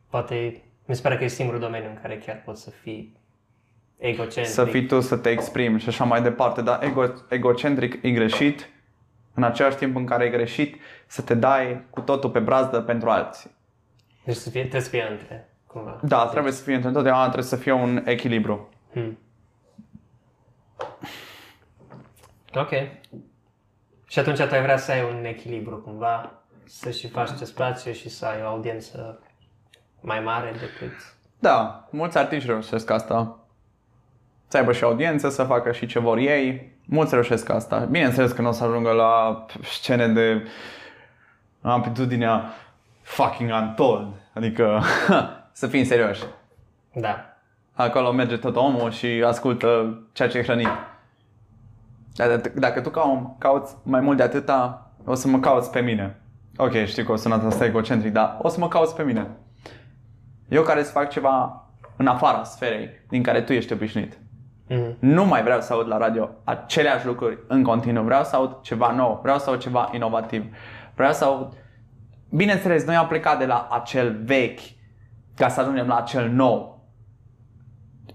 Poate, 0.09 0.63
mi 0.85 0.95
se 0.95 1.01
pare 1.01 1.17
că 1.17 1.23
e 1.23 1.27
singurul 1.27 1.59
domeniu 1.59 1.89
în 1.89 1.97
care 2.01 2.17
chiar 2.17 2.41
poți 2.45 2.61
să 2.61 2.69
fii 2.69 3.17
egocentric. 3.97 4.53
Să 4.53 4.65
fii 4.65 4.85
tu 4.85 4.99
să 4.99 5.17
te 5.17 5.29
exprimi 5.29 5.79
și 5.79 5.89
așa 5.89 6.03
mai 6.03 6.21
departe, 6.21 6.61
dar 6.61 6.83
ego, 6.83 7.03
egocentric 7.29 8.03
e 8.03 8.11
greșit, 8.11 8.69
în 9.33 9.43
același 9.43 9.75
timp 9.77 9.95
în 9.95 10.05
care 10.05 10.25
e 10.25 10.29
greșit 10.29 10.81
să 11.07 11.21
te 11.21 11.33
dai 11.33 11.85
cu 11.89 12.01
totul 12.01 12.29
pe 12.29 12.39
brazdă 12.39 12.81
pentru 12.81 13.09
alții. 13.09 13.51
Deci 14.23 14.35
să 14.35 14.49
fie, 14.49 14.61
trebuie 14.61 14.81
să 14.81 14.89
fie 14.89 15.07
între, 15.09 15.49
cumva. 15.67 15.99
Da, 16.01 16.25
trebuie 16.25 16.51
să 16.51 16.63
fie 16.63 16.75
întotdeauna 16.75 17.23
trebuie 17.23 17.43
să 17.43 17.55
fie 17.55 17.71
un 17.71 18.01
echilibru. 18.05 18.69
Hmm. 18.91 19.17
Ok. 22.55 22.69
Și 24.07 24.19
atunci 24.19 24.41
tu 24.41 24.53
ai 24.53 24.61
vrea 24.61 24.77
să 24.77 24.91
ai 24.91 25.03
un 25.03 25.25
echilibru 25.25 25.77
cumva, 25.77 26.31
să 26.65 26.91
și 26.91 27.09
faci 27.09 27.37
ce-ți 27.37 27.53
place 27.53 27.93
și 27.93 28.09
să 28.09 28.25
ai 28.25 28.41
o 28.43 28.47
audiență 28.47 29.19
mai 30.01 30.19
mare 30.19 30.51
decât... 30.51 31.15
Da, 31.39 31.87
mulți 31.91 32.17
artiști 32.17 32.47
reușesc 32.47 32.89
asta. 32.89 33.39
Să 34.47 34.57
aibă 34.57 34.71
și 34.71 34.83
audiență, 34.83 35.29
să 35.29 35.43
facă 35.43 35.71
și 35.71 35.85
ce 35.85 35.99
vor 35.99 36.17
ei. 36.17 36.77
Mulți 36.85 37.13
reușesc 37.13 37.49
asta. 37.49 37.79
Bineînțeles 37.79 38.31
că 38.31 38.41
nu 38.41 38.47
o 38.47 38.51
să 38.51 38.63
ajungă 38.63 38.91
la 38.91 39.45
scene 39.61 40.07
de 40.07 40.47
amplitudinea 41.61 42.53
fucking 43.03 43.51
untold. 43.61 44.07
Adică 44.33 44.81
să 45.51 45.67
fim 45.67 45.83
serioși. 45.83 46.23
Da. 46.93 47.25
Acolo 47.73 48.11
merge 48.11 48.37
tot 48.37 48.55
omul 48.55 48.91
și 48.91 49.23
ascultă 49.25 49.99
ceea 50.11 50.29
ce 50.29 50.37
e 50.37 50.43
hrănit. 50.43 50.67
Dar 52.15 52.39
d- 52.39 52.53
dacă 52.53 52.81
tu 52.81 52.89
ca 52.89 53.01
om 53.01 53.35
cauți 53.37 53.75
mai 53.83 53.99
mult 53.99 54.17
de 54.17 54.23
atâta, 54.23 54.91
o 55.05 55.13
să 55.13 55.27
mă 55.27 55.39
cauți 55.39 55.71
pe 55.71 55.79
mine. 55.79 56.21
Ok, 56.57 56.73
știu 56.73 57.03
că 57.03 57.11
o 57.11 57.15
sunat 57.15 57.45
asta 57.45 57.65
egocentric, 57.65 58.11
dar 58.11 58.37
o 58.41 58.47
să 58.47 58.59
mă 58.59 58.67
cauți 58.67 58.95
pe 58.95 59.03
mine. 59.03 59.27
Eu 60.49 60.63
care 60.63 60.83
să 60.83 60.91
fac 60.91 61.09
ceva 61.09 61.63
în 61.97 62.07
afara 62.07 62.43
sferei 62.43 62.89
din 63.09 63.23
care 63.23 63.41
tu 63.41 63.53
ești 63.53 63.73
obișnuit. 63.73 64.17
Mm. 64.67 64.95
Nu 64.99 65.25
mai 65.25 65.43
vreau 65.43 65.61
să 65.61 65.73
aud 65.73 65.87
la 65.87 65.97
radio 65.97 66.29
aceleași 66.43 67.05
lucruri 67.05 67.37
în 67.47 67.63
continuu. 67.63 68.03
Vreau 68.03 68.23
să 68.23 68.35
aud 68.35 68.61
ceva 68.61 68.91
nou, 68.91 69.19
vreau 69.21 69.37
să 69.39 69.49
aud 69.49 69.59
ceva 69.59 69.89
inovativ. 69.93 70.45
Vreau 70.95 71.11
să 71.13 71.25
aud... 71.25 71.53
Bineînțeles, 72.35 72.85
noi 72.85 72.95
am 72.95 73.07
plecat 73.07 73.37
de 73.37 73.45
la 73.45 73.67
acel 73.71 74.23
vechi 74.23 74.59
ca 75.35 75.47
să 75.47 75.59
ajungem 75.59 75.87
la 75.87 75.95
acel 75.95 76.29
nou. 76.29 76.87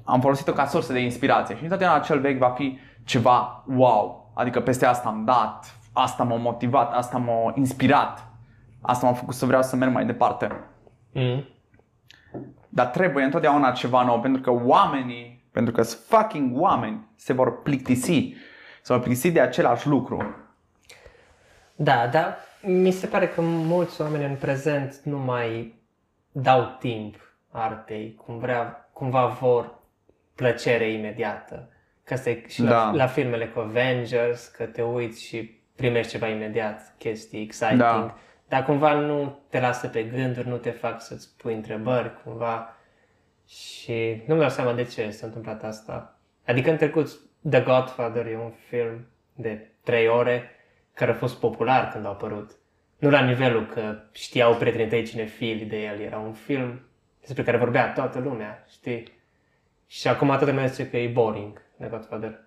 Am 0.04 0.20
folosit-o 0.20 0.52
ca 0.52 0.66
sursă 0.66 0.92
de 0.92 0.98
inspirație 0.98 1.57
și 1.57 1.62
întotdeauna 1.62 1.96
acel 1.96 2.20
vechi 2.20 2.38
va 2.38 2.50
fi 2.50 2.78
ceva 3.04 3.64
wow. 3.66 4.33
Adică 4.35 4.61
peste 4.61 4.87
asta 4.87 5.09
am 5.09 5.24
dat, 5.24 5.76
asta 5.92 6.22
m-a 6.22 6.37
motivat, 6.37 6.92
asta 6.92 7.18
m-a 7.18 7.52
inspirat, 7.54 8.28
asta 8.81 9.07
m-a 9.07 9.12
făcut 9.12 9.35
să 9.35 9.46
vreau 9.46 9.62
să 9.62 9.76
merg 9.76 9.92
mai 9.92 10.07
departe. 10.07 10.64
Mm. 11.12 11.44
Dar 12.68 12.87
trebuie 12.87 13.24
întotdeauna 13.24 13.70
ceva 13.70 14.02
nou, 14.02 14.20
pentru 14.20 14.40
că 14.40 14.50
oamenii, 14.50 15.48
pentru 15.52 15.72
că 15.72 15.83
sunt 15.83 16.02
fucking 16.07 16.61
oameni, 16.61 17.07
se 17.16 17.33
vor 17.33 17.62
plictisi. 17.62 18.35
Se 18.83 18.92
vor 18.92 19.02
plictisi 19.02 19.31
de 19.31 19.40
același 19.40 19.88
lucru. 19.88 20.35
Da, 21.74 22.07
dar 22.07 22.37
mi 22.62 22.90
se 22.90 23.07
pare 23.07 23.29
că 23.29 23.40
mulți 23.40 24.01
oameni 24.01 24.25
în 24.25 24.37
prezent 24.37 25.01
nu 25.05 25.18
mai 25.18 25.75
dau 26.33 26.77
timp 26.79 27.37
artei, 27.51 28.14
cum 28.14 28.38
vrea, 28.38 28.88
cumva 28.92 29.27
vor 29.27 29.79
plăcere 30.35 30.90
imediată. 30.90 31.68
Că 32.05 32.14
asta 32.14 32.31
e 32.31 32.44
și 32.49 32.62
la, 32.62 32.68
Da. 32.68 32.90
la 32.90 33.07
filmele 33.07 33.47
cu 33.47 33.59
Avengers, 33.59 34.47
că 34.47 34.64
te 34.64 34.83
uiți 34.83 35.25
și 35.25 35.61
primești 35.77 36.11
ceva 36.11 36.29
imediat, 36.29 36.94
chestii 36.99 37.42
exciting. 37.42 37.79
Da. 37.79 38.18
Dar 38.49 38.64
cumva 38.64 38.92
nu 38.92 39.38
te 39.51 39.61
lasă 39.61 39.88
pe 39.88 40.03
gânduri, 40.03 40.49
nu 40.49 40.57
te 40.57 40.71
fac 40.71 41.03
să-ți 41.03 41.37
pui 41.37 41.55
întrebări, 41.55 42.23
cumva. 42.23 42.77
Și 43.47 44.23
nu-mi 44.27 44.40
dau 44.40 44.49
seama 44.49 44.73
de 44.73 44.85
ce 44.85 45.11
s-a 45.11 45.27
întâmplat 45.27 45.64
asta. 45.64 46.18
Adică 46.47 46.71
în 46.71 46.77
trecut, 46.77 47.21
The 47.51 47.61
Godfather 47.61 48.27
e 48.27 48.37
un 48.37 48.53
film 48.68 49.07
de 49.35 49.71
trei 49.85 50.09
ore 50.09 50.51
care 50.98 51.11
a 51.11 51.14
fost 51.14 51.37
popular 51.40 51.88
când 51.88 52.04
a 52.04 52.08
apărut. 52.08 52.50
Nu 52.98 53.11
la 53.11 53.20
nivelul 53.20 53.66
că 53.66 53.98
știau 54.12 54.54
prietenii 54.54 54.88
tăi 54.88 55.04
cine 55.04 55.24
fili 55.24 55.64
de 55.64 55.82
el. 55.82 56.00
Era 56.00 56.18
un 56.18 56.32
film 56.32 56.80
despre 57.20 57.42
care 57.42 57.56
vorbea 57.56 57.92
toată 57.92 58.18
lumea, 58.18 58.64
știi? 58.70 59.12
Și 59.87 60.08
acum 60.08 60.26
toată 60.28 60.44
lumea 60.44 60.66
zice 60.66 60.90
că 60.90 60.96
e 60.96 61.08
boring, 61.08 61.62
The 61.78 61.88
Godfather. 61.88 62.38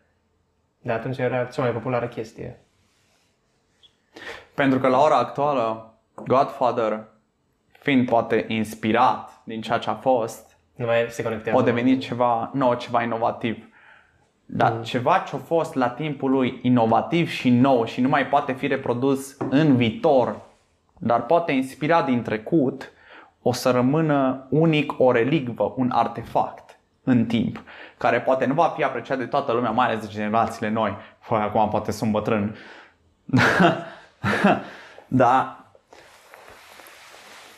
Dar 0.82 0.98
atunci 0.98 1.18
era 1.18 1.46
cea 1.46 1.62
mai 1.62 1.72
populară 1.72 2.08
chestie. 2.08 2.60
Pentru 4.54 4.80
că 4.80 4.88
la 4.88 5.02
ora 5.02 5.18
actuală, 5.18 5.94
Godfather, 6.16 7.04
fiind 7.72 8.10
poate 8.10 8.46
inspirat 8.48 9.42
din 9.44 9.62
ceea 9.62 9.78
ce 9.78 9.90
a 9.90 9.96
fost, 9.96 10.58
Nu 10.76 10.86
mai 10.86 11.06
se 11.10 11.24
conectează. 11.24 11.60
a 11.60 11.64
devenit 11.64 12.02
ceva 12.02 12.52
nou, 12.54 12.74
ceva 12.76 13.04
inovativ. 13.04 13.70
Dar 14.54 14.72
Mm. 14.72 14.84
ceva 14.84 15.18
ce 15.28 15.36
a 15.36 15.38
fost 15.38 15.76
la 15.76 15.90
timpul 15.90 16.32
lui 16.32 16.60
inovativ 16.62 17.30
și 17.30 17.50
nou 17.50 17.86
și 17.86 18.02
nu 18.02 18.10
mai 18.10 18.28
poate 18.28 18.54
fi 18.54 18.68
reprodus 18.68 19.38
în 19.50 19.76
viitor, 19.76 20.42
dar 20.98 21.26
poate 21.26 21.52
inspira 21.52 22.02
din 22.02 22.22
trecut, 22.22 22.92
o 23.42 23.52
să 23.54 23.72
rămână 23.72 24.48
unic 24.50 25.00
o 25.00 25.12
relicvă, 25.12 25.74
un 25.76 25.90
artefact 25.92 26.80
în 27.04 27.26
timp, 27.26 27.64
care 27.98 28.22
poate 28.22 28.46
nu 28.46 28.54
va 28.54 28.68
fi 28.76 28.84
apreciat 28.84 29.18
de 29.18 29.26
toată 29.26 29.52
lumea, 29.52 29.72
mai 29.72 29.88
ales 29.88 30.00
de 30.00 30.12
generațiile 30.12 30.70
noi. 30.70 30.98
Fă, 31.20 31.36
acum 31.36 31.70
poate 31.70 31.92
sunt 31.92 32.12
bătrân. 32.12 32.56
Dar 35.08 35.66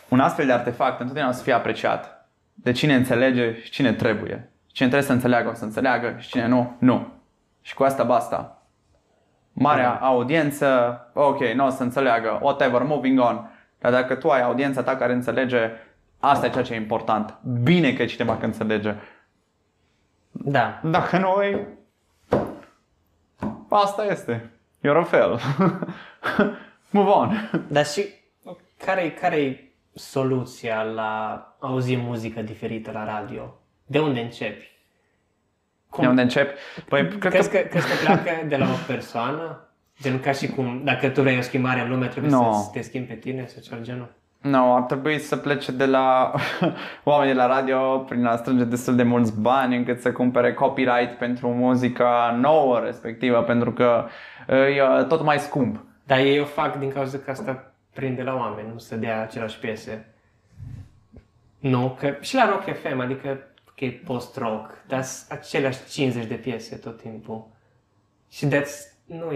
un 0.07 0.19
astfel 0.19 0.45
de 0.45 0.51
artefact 0.51 0.99
întotdeauna 0.99 1.31
o 1.33 1.35
să 1.35 1.43
fie 1.43 1.53
apreciat 1.53 2.29
de 2.53 2.71
cine 2.71 2.95
înțelege 2.95 3.61
și 3.61 3.69
cine 3.69 3.93
trebuie. 3.93 4.52
Cine 4.73 4.87
trebuie 4.87 5.07
să 5.07 5.13
înțeleagă 5.13 5.49
o 5.49 5.53
să 5.53 5.63
înțeleagă 5.63 6.15
și 6.17 6.29
cine 6.29 6.47
nu, 6.47 6.75
nu. 6.79 7.07
Și 7.61 7.73
cu 7.73 7.83
asta 7.83 8.03
basta. 8.03 8.63
Marea 9.51 9.99
audiență, 10.01 10.99
ok, 11.13 11.39
nu 11.39 11.65
o 11.65 11.69
să 11.69 11.83
înțeleagă, 11.83 12.39
whatever, 12.41 12.81
moving 12.81 13.19
on. 13.19 13.49
Dar 13.79 13.91
dacă 13.91 14.15
tu 14.15 14.29
ai 14.29 14.41
audiența 14.41 14.83
ta 14.83 14.95
care 14.95 15.13
înțelege, 15.13 15.71
asta 16.19 16.45
e 16.45 16.49
ceea 16.49 16.63
ce 16.63 16.73
e 16.73 16.75
important. 16.75 17.37
Bine 17.63 17.93
că 17.93 18.01
e 18.01 18.05
cineva 18.05 18.37
că 18.37 18.45
înțelege. 18.45 18.95
Da. 20.31 20.79
Dacă 20.83 21.17
nu 21.17 21.43
e... 21.43 21.67
Asta 23.69 24.05
este. 24.05 24.51
You're 24.87 24.97
a 24.97 25.03
fail. 25.03 25.39
Move 26.89 27.09
on. 27.09 27.49
Dar 27.67 27.85
și 27.85 28.05
care 28.85 29.11
care 29.11 29.35
e 29.35 29.71
soluția 29.93 30.81
la 30.83 31.55
auzi 31.59 31.95
muzică 31.95 32.41
diferită 32.41 32.91
la 32.91 33.05
radio? 33.05 33.53
De 33.85 33.99
unde 33.99 34.19
începi? 34.19 34.71
Cum? 35.89 36.03
De 36.03 36.09
unde 36.09 36.21
începi? 36.21 36.53
Păi, 36.89 37.07
cred 37.07 37.31
crezi, 37.31 37.49
că... 37.49 37.57
că... 37.57 37.67
crezi 37.67 37.87
că 37.87 38.05
pleacă 38.05 38.45
de 38.47 38.57
la 38.57 38.65
o 38.65 38.75
persoană? 38.87 39.67
Gen 40.01 40.19
ca 40.19 40.31
și 40.31 40.47
cum, 40.47 40.81
dacă 40.83 41.09
tu 41.09 41.21
vrei 41.21 41.37
o 41.37 41.41
schimbare 41.41 41.79
în 41.81 41.89
lume, 41.89 42.07
trebuie 42.07 42.31
No. 42.31 42.53
să 42.53 42.69
te 42.73 42.81
schimbi 42.81 43.07
pe 43.07 43.13
tine 43.13 43.45
sau 43.45 43.61
cel 43.61 43.83
genul? 43.83 44.11
Nu, 44.41 44.75
ar 44.75 44.81
trebui 44.81 45.19
să 45.19 45.37
plece 45.37 45.71
de 45.71 45.85
la 45.85 46.33
oamenii 47.03 47.33
de 47.33 47.39
la 47.39 47.47
radio 47.47 47.97
prin 47.97 48.25
a 48.25 48.35
strânge 48.35 48.63
destul 48.63 48.95
de 48.95 49.03
mulți 49.03 49.41
bani 49.41 49.75
încât 49.75 50.01
să 50.01 50.11
cumpere 50.11 50.53
copyright 50.53 51.17
pentru 51.17 51.47
muzica 51.49 52.37
nouă 52.41 52.79
respectivă, 52.79 53.41
pentru 53.41 53.71
că 53.71 54.05
e 54.47 55.03
tot 55.03 55.23
mai 55.23 55.39
scump. 55.39 55.83
Dar 56.03 56.17
ei 56.19 56.39
o 56.39 56.45
fac 56.45 56.79
din 56.79 56.91
cauza 56.91 57.17
că 57.17 57.31
asta 57.31 57.73
prinde 57.93 58.23
la 58.23 58.35
oameni, 58.35 58.67
nu 58.71 58.77
să 58.77 58.95
dea 58.95 59.21
aceleași 59.21 59.59
piese. 59.59 60.13
Nu, 61.59 61.97
că 61.99 62.15
și 62.19 62.35
la 62.35 62.49
Rock 62.49 62.63
FM, 62.77 62.99
adică 62.99 63.37
că 63.83 63.89
e 63.89 64.01
post-rock, 64.05 64.83
dar 64.87 65.03
sunt 65.03 65.39
aceleași 65.39 65.85
50 65.89 66.25
de 66.25 66.33
piese 66.35 66.75
tot 66.75 67.01
timpul. 67.01 67.47
Și 68.29 68.47
that's, 68.47 69.05
nu 69.05 69.31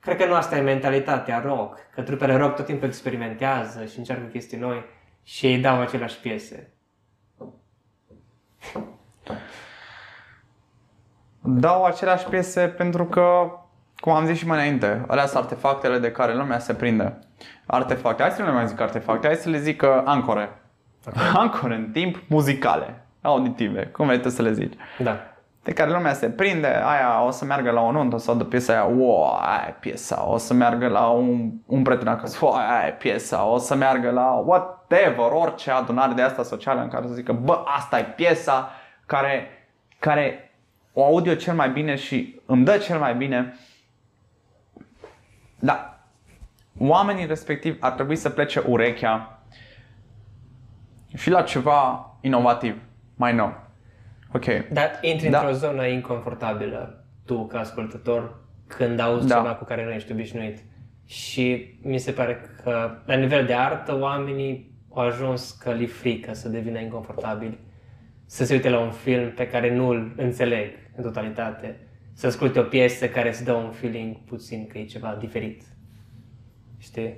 cred 0.00 0.16
că 0.16 0.26
nu 0.26 0.34
asta 0.34 0.56
e 0.56 0.60
mentalitatea 0.60 1.40
rock, 1.40 1.78
că 1.94 2.02
trupele 2.02 2.36
rock 2.36 2.56
tot 2.56 2.64
timpul 2.64 2.86
experimentează 2.86 3.84
și 3.84 3.98
încearcă 3.98 4.24
chestii 4.24 4.58
noi 4.58 4.84
și 5.22 5.46
ei 5.46 5.58
dau 5.58 5.80
aceleași 5.80 6.20
piese. 6.20 6.72
Dau 11.40 11.84
aceleași 11.84 12.26
piese 12.26 12.68
pentru 12.68 13.04
că, 13.04 13.50
cum 13.96 14.12
am 14.12 14.26
zis 14.26 14.38
și 14.38 14.46
mai 14.46 14.56
înainte, 14.56 15.04
alea 15.06 15.26
sunt 15.26 15.42
artefactele 15.42 15.98
de 15.98 16.12
care 16.12 16.34
lumea 16.34 16.58
se 16.58 16.74
prinde. 16.74 17.18
Artefacte, 17.66 18.22
hai 18.22 18.30
să 18.30 18.40
nu 18.42 18.48
le 18.48 18.54
mai 18.54 18.68
zic 18.68 18.80
artefacte, 18.80 19.26
hai 19.26 19.36
să 19.36 19.48
le 19.48 19.58
zic 19.58 19.82
uh, 19.82 20.02
ancore. 20.04 20.60
Okay. 21.06 21.30
Ancore 21.34 21.74
în 21.74 21.90
timp 21.90 22.22
muzicale 22.28 23.03
auditive, 23.24 23.86
cum 23.86 24.06
vrei 24.06 24.30
să 24.30 24.42
le 24.42 24.52
zici. 24.52 24.74
Da. 24.98 25.18
De 25.62 25.72
care 25.72 25.90
lumea 25.90 26.12
se 26.12 26.30
prinde, 26.30 26.66
aia 26.66 27.24
o 27.26 27.30
să 27.30 27.44
meargă 27.44 27.70
la 27.70 27.80
o 27.80 27.90
nuntă 27.90 28.18
sau 28.18 28.34
de 28.34 28.44
piesa 28.44 28.72
aia, 28.72 28.84
wow, 28.84 29.24
aia 29.24 29.64
e 29.68 29.74
piesa, 29.80 30.28
o 30.28 30.36
să 30.36 30.54
meargă 30.54 30.88
la 30.88 31.06
un, 31.06 31.50
un 31.66 31.82
prieten 31.82 32.08
acasă, 32.08 32.38
wow, 32.40 32.54
aia 32.54 32.86
e 32.86 32.90
piesa, 32.90 33.44
o 33.44 33.58
să 33.58 33.74
meargă 33.74 34.10
la 34.10 34.30
whatever, 34.30 35.30
orice 35.30 35.70
adunare 35.70 36.12
de 36.12 36.22
asta 36.22 36.42
socială 36.42 36.80
în 36.80 36.88
care 36.88 37.06
să 37.06 37.12
zică, 37.12 37.32
bă, 37.32 37.62
asta 37.66 37.98
e 37.98 38.02
piesa 38.02 38.70
care, 39.06 39.48
care 39.98 40.54
o 40.92 41.04
aud 41.04 41.26
eu 41.26 41.34
cel 41.34 41.54
mai 41.54 41.70
bine 41.70 41.94
și 41.94 42.40
îmi 42.46 42.64
dă 42.64 42.76
cel 42.76 42.98
mai 42.98 43.14
bine. 43.14 43.54
Da, 45.58 45.98
oamenii 46.78 47.26
respectiv 47.26 47.76
ar 47.80 47.92
trebui 47.92 48.16
să 48.16 48.30
plece 48.30 48.62
urechea 48.66 49.38
și 51.14 51.30
la 51.30 51.42
ceva 51.42 52.10
inovativ 52.20 52.82
mai 53.14 53.34
nou. 53.34 53.62
Ok. 54.32 54.44
Dar 54.72 54.90
intri 55.00 55.28
da. 55.28 55.38
într-o 55.38 55.54
zonă 55.54 55.86
inconfortabilă, 55.86 57.04
tu 57.24 57.46
ca 57.46 57.58
ascultător, 57.58 58.42
când 58.66 58.98
auzi 58.98 59.26
da. 59.26 59.34
ceva 59.34 59.54
cu 59.54 59.64
care 59.64 59.84
nu 59.84 59.90
ești 59.90 60.12
obișnuit. 60.12 60.58
Și 61.06 61.78
mi 61.82 61.98
se 61.98 62.12
pare 62.12 62.40
că, 62.62 62.98
la 63.06 63.14
nivel 63.14 63.46
de 63.46 63.54
artă, 63.54 63.98
oamenii 64.00 64.72
au 64.94 65.06
ajuns 65.06 65.50
că 65.50 65.72
li 65.72 65.86
frică 65.86 66.34
să 66.34 66.48
devină 66.48 66.78
inconfortabili. 66.78 67.58
Să 68.26 68.44
se 68.44 68.54
uite 68.54 68.68
la 68.68 68.80
un 68.80 68.90
film 68.90 69.30
pe 69.30 69.48
care 69.48 69.74
nu 69.74 69.88
îl 69.88 70.12
înțeleg 70.16 70.70
în 70.96 71.02
totalitate. 71.02 71.78
Să 72.12 72.26
asculte 72.26 72.58
o 72.58 72.62
piesă 72.62 73.08
care 73.08 73.28
îți 73.28 73.44
dă 73.44 73.52
un 73.52 73.70
feeling 73.70 74.16
puțin 74.16 74.66
că 74.66 74.78
e 74.78 74.84
ceva 74.84 75.16
diferit. 75.20 75.62
Știi? 76.78 77.16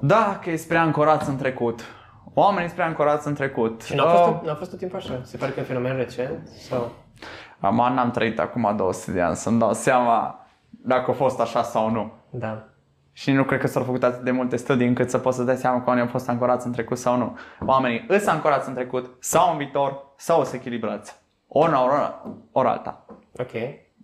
Da, 0.00 0.40
că 0.42 0.50
e 0.50 0.56
spre 0.56 0.76
ancorat 0.76 1.26
în 1.26 1.36
trecut 1.36 1.84
oamenii 2.34 2.68
spre 2.68 2.82
ancorați 2.82 3.26
în 3.26 3.34
trecut. 3.34 3.82
Și 3.82 3.94
n-a 3.94 4.06
fost, 4.06 4.28
uh, 4.28 4.46
n-a 4.46 4.54
fost 4.54 4.70
tot 4.70 4.78
timpul 4.78 4.98
așa? 4.98 5.20
Se 5.22 5.36
pare 5.36 5.52
că 5.52 5.58
e 5.58 5.62
un 5.62 5.68
fenomen 5.68 5.96
recent? 5.96 6.48
Sau? 6.68 6.92
Am 7.60 7.74
n-am 7.94 8.10
trăit 8.10 8.38
acum 8.38 8.74
200 8.76 9.10
de 9.10 9.20
ani 9.20 9.36
să-mi 9.36 9.58
dau 9.58 9.72
seama 9.72 10.46
dacă 10.70 11.10
a 11.10 11.14
fost 11.14 11.40
așa 11.40 11.62
sau 11.62 11.90
nu. 11.90 12.12
Da. 12.30 12.64
Și 13.12 13.32
nu 13.32 13.44
cred 13.44 13.60
că 13.60 13.66
s-au 13.66 13.82
făcut 13.82 14.02
atât 14.02 14.20
de 14.20 14.30
multe 14.30 14.56
studii 14.56 14.86
încât 14.86 15.10
să 15.10 15.18
poți 15.18 15.36
să 15.36 15.42
dai 15.42 15.56
seama 15.56 15.76
că 15.76 15.84
oamenii 15.86 16.06
au 16.06 16.12
fost 16.12 16.28
ancorați 16.28 16.66
în 16.66 16.72
trecut 16.72 16.98
sau 16.98 17.16
nu. 17.16 17.38
Oamenii 17.66 18.04
îs 18.08 18.26
ancorați 18.26 18.68
în 18.68 18.74
trecut 18.74 19.16
sau 19.20 19.50
în 19.50 19.56
viitor 19.56 20.12
sau 20.16 20.44
se 20.44 20.56
echilibrați. 20.56 21.14
Ori 21.48 21.68
una, 21.68 21.84
ori, 21.84 22.14
ori 22.52 22.68
alta. 22.68 23.04
Ok. 23.38 23.52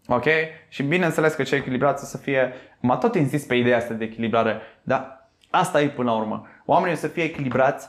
Ok? 0.09 0.27
Și 0.69 0.83
bineînțeles 0.83 1.35
că 1.35 1.43
cei 1.43 1.59
echilibrați 1.59 2.05
o 2.05 2.07
să 2.07 2.17
fie... 2.17 2.53
M-a 2.81 2.97
tot 2.97 3.15
insist 3.15 3.47
pe 3.47 3.55
ideea 3.55 3.77
asta 3.77 3.95
de 3.95 4.05
echilibrare, 4.05 4.61
dar 4.83 5.31
asta 5.51 5.81
e 5.81 5.89
până 5.89 6.11
la 6.11 6.17
urmă. 6.17 6.47
Oamenii 6.65 6.95
o 6.95 6.99
să 6.99 7.09
fie 7.09 7.23
echilibrați 7.23 7.89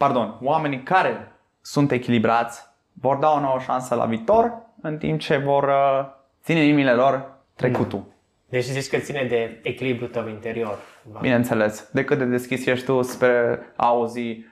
pardon, 0.00 0.38
oamenii 0.42 0.82
care 0.82 1.32
sunt 1.60 1.90
echilibrați 1.90 2.68
vor 2.92 3.16
da 3.16 3.32
o 3.32 3.40
nouă 3.40 3.58
șansă 3.58 3.94
la 3.94 4.04
viitor, 4.04 4.52
în 4.80 4.98
timp 4.98 5.20
ce 5.20 5.36
vor 5.36 5.62
uh, 5.62 6.06
ține 6.42 6.62
inimile 6.62 6.92
lor 6.92 7.38
trecutul. 7.54 7.98
Mm. 7.98 8.14
Deci 8.48 8.64
zici 8.64 8.88
că 8.88 8.98
ține 8.98 9.24
de 9.24 9.60
echilibru 9.62 10.06
tău 10.06 10.28
interior. 10.28 10.78
Bineînțeles. 11.20 11.88
De 11.92 12.04
cât 12.04 12.18
de 12.18 12.24
deschis 12.24 12.66
ești 12.66 12.84
tu 12.84 13.02
spre 13.02 13.60
a 13.76 13.86
auzi 13.86 14.44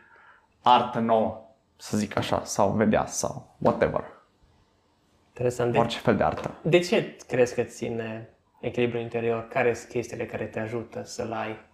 artă 0.63 0.99
nouă, 0.99 1.41
să 1.77 1.97
zic 1.97 2.17
așa, 2.17 2.45
sau 2.45 2.71
vedea, 2.71 3.07
sau 3.07 3.57
whatever. 3.59 4.05
Interesant. 5.29 5.73
De... 5.73 5.79
Orice 5.79 5.99
fel 5.99 6.17
de 6.17 6.23
artă. 6.23 6.55
De 6.63 6.79
ce 6.79 7.17
crezi 7.29 7.55
că 7.55 7.63
ține 7.63 8.29
echilibru 8.61 8.99
interior? 8.99 9.49
Care 9.49 9.75
sunt 9.75 9.91
chestiile 9.91 10.27
care 10.27 10.45
te 10.45 10.61
ajută 10.61 11.03
să-l 11.05 11.33
ai? 11.33 11.67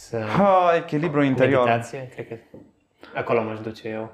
Să... 0.00 0.18
Ha, 0.36 0.72
echilibru 0.76 1.22
interior. 1.22 1.64
Meditație, 1.64 2.08
cred 2.14 2.28
că 2.28 2.34
acolo 3.14 3.42
m-aș 3.42 3.60
duce 3.60 3.88
eu. 3.88 4.12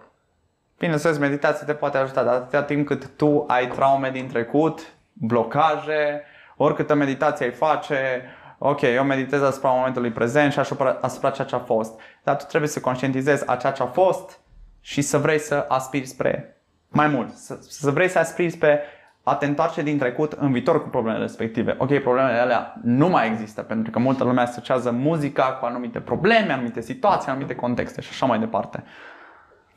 Bineînțeles, 0.79 1.19
meditația 1.19 1.67
te 1.67 1.75
poate 1.75 1.99
ajuta, 1.99 2.23
dar 2.23 2.35
atâta 2.35 2.63
timp 2.63 2.87
cât 2.87 3.17
tu 3.17 3.45
ai 3.47 3.69
traume 3.69 4.11
din 4.11 4.29
trecut, 4.29 4.95
blocaje, 5.13 6.23
oricâtă 6.57 6.95
meditație 6.95 7.47
ai 7.47 7.53
face, 7.53 8.25
ok, 8.59 8.81
eu 8.81 9.05
meditez 9.05 9.43
asupra 9.43 9.71
momentului 9.71 10.11
prezent 10.11 10.53
și 10.53 10.59
asupra, 10.59 10.99
asupra 11.01 11.31
ceea 11.31 11.47
ce 11.47 11.55
a 11.55 11.59
fost. 11.59 12.01
Dar 12.23 12.37
tu 12.37 12.45
trebuie 12.45 12.71
să 12.71 12.81
conștientizezi 12.81 13.49
a 13.49 13.57
ceea 13.57 13.73
ce 13.73 13.83
a 13.83 13.87
fost 13.87 14.41
și 14.81 15.03
să 15.03 15.19
vrei 15.19 15.39
să 15.39 15.65
aspiri 15.69 16.07
spre 16.07 16.61
mai 16.89 17.07
mult. 17.07 17.35
Să, 17.35 17.59
să 17.61 17.91
vrei 17.91 18.09
să 18.09 18.19
aspiri 18.19 18.51
spre 18.51 18.83
a 19.29 19.35
te 19.35 19.47
întoarce 19.47 19.83
din 19.83 19.99
trecut 19.99 20.33
în 20.33 20.53
viitor 20.53 20.83
cu 20.83 20.89
problemele 20.89 21.23
respective. 21.23 21.75
Ok, 21.79 21.99
problemele 21.99 22.39
alea 22.39 22.75
nu 22.83 23.09
mai 23.09 23.29
există 23.29 23.63
pentru 23.63 23.91
că 23.91 23.99
multă 23.99 24.25
lume 24.25 24.41
asociază 24.41 24.91
muzica 24.91 25.53
cu 25.53 25.65
anumite 25.65 26.01
probleme, 26.01 26.53
anumite 26.53 26.81
situații, 26.81 27.31
anumite 27.31 27.55
contexte 27.55 28.01
și 28.01 28.09
așa 28.11 28.27
mai 28.27 28.39
departe. 28.39 28.85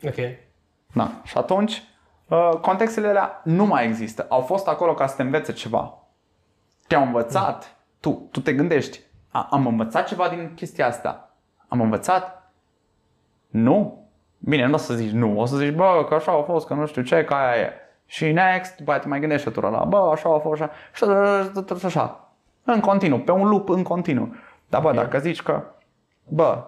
Ok. 0.04 0.14
Da. 0.94 1.10
Și 1.24 1.38
atunci, 1.38 1.82
uh, 2.28 2.50
contextele 2.60 3.08
alea 3.08 3.40
nu 3.44 3.66
mai 3.66 3.86
există. 3.86 4.26
Au 4.28 4.40
fost 4.40 4.68
acolo 4.68 4.94
ca 4.94 5.06
să 5.06 5.16
te 5.16 5.22
învețe 5.22 5.52
ceva. 5.52 5.98
Te-au 6.86 7.02
învățat. 7.02 7.64
Mm. 7.64 7.86
Tu, 8.00 8.28
tu 8.30 8.40
te 8.40 8.52
gândești, 8.52 9.00
a, 9.30 9.48
am 9.50 9.66
învățat 9.66 10.06
ceva 10.06 10.28
din 10.28 10.52
chestia 10.54 10.86
asta. 10.86 11.34
Am 11.68 11.80
învățat? 11.80 12.52
Nu. 13.48 14.08
Bine, 14.38 14.66
nu 14.66 14.74
o 14.74 14.76
să 14.76 14.94
zici 14.94 15.12
nu. 15.12 15.40
O 15.40 15.44
să 15.44 15.56
zici, 15.56 15.74
bă, 15.74 16.06
că 16.08 16.14
așa 16.14 16.32
a 16.32 16.42
fost, 16.42 16.66
că 16.66 16.74
nu 16.74 16.86
știu 16.86 17.02
ce, 17.02 17.24
că 17.24 17.34
aia 17.34 17.60
e 17.60 17.72
și 18.10 18.32
next, 18.32 18.76
după 18.76 18.98
te 18.98 19.08
mai 19.08 19.20
gândești 19.20 19.48
și 19.48 19.60
la, 19.60 19.84
bă, 19.84 20.10
așa 20.12 20.34
a 20.34 20.38
fost 20.38 20.60
așa, 20.60 20.72
și 20.94 21.04
tot 21.64 21.84
așa, 21.84 22.28
în 22.64 22.80
continuu, 22.80 23.18
pe 23.18 23.32
un 23.32 23.48
loop 23.48 23.68
în 23.68 23.82
continuu. 23.82 24.34
Dar 24.68 24.80
bă, 24.80 24.92
dacă 24.92 25.18
zici 25.18 25.42
că, 25.42 25.64
bă, 26.28 26.64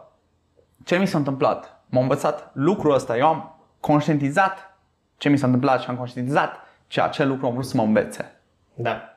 ce 0.85 0.99
mi 0.99 1.07
s-a 1.07 1.19
întâmplat? 1.19 1.83
M-a 1.87 2.01
învățat 2.01 2.51
lucrul 2.53 2.95
ăsta, 2.95 3.17
eu 3.17 3.27
am 3.27 3.59
conștientizat 3.81 4.79
ce 5.17 5.29
mi 5.29 5.39
s-a 5.39 5.47
întâmplat 5.47 5.81
și 5.81 5.89
am 5.89 5.97
conștientizat 5.97 6.61
ce 6.87 7.01
acel 7.01 7.29
lucru 7.29 7.47
am 7.47 7.53
vrut 7.53 7.67
să 7.67 7.77
mă 7.77 7.83
învețe. 7.83 8.41
Da. 8.75 9.17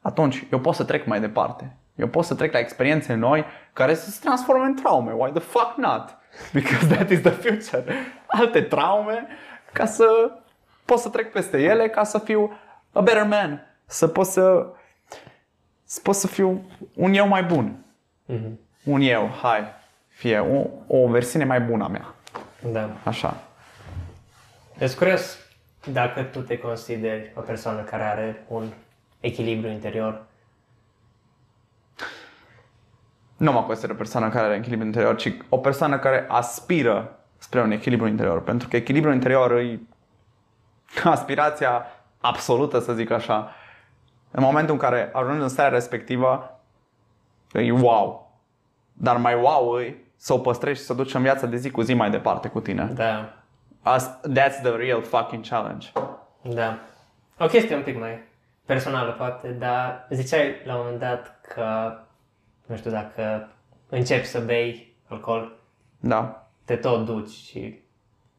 Atunci, 0.00 0.46
eu 0.52 0.58
pot 0.58 0.74
să 0.74 0.84
trec 0.84 1.06
mai 1.06 1.20
departe. 1.20 1.76
Eu 1.94 2.08
pot 2.08 2.24
să 2.24 2.34
trec 2.34 2.52
la 2.52 2.58
experiențe 2.58 3.14
noi 3.14 3.44
care 3.72 3.94
să 3.94 4.10
se 4.10 4.18
transforme 4.22 4.64
în 4.64 4.74
traume. 4.74 5.12
Why 5.12 5.30
the 5.30 5.40
fuck 5.40 5.76
not? 5.76 6.16
Because 6.52 6.94
that 6.94 7.10
is 7.10 7.20
the 7.20 7.30
future. 7.30 7.84
Alte 8.26 8.62
traume 8.62 9.26
ca 9.72 9.84
să 9.86 10.06
pot 10.92 11.00
să 11.00 11.08
trec 11.08 11.32
peste 11.32 11.62
ele 11.62 11.88
ca 11.88 12.04
să 12.04 12.18
fiu 12.18 12.58
a 12.92 13.00
better 13.00 13.26
man, 13.26 13.66
să 13.86 14.08
pot 14.08 14.26
să, 14.26 14.66
să 15.84 16.00
pot 16.02 16.14
să 16.14 16.26
fiu 16.26 16.64
un 16.94 17.12
eu 17.12 17.28
mai 17.28 17.42
bun. 17.42 17.84
Mm-hmm. 18.28 18.52
Un 18.84 19.00
eu, 19.00 19.30
hai, 19.42 19.60
fie 20.08 20.38
o, 20.38 20.66
o 20.86 21.08
versiune 21.08 21.44
mai 21.44 21.60
bună 21.60 21.84
a 21.84 21.88
mea. 21.88 22.14
Da. 22.72 22.90
Așa. 23.04 23.42
Ești 24.78 24.96
curios 24.96 25.38
dacă 25.92 26.22
tu 26.22 26.40
te 26.40 26.58
consideri 26.58 27.32
o 27.34 27.40
persoană 27.40 27.80
care 27.80 28.02
are 28.02 28.44
un 28.48 28.64
echilibru 29.20 29.68
interior? 29.68 30.24
Nu 33.36 33.52
mă 33.52 33.62
consider 33.62 33.90
o 33.90 33.94
persoană 33.94 34.28
care 34.28 34.46
are 34.46 34.56
echilibru 34.56 34.86
interior, 34.86 35.16
ci 35.16 35.36
o 35.48 35.58
persoană 35.58 35.98
care 35.98 36.24
aspiră 36.28 37.18
spre 37.38 37.60
un 37.60 37.70
echilibru 37.70 38.06
interior. 38.06 38.42
Pentru 38.42 38.68
că 38.68 38.76
echilibru 38.76 39.12
interior 39.12 39.52
e 39.52 39.80
aspirația 41.04 41.86
absolută, 42.20 42.78
să 42.78 42.92
zic 42.92 43.10
așa, 43.10 43.50
în 44.30 44.42
momentul 44.42 44.74
în 44.74 44.80
care 44.80 45.10
ajungi 45.12 45.42
în 45.42 45.48
starea 45.48 45.72
respectivă, 45.72 46.60
e 47.52 47.72
wow. 47.72 48.30
Dar 48.92 49.16
mai 49.16 49.34
wow 49.34 49.78
e 49.78 49.96
să 50.16 50.32
o 50.32 50.38
păstrezi 50.38 50.80
și 50.80 50.86
să 50.86 50.92
o 50.92 50.96
duci 50.96 51.14
în 51.14 51.22
viața 51.22 51.46
de 51.46 51.56
zi 51.56 51.70
cu 51.70 51.80
zi 51.80 51.94
mai 51.94 52.10
departe 52.10 52.48
cu 52.48 52.60
tine. 52.60 52.84
Da. 52.84 53.32
That's 54.30 54.60
the 54.62 54.76
real 54.76 55.02
fucking 55.02 55.46
challenge. 55.46 55.88
Da. 56.42 56.78
O 57.38 57.46
chestie 57.46 57.76
un 57.76 57.82
pic 57.82 57.98
mai 57.98 58.18
personală, 58.64 59.12
poate, 59.12 59.48
dar 59.48 60.06
ziceai 60.10 60.54
la 60.64 60.74
un 60.74 60.80
moment 60.82 61.00
dat 61.00 61.40
că, 61.54 61.98
nu 62.66 62.76
știu, 62.76 62.90
dacă 62.90 63.48
începi 63.88 64.26
să 64.26 64.40
bei 64.40 64.96
alcool, 65.08 65.56
Da. 66.00 66.46
te 66.64 66.76
tot 66.76 67.04
duci 67.04 67.30
și 67.30 67.80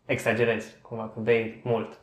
exagerezi, 0.06 0.76
cumva, 0.82 1.10
că 1.14 1.20
bei 1.20 1.62
mult. 1.64 2.00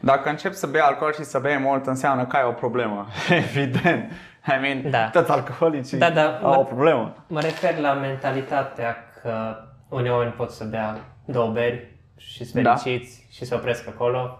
Dacă 0.00 0.28
încep 0.28 0.52
să 0.52 0.66
bei 0.66 0.80
alcool 0.80 1.12
și 1.12 1.24
să 1.24 1.38
bei 1.38 1.58
mult, 1.58 1.86
înseamnă 1.86 2.26
că 2.26 2.36
ai 2.36 2.44
o 2.44 2.52
problemă. 2.52 3.06
Evident. 3.30 4.10
I 4.46 4.60
mean, 4.60 4.90
Da. 4.90 5.08
toți 5.08 5.30
alcoholicii 5.30 5.98
Da, 5.98 6.10
da, 6.10 6.38
au 6.42 6.50
mă- 6.50 6.58
o 6.58 6.62
problemă. 6.62 7.24
Mă 7.28 7.40
refer 7.40 7.78
la 7.78 7.92
mentalitatea 7.92 8.96
că 9.22 9.56
unii 9.88 10.10
oameni 10.10 10.30
pot 10.32 10.50
să 10.50 10.64
bea 10.64 10.98
două 11.24 11.50
beri 11.52 11.94
și 12.16 12.44
sunt 12.44 12.62
Da. 12.62 12.74
fericiți 12.74 13.26
și 13.30 13.44
se 13.44 13.54
opresc 13.54 13.88
acolo 13.88 14.38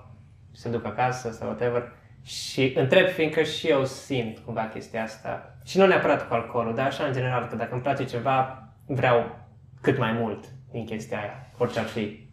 și 0.55 0.61
se 0.61 0.69
duc 0.69 0.87
acasă 0.87 1.31
sau 1.31 1.47
whatever. 1.49 1.93
Și 2.23 2.73
întreb 2.77 3.09
fiindcă 3.09 3.43
și 3.43 3.67
eu 3.69 3.85
simt 3.85 4.39
cumva 4.39 4.71
chestia 4.73 5.03
asta. 5.03 5.55
Și 5.65 5.79
nu 5.79 5.87
neapărat 5.87 6.29
cu 6.29 6.35
alcoolul, 6.35 6.75
dar 6.75 6.87
așa 6.87 7.05
în 7.05 7.13
general, 7.13 7.47
că 7.47 7.57
dacă 7.57 7.73
îmi 7.73 7.83
place 7.83 8.05
ceva, 8.05 8.63
vreau 8.87 9.37
cât 9.81 9.99
mai 9.99 10.13
mult 10.13 10.45
din 10.73 10.85
chestia 10.87 11.19
aia, 11.19 11.47
orice 11.59 11.79
ar 11.79 11.85
fi. 11.85 12.29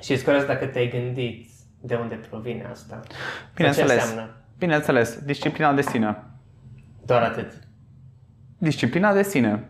Și 0.00 0.12
sunt 0.14 0.22
curios 0.24 0.44
dacă 0.44 0.66
te-ai 0.66 0.88
gândit 0.88 1.47
de 1.80 1.94
unde 1.94 2.14
provine 2.14 2.68
asta. 2.70 2.94
Sau 2.94 3.02
Ce 3.08 3.50
Bineînțeles. 3.54 3.92
înseamnă? 4.02 4.30
Bineînțeles, 4.58 5.18
disciplina 5.24 5.72
de 5.72 5.82
sine. 5.82 6.22
Doar 7.06 7.22
atât. 7.22 7.52
Disciplina 8.58 9.12
de 9.12 9.22
sine. 9.22 9.68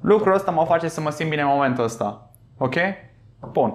Lucrul 0.00 0.34
ăsta 0.34 0.50
mă 0.50 0.64
face 0.64 0.88
să 0.88 1.00
mă 1.00 1.10
simt 1.10 1.30
bine 1.30 1.42
în 1.42 1.48
momentul 1.48 1.84
ăsta. 1.84 2.30
Ok? 2.58 2.74
Bun. 3.52 3.74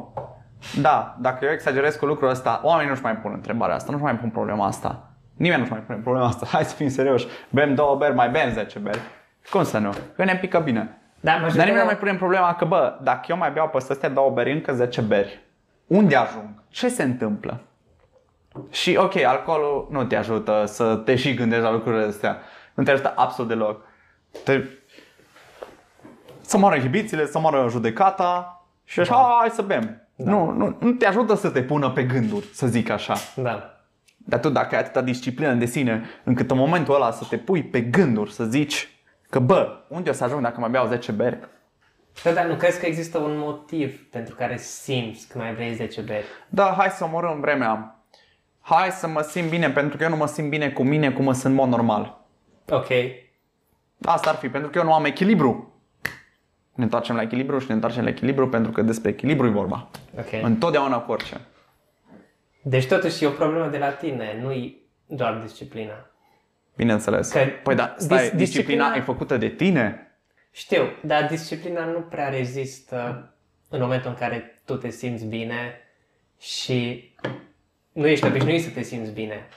Da, 0.82 1.18
dacă 1.22 1.46
eu 1.46 1.52
exagerez 1.52 1.96
cu 1.96 2.06
lucrul 2.06 2.30
ăsta, 2.30 2.60
oamenii 2.64 2.90
nu-și 2.90 3.02
mai 3.04 3.18
pun 3.18 3.32
întrebarea 3.34 3.76
asta, 3.76 3.92
nu-și 3.92 4.04
mai 4.04 4.16
pun 4.18 4.30
problema 4.30 4.66
asta. 4.66 5.10
Nimeni 5.36 5.60
nu-și 5.60 5.72
mai 5.72 5.82
pune 5.82 5.98
problema 5.98 6.26
asta. 6.28 6.46
Hai 6.52 6.64
să 6.66 6.76
fim 6.76 6.90
serioși. 6.90 7.28
Bem 7.50 7.76
două 7.76 7.96
beri, 7.96 8.14
mai 8.14 8.30
bem 8.30 8.52
10 8.54 8.80
beri. 8.80 9.00
Cum 9.52 9.64
să 9.64 9.78
nu? 9.78 9.94
Că 10.16 10.24
ne 10.24 10.36
pică 10.36 10.60
bine. 10.60 10.80
Da, 11.20 11.32
Dar 11.32 11.34
majoritatea- 11.42 11.64
nimeni 11.66 11.80
nu 11.80 11.86
mai 11.86 11.98
pune 11.98 12.14
problema 12.16 12.54
că, 12.56 12.66
bă, 12.66 13.00
dacă 13.04 13.26
eu 13.30 13.38
mai 13.38 13.52
beau 13.52 13.68
peste 13.70 13.92
astea 13.92 14.10
două 14.10 14.30
beri, 14.32 14.52
încă 14.52 14.74
10 14.74 15.02
beri, 15.02 15.45
unde 15.88 16.16
ajung? 16.16 16.64
Ce 16.70 16.90
se 16.90 17.04
întâmplă? 17.04 17.62
Și, 18.70 18.96
ok, 19.00 19.16
alcoolul 19.16 19.88
nu 19.92 20.04
te 20.04 20.16
ajută 20.16 20.64
să 20.66 20.96
te 20.96 21.16
și 21.16 21.34
gândești 21.34 21.64
la 21.64 21.72
lucrurile 21.72 22.04
astea. 22.04 22.38
Nu 22.74 22.84
te 22.84 22.92
ajută 22.92 23.14
absolut 23.16 23.52
deloc. 23.52 23.82
Te... 24.44 24.64
Să 26.42 26.58
moară 26.58 26.76
inhibițiile, 26.76 27.26
să 27.26 27.40
moară 27.40 27.68
judecata 27.70 28.60
și 28.84 29.00
așa, 29.00 29.36
hai 29.40 29.50
să 29.50 29.62
bem. 29.62 30.08
Nu, 30.16 30.52
nu, 30.52 30.78
nu 30.80 30.92
te 30.92 31.06
ajută 31.06 31.36
să 31.36 31.50
te 31.50 31.64
pună 31.64 31.90
pe 31.90 32.04
gânduri, 32.04 32.46
să 32.54 32.68
zic 32.68 32.90
așa. 32.90 33.16
Da. 33.36 33.80
Dar 34.18 34.40
tu 34.40 34.50
dacă 34.50 34.76
ai 34.76 34.82
atâta 34.82 35.02
disciplină 35.02 35.54
de 35.54 35.66
sine, 35.66 36.04
încât 36.24 36.52
în 36.52 36.58
momentul 36.58 36.96
ăla 36.96 37.12
să 37.12 37.26
te 37.30 37.38
pui 37.38 37.64
pe 37.64 37.82
gânduri, 37.82 38.32
să 38.32 38.44
zici 38.44 38.90
că, 39.30 39.40
bă, 39.40 39.84
unde 39.88 40.10
o 40.10 40.14
să 40.14 40.24
ajung 40.24 40.42
dacă 40.42 40.60
mai 40.60 40.70
beau 40.70 40.88
10 40.88 41.12
beri? 41.12 41.40
Da, 42.24 42.32
dar 42.32 42.46
nu 42.46 42.56
crezi 42.56 42.80
că 42.80 42.86
există 42.86 43.18
un 43.18 43.38
motiv 43.38 44.10
pentru 44.10 44.36
care 44.36 44.58
simți 44.58 45.28
că 45.28 45.38
mai 45.38 45.54
vrei 45.54 45.74
10 45.74 46.02
beri? 46.02 46.26
Da, 46.50 46.74
hai 46.78 46.90
să 46.90 47.04
omorâm 47.04 47.40
vremea. 47.40 48.00
Hai 48.62 48.90
să 48.92 49.08
mă 49.08 49.22
simt 49.22 49.50
bine, 49.50 49.70
pentru 49.70 49.98
că 49.98 50.04
eu 50.04 50.10
nu 50.10 50.16
mă 50.16 50.26
simt 50.28 50.50
bine 50.50 50.70
cu 50.70 50.84
mine 50.84 51.12
cum 51.12 51.24
mă 51.24 51.34
sunt 51.34 51.46
în 51.46 51.54
mod 51.54 51.70
normal. 51.70 52.22
Ok. 52.70 52.88
Asta 54.06 54.30
ar 54.30 54.36
fi, 54.36 54.50
pentru 54.50 54.70
că 54.70 54.78
eu 54.78 54.84
nu 54.84 54.94
am 54.94 55.06
echilibru. 55.06 55.74
Ne 56.74 56.84
întoarcem 56.84 57.16
la 57.16 57.22
echilibru 57.22 57.60
și 57.60 57.66
ne 57.68 57.74
întoarcem 57.74 58.04
la 58.04 58.10
echilibru 58.10 58.50
pentru 58.50 58.72
că 58.72 58.82
despre 58.82 59.10
echilibru 59.10 59.46
e 59.48 59.50
vorba. 59.50 59.88
Ok. 60.18 60.28
Întotdeauna 60.44 61.00
cu 61.00 61.12
orice. 61.12 61.42
Deci 62.62 62.88
totuși 62.88 63.24
e 63.24 63.28
o 63.28 63.32
problemă 63.32 63.68
de 63.68 63.78
la 63.78 63.90
tine, 63.90 64.40
nu-i 64.42 64.82
doar 65.06 65.34
disciplina. 65.38 66.06
Bineînțeles. 66.76 67.32
Că 67.32 67.40
păi 67.64 67.76
da, 67.76 67.96
stai, 67.98 68.18
dis- 68.20 68.32
disciplina, 68.32 68.86
disciplina- 68.92 68.98
e 68.98 69.02
făcută 69.02 69.38
de 69.38 69.48
tine? 69.50 70.15
Știu, 70.56 70.84
dar 71.02 71.28
disciplina 71.28 71.86
nu 71.86 72.00
prea 72.00 72.30
rezistă 72.30 73.30
în 73.70 73.82
momentul 73.82 74.10
în 74.10 74.16
care 74.16 74.62
tu 74.66 74.76
te 74.76 74.90
simți 74.90 75.26
bine 75.26 75.80
și 76.40 77.10
nu 77.92 78.08
ești 78.08 78.26
obișnuit 78.26 78.64
să 78.64 78.70
te 78.70 78.82
simți 78.82 79.12
bine. 79.12 79.48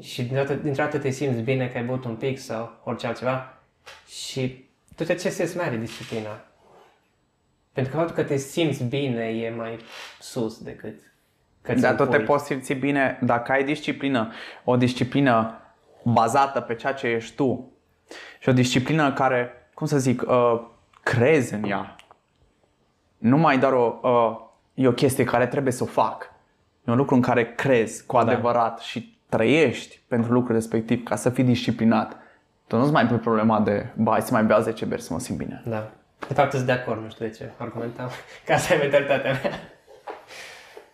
Și 0.00 0.22
dintr-o 0.22 0.44
dată- 0.44 0.54
dintr-o 0.62 0.82
dată 0.82 0.98
te 0.98 1.10
simți 1.10 1.40
bine 1.40 1.68
că 1.68 1.78
ai 1.78 1.84
băut 1.84 2.04
un 2.04 2.16
pic 2.16 2.38
sau 2.38 2.80
orice 2.84 3.06
altceva 3.06 3.58
și 4.08 4.64
tu 4.96 5.04
te 5.04 5.14
ce 5.14 5.30
să 5.30 5.52
mai 5.56 5.66
are 5.66 5.76
disciplina. 5.76 6.44
Pentru 7.72 7.92
că 7.92 7.98
faptul 7.98 8.16
că 8.16 8.24
te 8.24 8.36
simți 8.36 8.84
bine 8.84 9.24
e 9.24 9.50
mai 9.50 9.78
sus 10.20 10.62
decât 10.62 11.00
că 11.62 11.72
ți-l 11.72 11.80
Dar 11.80 11.94
tot 11.94 12.10
te 12.10 12.16
pui. 12.16 12.24
poți 12.24 12.44
simți 12.44 12.72
bine 12.72 13.18
dacă 13.22 13.52
ai 13.52 13.64
disciplină. 13.64 14.32
O 14.64 14.76
disciplină 14.76 15.60
bazată 16.02 16.60
pe 16.60 16.74
ceea 16.74 16.92
ce 16.92 17.06
ești 17.06 17.34
tu. 17.34 17.72
Și 18.40 18.48
o 18.48 18.52
disciplină 18.52 19.12
care, 19.12 19.65
cum 19.76 19.86
să 19.86 19.98
zic, 19.98 20.22
uh, 20.22 20.60
crezi 21.02 21.54
în 21.54 21.64
ea. 21.64 21.96
Nu 23.18 23.36
mai 23.36 23.58
doar 23.58 23.72
o, 23.72 23.98
uh, 24.02 24.36
e 24.74 24.88
o 24.88 24.92
chestie 24.92 25.24
care 25.24 25.46
trebuie 25.46 25.72
să 25.72 25.82
o 25.82 25.86
fac. 25.86 26.32
E 26.84 26.90
un 26.90 26.96
lucru 26.96 27.14
în 27.14 27.20
care 27.20 27.54
crezi 27.54 28.06
cu 28.06 28.16
adevărat 28.16 28.78
și 28.78 29.18
trăiești 29.28 30.00
pentru 30.08 30.32
lucrul 30.32 30.54
respectiv 30.54 31.02
ca 31.02 31.16
să 31.16 31.30
fii 31.30 31.44
disciplinat. 31.44 32.16
Tu 32.66 32.76
nu-ți 32.76 32.92
mai 32.92 33.06
pui 33.06 33.16
problema 33.16 33.60
de, 33.60 33.86
bă, 33.96 34.10
hai 34.10 34.22
să 34.22 34.32
mai 34.32 34.44
beau 34.44 34.60
10 34.60 34.84
beri 34.84 35.02
să 35.02 35.12
mă 35.12 35.18
simt 35.18 35.38
bine. 35.38 35.62
Da. 35.64 35.90
De 36.28 36.34
fapt, 36.34 36.52
sunt 36.52 36.66
de 36.66 36.72
acord, 36.72 37.02
nu 37.02 37.10
știu 37.10 37.26
de 37.26 37.32
ce 37.32 37.50
argumentam. 37.56 38.08
Ca 38.46 38.54
asta 38.54 38.74
e 38.74 38.78
mentalitatea 38.78 39.40
mea. 39.42 39.52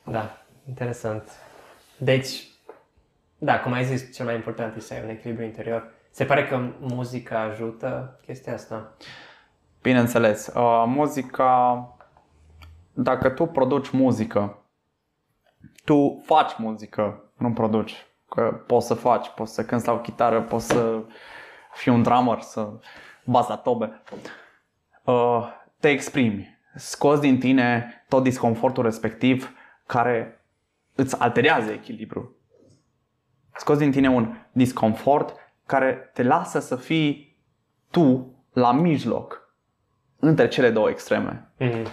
Da, 0.04 0.42
interesant. 0.68 1.30
Deci, 1.96 2.46
da, 3.38 3.60
cum 3.60 3.72
ai 3.72 3.84
zis, 3.84 4.14
cel 4.14 4.24
mai 4.24 4.34
important 4.34 4.76
este 4.76 4.86
să 4.88 4.94
ai 4.94 5.04
un 5.04 5.10
echilibru 5.10 5.42
interior. 5.42 6.00
Se 6.12 6.24
pare 6.24 6.46
că 6.46 6.70
muzica 6.80 7.40
ajută 7.40 8.20
chestia 8.26 8.54
asta. 8.54 8.92
Bineînțeles, 9.82 10.46
uh, 10.46 10.84
muzica, 10.86 11.88
dacă 12.92 13.28
tu 13.28 13.46
produci 13.46 13.90
muzică, 13.90 14.62
tu 15.84 16.22
faci 16.24 16.50
muzică, 16.58 17.30
nu 17.36 17.52
produci. 17.52 18.06
Că 18.28 18.62
poți 18.66 18.86
să 18.86 18.94
faci, 18.94 19.28
poți 19.28 19.54
să 19.54 19.64
cânti 19.64 19.86
la 19.86 19.92
o 19.92 19.98
chitară, 19.98 20.42
poți 20.42 20.66
să 20.66 21.02
fii 21.72 21.92
un 21.92 22.02
drummer, 22.02 22.40
să 22.40 22.68
bați 23.24 23.48
la 23.48 23.56
tobe. 23.56 24.02
Uh, 25.04 25.48
te 25.80 25.88
exprimi, 25.88 26.58
scoți 26.74 27.20
din 27.20 27.38
tine 27.38 27.92
tot 28.08 28.22
disconfortul 28.22 28.82
respectiv 28.82 29.54
care 29.86 30.44
îți 30.94 31.20
alterează 31.20 31.70
echilibru. 31.70 32.36
Scoți 33.54 33.80
din 33.80 33.90
tine 33.90 34.08
un 34.08 34.36
disconfort 34.52 35.41
care 35.72 36.10
te 36.12 36.22
lasă 36.22 36.60
să 36.60 36.76
fii 36.76 37.36
tu 37.90 38.36
la 38.52 38.72
mijloc 38.72 39.54
între 40.18 40.48
cele 40.48 40.70
două 40.70 40.88
extreme. 40.90 41.52
Mm-hmm. 41.60 41.86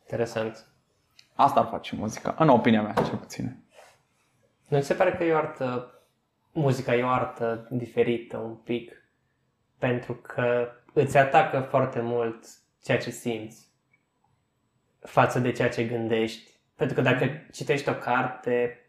Interesant. 0.00 0.66
Asta 1.34 1.60
ar 1.60 1.66
face 1.66 1.96
muzica, 1.96 2.34
în 2.38 2.48
opinia 2.48 2.82
mea, 2.82 2.92
cel 2.92 3.16
puțin. 3.16 3.64
Nu 4.68 4.80
ți 4.80 4.86
se 4.86 4.94
pare 4.94 5.12
că 5.12 5.24
e 5.24 5.32
o 5.32 5.36
artă, 5.36 6.00
muzica 6.52 6.94
e 6.94 7.02
o 7.02 7.08
artă 7.08 7.68
diferită 7.70 8.36
un 8.36 8.54
pic? 8.54 8.92
Pentru 9.78 10.14
că 10.14 10.68
îți 10.92 11.18
atacă 11.18 11.60
foarte 11.60 12.00
mult 12.00 12.46
ceea 12.82 12.98
ce 12.98 13.10
simți 13.10 13.66
față 15.00 15.38
de 15.38 15.52
ceea 15.52 15.68
ce 15.68 15.84
gândești. 15.84 16.50
Pentru 16.76 16.96
că 16.96 17.02
dacă 17.02 17.46
citești 17.52 17.88
o 17.88 17.94
carte, 17.94 18.80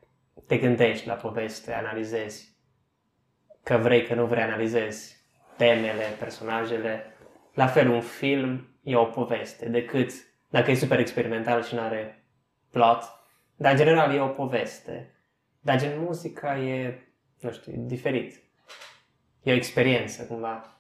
te 0.48 0.58
gândești 0.58 1.08
la 1.08 1.14
poveste, 1.14 1.74
analizezi. 1.74 2.58
Că 3.70 3.78
vrei, 3.78 4.04
că 4.04 4.14
nu 4.14 4.26
vrei, 4.26 4.44
analizezi 4.44 5.18
temele, 5.58 6.04
personajele. 6.20 7.06
La 7.54 7.68
fel, 7.68 7.90
un 7.90 8.02
film 8.02 8.68
e 8.84 8.96
o 8.96 9.04
poveste, 9.04 9.70
decât 9.70 10.12
dacă 10.50 10.72
e 10.72 10.76
super 10.76 11.00
experimental 11.00 11.64
și 11.64 11.76
nu 11.76 11.82
are 11.82 12.26
plot. 12.72 13.04
Dar, 13.56 13.72
în 13.72 13.78
general, 13.78 14.16
e 14.16 14.20
o 14.20 14.28
poveste. 14.28 15.16
Dar, 15.60 15.80
gen, 15.80 16.00
muzica 16.00 16.58
e, 16.58 17.00
nu 17.40 17.52
știu, 17.52 17.72
e 17.72 17.76
diferit. 17.78 18.36
E 19.44 19.52
o 19.52 19.56
experiență, 19.56 20.24
cumva. 20.24 20.80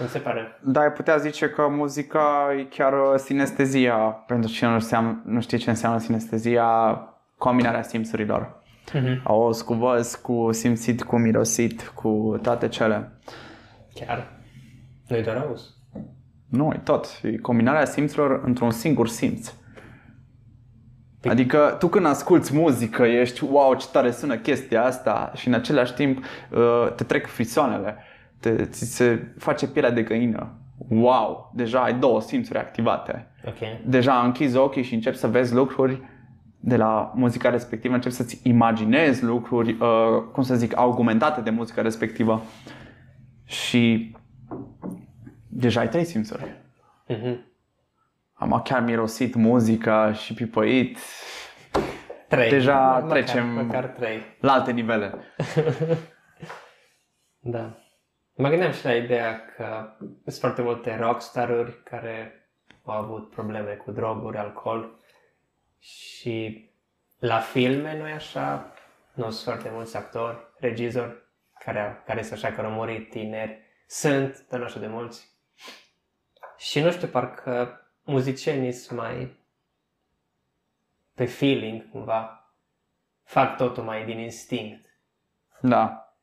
Nu 0.00 0.06
se 0.06 0.18
pare? 0.18 0.58
Da, 0.62 0.80
ai 0.80 0.92
putea 0.92 1.16
zice 1.16 1.50
că 1.50 1.68
muzica 1.68 2.54
e 2.58 2.64
chiar 2.64 2.92
uh, 2.92 3.14
sinestezia. 3.16 3.96
Pentru 3.96 4.50
cine 4.50 4.70
nu, 4.70 4.78
seam, 4.78 5.22
nu 5.24 5.40
știe 5.40 5.58
ce 5.58 5.70
înseamnă 5.70 5.98
sinestezia, 5.98 6.98
combinarea 7.36 7.82
simțurilor. 7.82 8.62
Mhm. 8.92 9.20
Auz 9.24 9.60
cu 9.60 9.74
văz, 9.74 10.14
cu 10.14 10.48
simțit, 10.52 11.02
cu 11.02 11.16
mirosit, 11.16 11.92
cu 11.94 12.38
toate 12.42 12.68
cele. 12.68 13.12
Chiar. 13.94 14.32
Nu-i 15.08 15.22
doar 15.22 15.36
auz. 15.36 15.76
Nu, 16.48 16.72
e 16.74 16.80
tot. 16.84 17.20
E 17.22 17.36
combinarea 17.36 17.84
simțurilor 17.84 18.42
într-un 18.44 18.70
singur 18.70 19.08
simț. 19.08 19.52
Adică 21.24 21.76
tu 21.78 21.88
când 21.88 22.06
asculti 22.06 22.54
muzică 22.54 23.02
ești, 23.02 23.44
wow, 23.44 23.74
ce 23.74 23.86
tare 23.92 24.10
sună 24.10 24.36
chestia 24.36 24.84
asta 24.84 25.32
și 25.34 25.48
în 25.48 25.54
același 25.54 25.94
timp 25.94 26.18
uh, 26.50 26.92
te 26.96 27.04
trec 27.04 27.26
frisoanele, 27.26 27.96
te, 28.40 28.64
ți 28.64 28.84
se 28.84 29.32
face 29.38 29.68
pielea 29.68 29.90
de 29.90 30.02
găină. 30.02 30.52
Wow, 30.88 31.52
deja 31.54 31.82
ai 31.82 31.94
două 31.94 32.20
simțuri 32.20 32.58
activate. 32.58 33.26
Ok. 33.46 33.54
Deja 33.86 34.20
închizi 34.20 34.56
ochii 34.56 34.82
și 34.82 34.94
începi 34.94 35.16
să 35.16 35.26
vezi 35.26 35.54
lucruri 35.54 36.02
de 36.60 36.76
la 36.76 37.12
muzica 37.14 37.50
respectivă, 37.50 37.94
începi 37.94 38.14
să-ți 38.14 38.40
imaginezi 38.42 39.24
lucruri, 39.24 39.72
uh, 39.72 40.22
cum 40.32 40.42
să 40.42 40.54
zic, 40.54 40.76
argumentate 40.78 41.40
de 41.40 41.50
muzica 41.50 41.82
respectivă. 41.82 42.42
și 43.44 44.16
deja 45.48 45.80
ai 45.80 45.88
trei 45.88 46.04
simțuri. 46.04 46.56
Mhm. 47.08 47.46
Am 48.32 48.60
chiar 48.64 48.82
mirosit 48.82 49.34
muzica 49.34 50.12
și 50.12 50.34
pipăit 50.34 50.98
Trei. 52.28 52.50
Deja 52.50 53.00
Măcar- 53.02 53.08
trecem- 53.08 53.48
Măcar 53.54 53.84
trei. 53.86 54.20
la 54.40 54.52
alte 54.52 54.70
nivele. 54.72 55.14
Da. 57.40 57.76
Mă 58.34 58.48
gândeam 58.48 58.72
și 58.72 58.84
la 58.84 58.94
ideea 58.94 59.40
că 59.56 59.64
sunt 60.24 60.34
foarte 60.40 60.62
multe 60.62 60.96
rockstar-uri 61.00 61.82
care 61.82 62.32
au 62.84 62.94
avut 62.94 63.30
probleme 63.30 63.70
cu 63.84 63.90
droguri, 63.90 64.36
alcool 64.36 64.98
și 65.78 66.66
la 67.18 67.38
filme, 67.38 67.98
nu 67.98 68.04
așa? 68.04 68.72
Nu 69.14 69.30
sunt 69.30 69.44
foarte 69.44 69.70
mulți 69.70 69.96
actori, 69.96 70.36
regizori 70.58 71.22
care, 71.58 72.02
care 72.06 72.22
sunt 72.22 72.44
așa 72.44 72.52
că 72.52 72.60
au 72.60 72.70
murit 72.70 73.10
tineri. 73.10 73.60
Sunt, 73.86 74.46
dar 74.48 74.58
nu 74.58 74.64
așa 74.64 74.78
de 74.78 74.86
mulți. 74.86 75.36
Și 76.56 76.80
nu 76.80 76.90
știu, 76.90 77.08
parcă 77.08 77.80
muzicienii 78.02 78.72
sunt 78.72 78.98
mai 78.98 79.36
pe 81.14 81.24
feeling, 81.24 81.90
cumva. 81.90 82.52
Fac 83.24 83.56
totul 83.56 83.82
mai 83.82 84.04
din 84.04 84.18
instinct. 84.18 84.86
Da, 85.60 86.14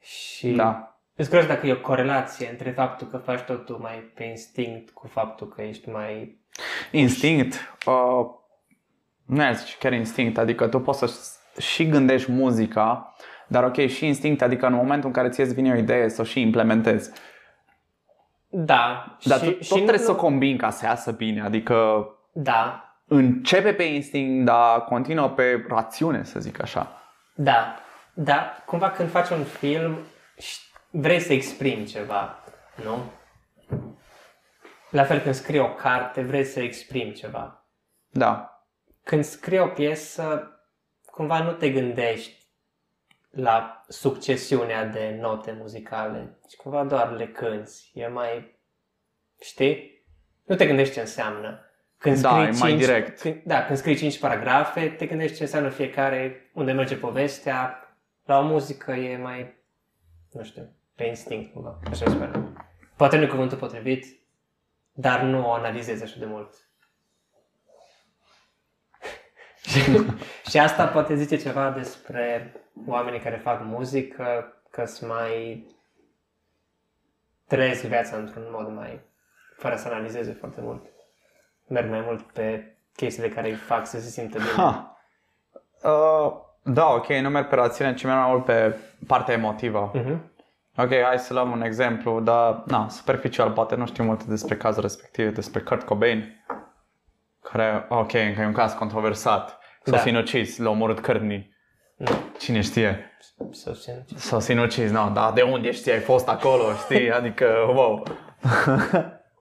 Și 0.00 0.50
da. 0.50 0.98
Îți 1.14 1.28
curios 1.28 1.46
dacă 1.46 1.66
e 1.66 1.72
o 1.72 1.80
corelație 1.80 2.50
între 2.50 2.70
faptul 2.70 3.06
că 3.06 3.16
faci 3.16 3.40
totul 3.40 3.78
mai 3.78 3.98
pe 3.98 4.24
instinct 4.24 4.90
cu 4.90 5.06
faptul 5.06 5.48
că 5.48 5.62
ești 5.62 5.88
mai... 5.90 6.38
Instinct, 6.90 7.54
uh, 7.86 8.26
nu 9.26 9.42
ai 9.42 9.54
zice 9.54 9.76
chiar 9.78 9.92
instinct, 9.92 10.38
adică 10.38 10.66
tu 10.66 10.80
poți 10.80 10.98
să 10.98 11.10
și 11.60 11.88
gândești 11.88 12.30
muzica, 12.30 13.14
dar 13.46 13.64
ok, 13.64 13.86
și 13.86 14.06
instinct, 14.06 14.42
adică 14.42 14.66
în 14.66 14.72
momentul 14.74 15.06
în 15.08 15.12
care 15.14 15.28
ți 15.28 15.42
vine 15.42 15.72
o 15.72 15.76
idee 15.76 16.08
să 16.08 16.20
o 16.20 16.24
și 16.24 16.40
implementezi. 16.40 17.10
Da. 18.48 19.16
Dar 19.24 19.38
și, 19.38 19.44
tu, 19.44 19.50
tot 19.52 19.62
și 19.62 19.72
trebuie 19.72 19.96
nu- 19.96 20.02
să 20.04 20.10
o 20.10 20.14
combini 20.16 20.58
ca 20.58 20.70
să 20.70 20.84
iasă 20.84 21.10
bine, 21.12 21.42
adică 21.42 22.06
Da, 22.32 22.84
începe 23.06 23.72
pe 23.72 23.82
instinct, 23.82 24.44
dar 24.44 24.80
continuă 24.84 25.28
pe 25.28 25.64
rațiune, 25.68 26.24
să 26.24 26.40
zic 26.40 26.62
așa. 26.62 27.02
da. 27.34 27.78
Da, 28.16 28.62
cumva 28.66 28.90
când 28.90 29.10
faci 29.10 29.28
un 29.28 29.44
film 29.44 29.98
ș- 30.42 30.70
vrei 30.90 31.20
să 31.20 31.32
exprimi 31.32 31.84
ceva, 31.84 32.38
nu? 32.84 32.98
La 34.90 35.04
fel 35.04 35.18
când 35.18 35.34
scrii 35.34 35.58
o 35.58 35.68
carte, 35.68 36.22
vrei 36.22 36.44
să 36.44 36.60
exprimi 36.60 37.12
ceva. 37.12 37.64
Da, 38.08 38.53
Când 39.04 39.24
scrii 39.24 39.58
o 39.58 39.66
piesă, 39.66 40.50
cumva 41.06 41.42
nu 41.42 41.52
te 41.52 41.70
gândești 41.70 42.42
la 43.30 43.84
succesiunea 43.88 44.84
de 44.84 45.18
note 45.20 45.52
muzicale, 45.52 46.38
ci 46.48 46.56
cumva 46.56 46.84
doar 46.84 47.12
le 47.12 47.26
cânti. 47.26 47.90
E 47.94 48.06
mai, 48.06 48.60
știi? 49.40 50.04
Nu 50.44 50.54
te 50.54 50.66
gândești 50.66 50.94
ce 50.94 51.00
înseamnă. 51.00 51.60
Când 51.98 52.20
Da, 52.20 52.28
scrii 52.28 52.46
e 52.46 52.58
mai 52.58 52.70
cinci, 52.70 52.84
direct. 52.84 53.20
Când, 53.20 53.42
da, 53.44 53.64
când 53.64 53.78
scrii 53.78 53.96
cinci 53.96 54.18
paragrafe, 54.18 54.88
te 54.88 55.06
gândești 55.06 55.36
ce 55.36 55.42
înseamnă 55.42 55.68
fiecare, 55.68 56.50
unde 56.54 56.72
merge 56.72 56.96
povestea. 56.96 57.78
La 58.24 58.38
o 58.38 58.42
muzică 58.42 58.92
e 58.92 59.16
mai, 59.16 59.54
nu 60.30 60.42
știu, 60.44 60.76
pe 60.94 61.04
instinct 61.04 61.52
cumva, 61.52 61.78
așa 61.90 62.10
sper. 62.10 62.40
Poate 62.96 63.16
nu 63.16 63.22
e 63.22 63.26
cuvântul 63.26 63.58
potrivit, 63.58 64.04
dar 64.92 65.22
nu 65.22 65.46
o 65.48 65.52
analizezi 65.52 66.02
așa 66.02 66.18
de 66.18 66.24
mult. 66.24 66.63
Și, 69.64 70.06
și 70.50 70.58
asta 70.58 70.86
poate 70.86 71.14
zice 71.14 71.36
ceva 71.36 71.70
despre 71.70 72.54
oamenii 72.86 73.20
care 73.20 73.36
fac 73.36 73.60
muzică, 73.64 74.52
că 74.70 74.84
sunt 74.84 75.10
mai 75.10 75.66
trăiesc 77.46 77.82
viața 77.82 78.16
într-un 78.16 78.44
mod 78.50 78.74
mai, 78.74 79.00
fără 79.56 79.76
să 79.76 79.88
analizeze 79.88 80.32
foarte 80.32 80.60
mult. 80.60 80.82
Merg 81.66 81.90
mai 81.90 82.02
mult 82.06 82.20
pe 82.20 82.76
chestiile 82.96 83.28
care 83.28 83.48
îi 83.48 83.54
fac 83.54 83.86
să 83.86 84.00
se 84.00 84.08
simtă 84.08 84.38
bine. 84.38 84.50
Ha. 84.50 84.98
Uh, 85.82 86.32
da, 86.62 86.92
ok, 86.92 87.06
nu 87.06 87.28
merg 87.28 87.48
pe 87.48 87.54
rațiune, 87.54 87.94
ci 87.94 88.04
merg 88.04 88.18
mai 88.18 88.30
mult 88.30 88.44
pe 88.44 88.76
partea 89.06 89.34
emotivă. 89.34 89.90
Mhm. 89.94 90.32
Ok, 90.76 90.88
hai 90.88 91.18
să 91.18 91.32
luăm 91.32 91.50
un 91.50 91.62
exemplu, 91.62 92.20
dar 92.20 92.62
na, 92.66 92.88
superficial, 92.88 93.50
poate 93.50 93.74
nu 93.74 93.86
știu 93.86 94.04
multe 94.04 94.24
despre 94.28 94.56
cazul 94.56 94.82
respectiv, 94.82 95.34
despre 95.34 95.60
Kurt 95.60 95.82
Cobain, 95.82 96.43
care, 97.58 97.86
ok, 97.88 98.12
încă 98.12 98.40
e 98.40 98.46
un 98.46 98.52
caz 98.52 98.72
controversat. 98.72 99.58
S-a 99.82 99.90
Da. 99.90 99.98
sinucis, 99.98 100.56
l-a 100.58 100.70
omorât 100.70 101.00
cărnii. 101.00 101.56
Nu, 101.96 102.10
Cine 102.38 102.60
știe? 102.60 103.10
să 103.50 103.72
simt. 103.74 104.18
S-a 104.18 104.40
sinucis, 104.40 104.90
nu, 104.90 105.10
dar 105.10 105.32
de 105.32 105.42
unde 105.42 105.70
știi, 105.72 105.92
ai 105.92 105.98
fost 106.00 106.28
acolo, 106.28 106.72
știi? 106.74 107.12
Adică, 107.18 107.46
wow. 107.74 108.02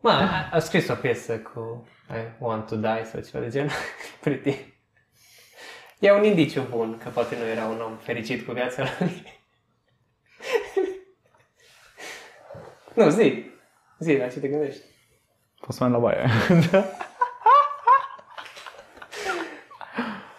Mă, 0.02 0.10
a, 0.10 0.49
a 0.52 0.60
scris 0.60 0.88
o 0.89 0.93
piesă 0.93 1.38
cu 1.39 1.88
I 2.10 2.36
Want 2.39 2.67
to 2.67 2.76
Die 2.76 3.04
sau 3.12 3.21
ceva 3.21 3.43
de 3.43 3.49
genul. 3.49 3.71
Pretty. 4.23 4.73
E 5.99 6.12
un 6.12 6.23
indiciu 6.23 6.62
bun 6.69 6.97
că 7.04 7.10
poate 7.10 7.36
nu 7.38 7.45
era 7.45 7.65
un 7.65 7.82
om 7.82 7.95
fericit 7.97 8.45
cu 8.45 8.52
viața 8.52 8.84
lui. 8.99 9.23
nu, 13.04 13.10
zi. 13.10 13.45
Zi, 13.99 14.17
la 14.17 14.28
ce 14.28 14.39
te 14.39 14.47
gândești? 14.47 14.82
Poți 15.60 15.78
să 15.78 15.84
merg 15.84 15.95
la 15.95 15.99
baie. 15.99 16.30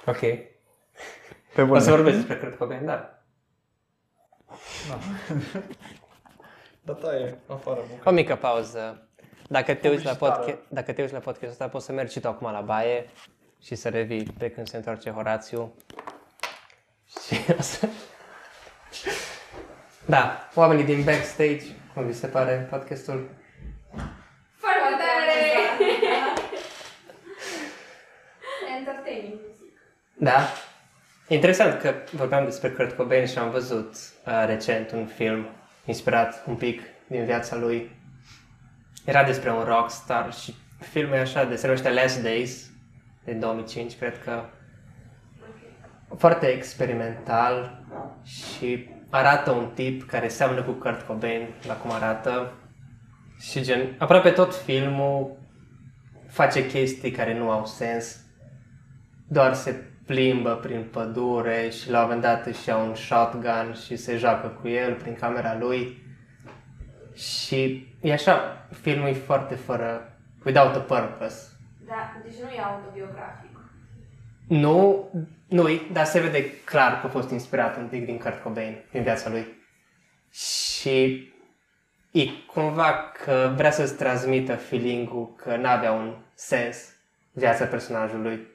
Ok. 0.07 0.19
Pe 1.55 1.63
O 1.63 1.67
bune. 1.67 1.81
să 1.81 1.91
vorbesc 1.91 2.17
despre 2.17 2.37
Kurt 2.37 2.59
Cobain, 2.59 2.85
da. 2.85 3.19
Da, 6.83 6.93
taie, 6.93 7.39
afară, 7.47 7.81
O 8.05 8.11
mică 8.11 8.37
pauză. 8.37 9.09
Dacă 9.49 9.75
te, 9.75 9.89
uiți 9.89 10.05
la 10.05 10.15
Publicitară. 10.15 10.53
podca- 10.53 10.69
dacă 10.69 10.93
te 10.93 11.01
uiți 11.01 11.13
la 11.13 11.19
podcastul 11.19 11.51
ăsta, 11.51 11.69
poți 11.69 11.85
să 11.85 11.93
mergi 11.93 12.13
și 12.13 12.21
tu 12.21 12.29
acum 12.29 12.51
la 12.53 12.61
baie 12.61 13.11
și 13.63 13.75
să 13.75 13.89
revii 13.89 14.35
pe 14.39 14.51
când 14.51 14.69
se 14.69 14.77
întoarce 14.77 15.11
Horațiu. 15.11 15.75
Și 17.27 17.41
o 17.59 17.63
să... 17.63 17.89
Da, 20.07 20.49
oamenii 20.55 20.85
din 20.85 21.05
backstage, 21.05 21.63
cum 21.95 22.07
vi 22.07 22.13
se 22.13 22.27
pare 22.27 22.67
podcastul? 22.71 23.29
Foarte 24.57 24.95
tare! 24.99 25.35
Entertaining. 28.79 29.41
Da. 30.25 30.49
Interesant 31.29 31.81
că 31.81 31.95
vorbeam 32.13 32.45
despre 32.45 32.69
Kurt 32.69 32.97
Cobain 32.97 33.27
și 33.27 33.39
am 33.39 33.51
văzut 33.51 33.95
uh, 33.95 34.45
recent 34.47 34.91
un 34.91 35.07
film 35.07 35.47
inspirat 35.85 36.45
un 36.47 36.55
pic 36.55 36.81
din 37.07 37.25
viața 37.25 37.57
lui. 37.57 37.91
Era 39.05 39.25
despre 39.25 39.51
un 39.51 39.63
rockstar 39.63 40.33
și 40.33 40.55
filmul 40.79 41.15
e 41.15 41.21
așa, 41.21 41.45
de 41.45 41.57
se 41.57 41.67
numește 41.67 41.91
Last 41.91 42.23
Days, 42.23 42.71
de 43.25 43.33
2005, 43.33 43.97
cred 43.97 44.23
că. 44.23 44.45
Foarte 46.17 46.47
experimental 46.47 47.85
și 48.23 48.89
arată 49.11 49.51
un 49.51 49.71
tip 49.75 50.07
care 50.07 50.29
seamănă 50.29 50.63
cu 50.63 50.71
Kurt 50.71 51.07
Cobain, 51.07 51.49
la 51.67 51.75
cum 51.75 51.91
arată. 51.91 52.53
Și 53.41 53.63
gen, 53.63 53.95
aproape 53.99 54.31
tot 54.31 54.55
filmul 54.55 55.37
face 56.29 56.67
chestii 56.67 57.11
care 57.11 57.39
nu 57.39 57.51
au 57.51 57.67
sens 57.67 58.25
doar 59.29 59.55
se 59.55 59.94
plimbă 60.07 60.55
prin 60.55 60.87
pădure 60.91 61.69
și 61.71 61.91
la 61.91 61.99
un 61.99 62.05
moment 62.05 62.23
dat 62.23 62.47
își 62.47 62.69
ia 62.69 62.77
un 62.77 62.95
shotgun 62.95 63.75
și 63.85 63.97
se 63.97 64.17
joacă 64.17 64.47
cu 64.47 64.69
el 64.69 64.95
prin 64.95 65.15
camera 65.15 65.59
lui. 65.59 66.03
Și 67.15 67.89
e 68.01 68.13
așa, 68.13 68.67
filmul 68.81 69.09
e 69.09 69.13
foarte 69.13 69.55
fără, 69.55 70.19
without 70.45 70.75
a 70.75 70.79
purpose. 70.79 71.49
Da, 71.87 72.21
deci 72.25 72.41
nu 72.41 72.49
e 72.49 72.61
autobiografic. 72.61 73.59
Nu, 74.49 75.09
nu 75.49 75.69
dar 75.93 76.05
se 76.05 76.21
vede 76.21 76.51
clar 76.65 77.01
că 77.01 77.07
a 77.07 77.09
fost 77.09 77.31
inspirat 77.31 77.77
un 77.77 77.87
pic 77.87 78.05
din 78.05 78.19
Kurt 78.19 78.43
Cobain, 78.43 78.85
din 78.91 79.03
viața 79.03 79.31
lui. 79.31 79.47
Și 80.31 81.33
e 82.11 82.27
cumva 82.53 83.13
că 83.25 83.53
vrea 83.57 83.71
să-ți 83.71 83.97
transmită 83.97 84.55
feeling-ul 84.55 85.35
că 85.35 85.57
n-avea 85.57 85.93
un 85.93 86.17
sens 86.35 86.95
viața 87.33 87.65
personajului. 87.65 88.47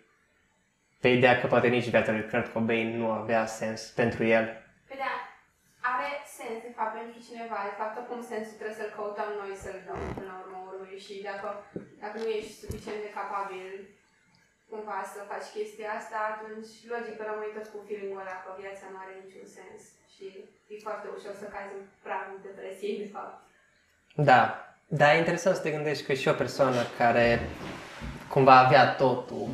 Pe 1.04 1.10
ideea 1.18 1.36
că 1.40 1.46
poate 1.54 1.68
nici 1.68 1.94
viața 1.96 2.12
lui 2.12 2.30
Kurt 2.30 2.48
Cobain 2.54 2.90
nu 3.02 3.08
avea 3.22 3.44
sens 3.60 3.82
pentru 4.02 4.22
el. 4.38 4.46
Păi 4.88 4.98
da, 5.06 5.14
are 5.92 6.10
sens, 6.38 6.58
de 6.68 6.72
fapt, 6.78 6.94
pentru 7.00 7.18
cineva. 7.28 7.60
De 7.70 7.76
fapt, 7.80 7.96
cum 8.10 8.22
sensul 8.32 8.56
trebuie 8.60 8.80
să-l 8.80 8.96
căutăm 8.98 9.30
noi 9.42 9.54
să-l 9.64 9.80
dăm 9.88 10.02
până 10.16 10.30
la 10.32 10.38
urmă 10.44 10.58
urmei 10.70 11.00
și 11.08 11.16
dacă, 11.30 11.48
dacă 12.04 12.16
nu 12.22 12.30
ești 12.38 12.60
suficient 12.64 13.02
de 13.04 13.16
capabil 13.20 13.68
cumva 14.72 15.00
să 15.14 15.30
faci 15.32 15.48
chestia 15.56 15.90
asta, 16.00 16.18
atunci 16.32 16.72
logic 16.94 17.16
că 17.18 17.24
rămâi 17.26 17.56
tot 17.56 17.68
cu 17.74 17.80
feeling-ul 17.88 18.22
ăla 18.24 18.36
că 18.44 18.50
viața 18.62 18.86
nu 18.92 18.98
are 19.04 19.14
niciun 19.24 19.48
sens 19.58 19.82
și 20.14 20.26
e 20.72 20.86
foarte 20.88 21.08
ușor 21.16 21.34
să 21.42 21.48
cazi 21.54 21.76
în 21.78 21.84
praf 22.06 22.24
în 22.34 22.40
depresie, 22.48 23.02
de 23.04 23.08
fapt. 23.16 23.38
Da, 24.30 24.42
dar 25.00 25.10
e 25.12 25.24
interesant 25.24 25.56
să 25.56 25.64
te 25.64 25.76
gândești 25.78 26.06
că 26.08 26.14
și 26.14 26.32
o 26.34 26.40
persoană 26.44 26.82
care 27.02 27.28
cumva 28.34 28.56
avea 28.60 28.86
totul, 29.04 29.48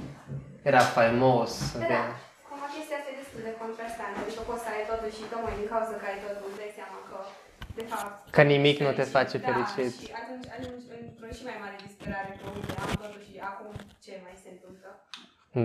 era 0.70 0.82
faimos, 0.98 1.52
Da, 1.74 1.78
avea... 1.84 2.02
da. 2.08 2.16
Cumva 2.48 2.68
chestia 2.76 2.96
asta 3.00 3.10
e 3.14 3.20
destul 3.22 3.42
de 3.50 3.54
contrastantă. 3.62 4.18
Adică 4.24 4.42
poți 4.50 4.64
să 4.66 4.70
ai 4.76 4.86
totul 4.92 5.10
și 5.18 5.24
tocmai 5.32 5.54
din 5.60 5.68
cauza 5.74 5.96
că 6.02 6.06
ai 6.12 6.20
totul 6.26 6.46
îți 6.50 6.60
dai 6.62 6.72
seama 6.80 6.98
că 7.10 7.18
de 7.78 7.84
fapt... 7.92 8.14
Că 8.36 8.42
nimic 8.54 8.76
nu 8.86 8.92
te 8.92 8.94
fericit. 8.94 9.18
face 9.20 9.36
da, 9.38 9.46
fericit. 9.52 9.92
și 10.06 10.12
atunci 10.22 10.48
ajungi 10.58 10.86
într-o 11.00 11.28
și 11.38 11.44
mai 11.50 11.58
mare 11.64 11.78
disperare 11.88 12.32
că 12.40 12.46
uite, 12.56 12.74
am 12.84 12.92
totul 13.04 13.22
și 13.28 13.36
acum 13.50 13.70
ce 14.04 14.14
mai 14.26 14.36
se 14.44 14.50
întâmplă? 14.56 14.90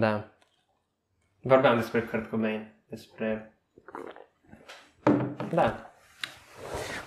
Da. 0.05 0.14
Vorbeam 1.53 1.76
despre 1.82 2.01
Kurt 2.09 2.26
Cobain, 2.30 2.62
despre... 2.92 3.28
Da. 5.59 5.68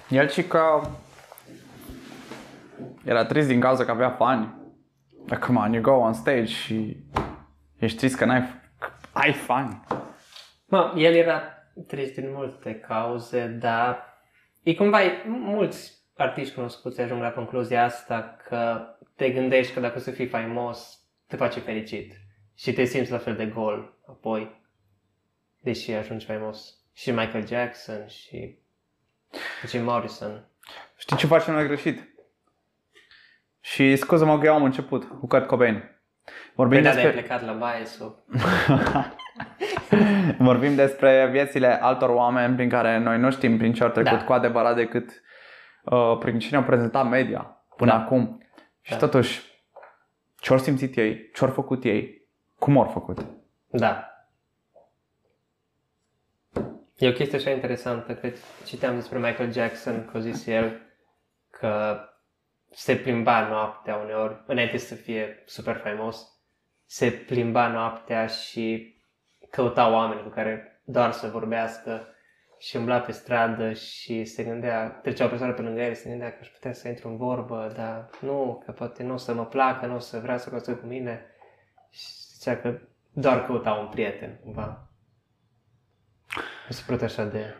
El 0.09 0.27
și 0.35 0.43
că 0.53 0.63
era 3.03 3.25
trist 3.25 3.47
din 3.47 3.59
cauza 3.59 3.85
că 3.85 3.91
avea 3.91 4.09
fani. 4.09 4.45
Dar 5.25 5.39
come 5.39 5.59
on, 5.59 5.73
you 5.73 5.81
go 5.81 5.91
on 5.91 6.13
stage 6.13 6.45
și 6.45 7.03
ești 7.77 7.97
trist 7.97 8.15
că 8.15 8.25
n-ai 8.25 8.61
ai 9.13 9.33
fani. 9.33 9.83
Mă, 10.65 10.93
el 10.97 11.13
era 11.13 11.41
trist 11.87 12.13
din 12.13 12.31
multe 12.31 12.79
cauze, 12.79 13.47
dar 13.47 14.03
e 14.63 14.75
cumva, 14.75 14.99
mulți 15.25 16.01
artiști 16.15 16.53
cunoscuți 16.53 17.01
ajung 17.01 17.21
la 17.21 17.31
concluzia 17.31 17.83
asta 17.83 18.37
că 18.47 18.87
te 19.15 19.29
gândești 19.29 19.73
că 19.73 19.79
dacă 19.79 19.97
o 19.97 19.99
să 19.99 20.11
fii 20.11 20.27
faimos, 20.27 20.99
te 21.27 21.35
face 21.35 21.59
fericit. 21.59 22.21
Și 22.55 22.73
te 22.73 22.83
simți 22.83 23.11
la 23.11 23.17
fel 23.17 23.35
de 23.35 23.45
gol 23.45 23.97
apoi, 24.07 24.61
deși 25.59 25.91
ajungi 25.91 26.25
faimos. 26.25 26.77
Și 26.93 27.11
Michael 27.11 27.47
Jackson 27.47 28.07
și 28.07 28.57
Jim 29.67 29.83
Morrison. 29.83 30.47
Știi 30.97 31.17
ce 31.17 31.27
facem 31.27 31.53
noi 31.53 31.67
greșit? 31.67 32.13
Și 33.59 33.95
scuză-mă 33.95 34.39
că 34.39 34.45
eu 34.45 34.53
am 34.53 34.63
început 34.63 35.03
cu 35.03 35.27
Kurt 35.27 35.47
Cobain. 35.47 35.92
Vorbim 36.55 36.81
Păi 36.81 36.87
da, 36.87 36.95
dar 36.95 36.97
ai 36.97 37.03
despre, 37.03 37.21
plecat 37.21 37.45
la 37.45 37.53
baie 37.53 37.85
sau... 37.85 38.25
vorbim 40.47 40.75
despre 40.75 41.27
viețile 41.31 41.81
altor 41.81 42.09
oameni 42.09 42.55
prin 42.55 42.69
care 42.69 42.97
noi 42.97 43.19
nu 43.19 43.31
știm 43.31 43.57
prin 43.57 43.73
ce 43.73 43.83
au 43.83 43.89
trecut 43.89 44.17
Da. 44.17 44.23
cu 44.23 44.33
adevărat 44.33 44.75
decât 44.75 45.21
uh, 45.83 46.17
prin 46.19 46.39
cine 46.39 46.57
au 46.57 46.63
prezentat 46.63 47.09
media 47.09 47.63
până 47.75 47.91
Da. 47.91 47.97
acum. 47.97 48.47
Și 48.81 48.91
Da. 48.91 48.97
totuși, 48.97 49.41
ce-au 50.39 50.59
simțit 50.59 50.95
ei, 50.97 51.29
ce-au 51.33 51.51
făcut 51.51 51.83
ei, 51.83 52.27
cum 52.59 52.77
au 52.77 52.85
făcut. 52.85 53.25
Da. 53.67 54.07
E 56.97 57.07
o 57.07 57.11
chestie 57.11 57.37
așa 57.37 57.49
interesantă, 57.49 58.13
că 58.13 58.29
citeam 58.65 58.95
despre 58.95 59.17
Michael 59.17 59.51
Jackson, 59.51 60.05
că 60.11 60.17
a 60.17 60.19
zis 60.19 60.47
el 60.47 60.81
că 61.49 61.99
se 62.73 62.95
plimba 62.95 63.47
noaptea 63.47 63.95
uneori, 63.95 64.43
înainte 64.45 64.77
să 64.77 64.95
fie 64.95 65.43
super 65.45 65.75
faimos, 65.75 66.27
se 66.85 67.11
plimba 67.11 67.67
noaptea 67.67 68.27
și 68.27 68.95
căuta 69.49 69.91
oameni 69.91 70.21
cu 70.21 70.29
care 70.29 70.81
doar 70.83 71.11
să 71.11 71.27
vorbească 71.27 72.07
și 72.59 72.75
umbla 72.75 72.99
pe 72.99 73.11
stradă 73.11 73.73
și 73.73 74.25
se 74.25 74.43
gândea, 74.43 74.89
trecea 74.89 75.25
o 75.25 75.27
persoană 75.27 75.53
pe 75.53 75.61
lângă 75.61 75.81
el, 75.81 75.93
se 75.93 76.09
gândea 76.09 76.29
că 76.29 76.37
aș 76.41 76.47
putea 76.47 76.73
să 76.73 76.87
intru 76.87 77.07
în 77.07 77.17
vorbă, 77.17 77.71
dar 77.75 78.09
nu, 78.21 78.61
că 78.65 78.71
poate 78.71 79.03
nu 79.03 79.13
o 79.13 79.17
să 79.17 79.33
mă 79.33 79.45
placă, 79.45 79.85
nu 79.85 79.95
o 79.95 79.99
să 79.99 80.19
vrea 80.19 80.37
să 80.37 80.49
căsătorie 80.49 80.79
cu 80.79 80.87
mine. 80.87 81.25
Și 81.89 82.05
zicea 82.05 82.57
că 82.57 82.79
doar 83.13 83.45
căuta 83.45 83.73
un 83.73 83.87
prieten, 83.87 84.39
cumva. 84.43 84.87
Mi 86.67 86.75
se 86.75 86.83
părut 86.85 87.01
așa 87.01 87.23
de... 87.23 87.55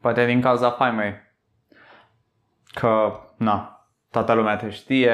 Poate 0.00 0.26
din 0.26 0.40
cauza 0.40 0.70
faimei. 0.70 1.14
Că, 2.64 3.20
na, 3.36 3.75
toată 4.16 4.32
lumea 4.32 4.56
te 4.56 4.70
știe, 4.70 5.12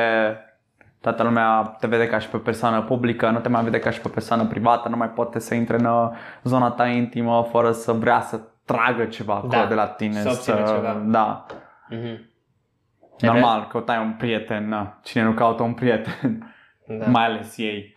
toată 1.00 1.22
lumea 1.22 1.76
te 1.80 1.86
vede 1.86 2.06
ca 2.06 2.18
și 2.18 2.28
pe 2.28 2.36
persoană 2.36 2.82
publică, 2.82 3.30
nu 3.30 3.38
te 3.40 3.48
mai 3.48 3.62
vede 3.62 3.78
ca 3.78 3.90
și 3.90 4.00
pe 4.00 4.08
persoană 4.08 4.44
privată, 4.44 4.88
nu 4.88 4.96
mai 4.96 5.08
poate 5.10 5.38
să 5.38 5.54
intre 5.54 5.76
în 5.78 5.84
uh, 5.84 6.10
zona 6.42 6.70
ta 6.70 6.86
intimă 6.86 7.46
fără 7.50 7.72
să 7.72 7.92
vrea 7.92 8.20
să 8.20 8.40
tragă 8.64 9.04
ceva 9.04 9.34
acolo 9.34 9.52
Da, 9.52 9.66
de 9.66 9.74
la 9.74 9.86
tine. 9.86 10.20
să 10.20 10.28
obțină 10.28 10.56
ceva. 10.56 11.02
Da, 11.06 11.46
Mhm. 11.88 12.30
normal, 13.20 13.66
căutai 13.66 13.98
un 13.98 14.12
prieten, 14.12 14.68
na. 14.68 14.98
Cine 15.02 15.22
nu 15.22 15.32
caută 15.32 15.62
un 15.62 15.74
prieten? 15.74 16.54
Da. 16.98 17.06
Mai 17.06 17.24
ales 17.24 17.56
ei. 17.58 17.94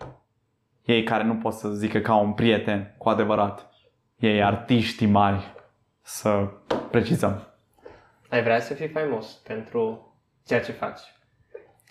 Ei 0.86 1.04
care 1.04 1.24
nu 1.24 1.36
pot 1.36 1.54
să 1.54 1.68
zică 1.70 2.00
ca 2.00 2.16
un 2.16 2.32
prieten 2.34 2.96
cu 2.98 3.10
adevărat. 3.10 3.70
Ei 4.16 4.44
artiștii 4.44 5.08
mari. 5.08 5.54
Să 6.02 6.48
precizăm. 6.92 7.48
Ai 8.30 8.44
vrea 8.44 8.60
să 8.60 8.74
fii 8.74 8.88
faimos 8.88 9.32
pentru 9.34 10.14
ceea 10.46 10.62
ce 10.62 10.72
faci. 10.72 11.00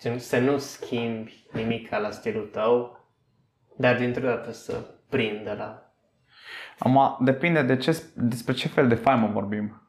Gen, 0.01 0.19
Să 0.19 0.39
nu 0.39 0.57
schimbi 0.57 1.45
nimic 1.51 1.89
la 1.89 2.11
stilul 2.11 2.45
tău, 2.45 2.99
dar 3.77 3.97
dintr-o 3.97 4.25
dată 4.25 4.51
să 4.51 4.85
prindă 5.09 5.53
la... 5.53 5.93
Acum, 6.79 7.25
depinde 7.25 7.61
de 7.61 7.77
ce, 7.77 8.03
despre 8.15 8.53
ce 8.53 8.67
fel 8.67 8.87
de 8.87 8.95
faimă 8.95 9.27
vorbim. 9.27 9.81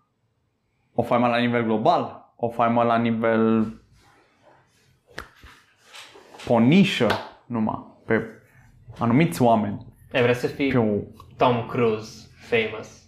O 0.94 1.02
faimă 1.02 1.26
la 1.26 1.38
nivel 1.38 1.62
global? 1.62 2.32
O 2.36 2.48
faimă 2.48 2.82
la 2.82 2.96
nivel... 2.96 3.64
pe 6.46 6.52
o 6.52 6.58
nișă 6.58 7.08
numai, 7.46 7.84
pe 8.06 8.22
anumiți 8.98 9.42
oameni. 9.42 9.86
Ai 10.12 10.22
vrea 10.22 10.34
să 10.34 10.46
fii 10.46 10.70
Pe 10.70 10.78
o... 10.78 10.96
Tom 11.36 11.66
Cruise 11.66 12.28
famous. 12.48 13.04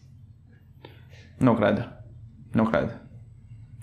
Nu 1.39 1.55
cred. 1.55 2.03
Nu 2.53 2.65
cred. 2.65 3.03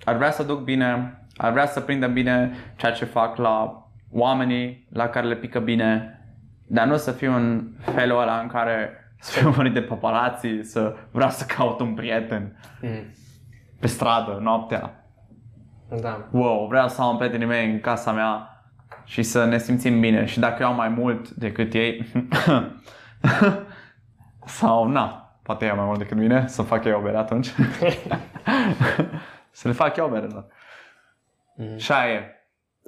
Ar 0.04 0.16
vrea 0.16 0.32
să 0.32 0.44
duc 0.44 0.64
bine, 0.64 1.20
ar 1.38 1.52
vrea 1.52 1.66
să 1.66 1.80
prindă 1.82 2.08
bine 2.08 2.52
ceea 2.76 2.92
ce 2.92 3.06
fac 3.06 3.38
la 3.38 3.88
oamenii 4.12 4.88
la 4.92 5.08
care 5.08 5.28
le 5.28 5.36
pică 5.36 5.60
bine, 5.60 6.20
dar 6.68 6.88
nu 6.88 6.98
să 6.98 7.12
fiu 7.12 7.34
în 7.36 7.68
felul 7.80 8.22
ăla 8.22 8.40
în 8.40 8.48
care 8.48 8.90
să 9.20 9.40
fiu 9.40 9.50
urmărit 9.50 9.74
de 9.74 9.82
paparații, 9.82 10.64
să 10.64 10.96
vreau 11.12 11.30
să 11.30 11.46
caut 11.46 11.80
un 11.80 11.94
prieten 11.94 12.60
Mm. 12.82 13.14
pe 13.80 13.88
stradă, 13.88 14.40
noaptea. 14.42 15.06
Da. 16.02 16.28
Wow, 16.32 16.68
vreau 16.68 16.88
să 16.88 17.02
am 17.02 17.18
prietenii 17.18 17.48
mei 17.48 17.72
în 17.72 17.80
casa 17.80 18.12
mea 18.12 18.50
și 19.04 19.24
să 19.24 19.46
ne 19.46 19.58
simțim 19.58 20.00
bine. 20.00 20.26
Și 20.26 20.40
dacă 20.40 20.64
eu 20.64 20.68
am 20.70 20.76
mai 20.76 20.90
mult 20.90 21.30
decât 21.30 21.74
ei, 21.74 22.06
sau 24.46 24.88
na, 24.88 25.38
poate 25.44 25.66
eu 25.66 25.76
mai 25.76 25.86
mult 25.86 25.98
decât 25.98 26.18
mine, 26.18 26.48
să 26.48 26.62
fac 26.62 26.86
eu 26.86 27.00
o 27.00 27.02
bere 27.02 27.18
atunci. 27.18 27.48
să 29.52 29.68
le 29.68 29.74
fac 29.74 29.98
eu 29.98 30.08
berelor. 30.08 30.46
Mhm. 31.56 31.78
Și 31.78 31.92
aia 31.92 32.14
e. 32.14 32.30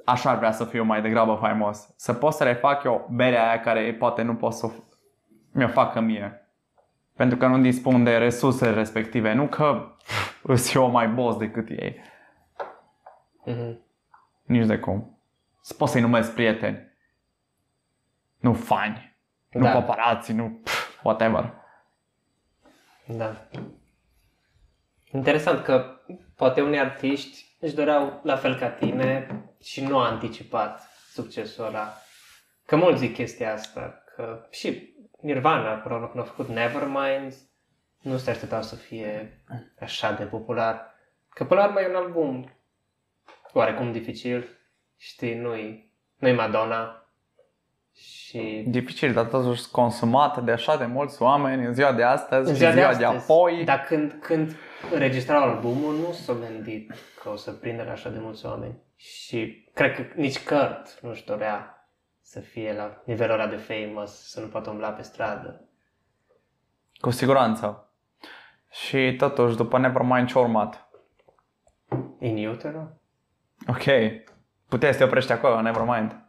Așa 0.04 0.30
ar 0.30 0.36
vrea 0.36 0.52
să 0.52 0.64
fiu 0.64 0.82
mai 0.84 1.02
degrabă 1.02 1.34
faimos. 1.40 1.92
Să 1.96 2.12
pot 2.14 2.32
să 2.32 2.44
le 2.44 2.52
fac 2.54 2.82
eu 2.84 3.08
berea 3.12 3.48
aia 3.48 3.60
care 3.60 3.94
poate 3.94 4.22
nu 4.22 4.34
pot 4.36 4.52
să 4.52 4.66
o 4.66 4.70
f- 4.70 4.84
mi-o 5.52 5.68
facă 5.68 6.00
mie. 6.00 6.42
Pentru 7.16 7.36
că 7.36 7.46
nu 7.46 7.58
dispun 7.58 8.04
de 8.04 8.16
resursele 8.16 8.70
respective. 8.70 9.32
Nu 9.32 9.46
că 9.46 9.96
îs 10.42 10.74
eu 10.74 10.90
mai 10.90 11.08
boss 11.08 11.38
decât 11.38 11.68
ei. 11.68 12.00
Mhm. 13.44 13.80
Nici 14.42 14.66
de 14.66 14.78
cum. 14.78 15.18
Să 15.60 15.74
pot 15.74 15.88
să-i 15.88 16.00
numesc 16.00 16.34
prieteni. 16.34 16.86
Nu 18.38 18.52
fani. 18.52 19.16
Nu 19.50 19.62
Da. 19.62 19.72
paparații, 19.72 20.34
nu 20.34 20.60
pf, 20.64 21.02
whatever. 21.04 21.54
Da. 23.06 23.36
Interesant 25.12 25.62
că 25.64 25.84
poate 26.36 26.60
unii 26.62 26.78
artiști 26.78 27.46
își 27.58 27.74
doreau 27.74 28.20
la 28.22 28.36
fel 28.36 28.58
ca 28.58 28.68
tine 28.68 29.42
și 29.62 29.84
nu 29.84 29.98
a 29.98 30.08
anticipat 30.08 30.88
succesul 31.12 31.64
ăla. 31.64 31.96
Că 32.66 32.76
mulți 32.76 32.98
zic 32.98 33.14
chestia 33.14 33.52
asta, 33.52 34.02
că 34.14 34.46
și 34.50 34.96
Nirvana, 35.20 35.74
până 35.74 36.08
când 36.12 36.24
a 36.24 36.26
făcut 36.26 36.48
Nevermind, 36.48 37.34
nu 37.98 38.16
se 38.16 38.30
așteptau 38.30 38.62
să 38.62 38.74
fie 38.74 39.42
așa 39.80 40.12
de 40.12 40.24
popular. 40.24 40.94
Că 41.28 41.44
până 41.44 41.60
la 41.60 41.66
urmă 41.66 41.80
e 41.80 41.88
un 41.88 41.94
album 41.94 42.52
oarecum 43.52 43.92
dificil, 43.92 44.48
știi, 44.96 45.34
nu-i, 45.34 45.92
nu-i 46.16 46.34
Madonna 46.34 47.08
și 47.92 48.64
Dificil, 48.66 49.12
dar 49.12 49.24
totuși 49.24 49.70
consumat 49.70 50.44
de 50.44 50.52
așa 50.52 50.76
de 50.76 50.86
mulți 50.86 51.22
oameni 51.22 51.64
în 51.64 51.74
ziua 51.74 51.92
de 51.92 52.02
astăzi 52.02 52.48
În 52.48 52.54
și 52.54 52.60
ziua 52.60 52.72
ziua 52.72 52.90
de 52.92 52.98
de, 52.98 53.04
astăzi, 53.04 53.30
apoi. 53.30 53.64
Dar 53.64 53.84
când, 53.84 54.18
când 54.20 54.56
înregistrau 54.92 55.42
albumul, 55.42 55.94
nu 55.94 56.12
s-au 56.12 56.34
gândit 56.34 56.92
că 57.22 57.28
o 57.28 57.36
să 57.36 57.52
prindă 57.52 57.82
la 57.82 57.90
așa 57.90 58.08
de 58.08 58.18
mulți 58.18 58.46
oameni. 58.46 58.78
Și 58.96 59.70
cred 59.74 59.94
că 59.94 60.02
nici 60.14 60.44
Kurt 60.44 61.00
nu-și 61.00 61.24
dorea 61.24 61.88
să 62.20 62.40
fie 62.40 62.72
la 62.72 63.02
nivelul 63.04 63.40
ăla 63.40 63.46
de 63.46 63.56
famous, 63.56 64.28
să 64.30 64.40
nu 64.40 64.46
poată 64.46 64.70
umbla 64.70 64.90
pe 64.90 65.02
stradă. 65.02 65.68
Cu 67.00 67.10
siguranță. 67.10 67.92
Și 68.70 69.14
totuși, 69.16 69.56
după 69.56 69.78
Nevermind 69.78 70.28
ce-a 70.28 70.40
urmat? 70.40 70.88
In 72.20 72.48
Utero? 72.48 72.88
Ok. 73.66 73.84
Puteai 74.68 74.92
să 74.92 74.98
te 74.98 75.04
oprești 75.04 75.32
acolo, 75.32 75.60
Nevermind. 75.60 76.20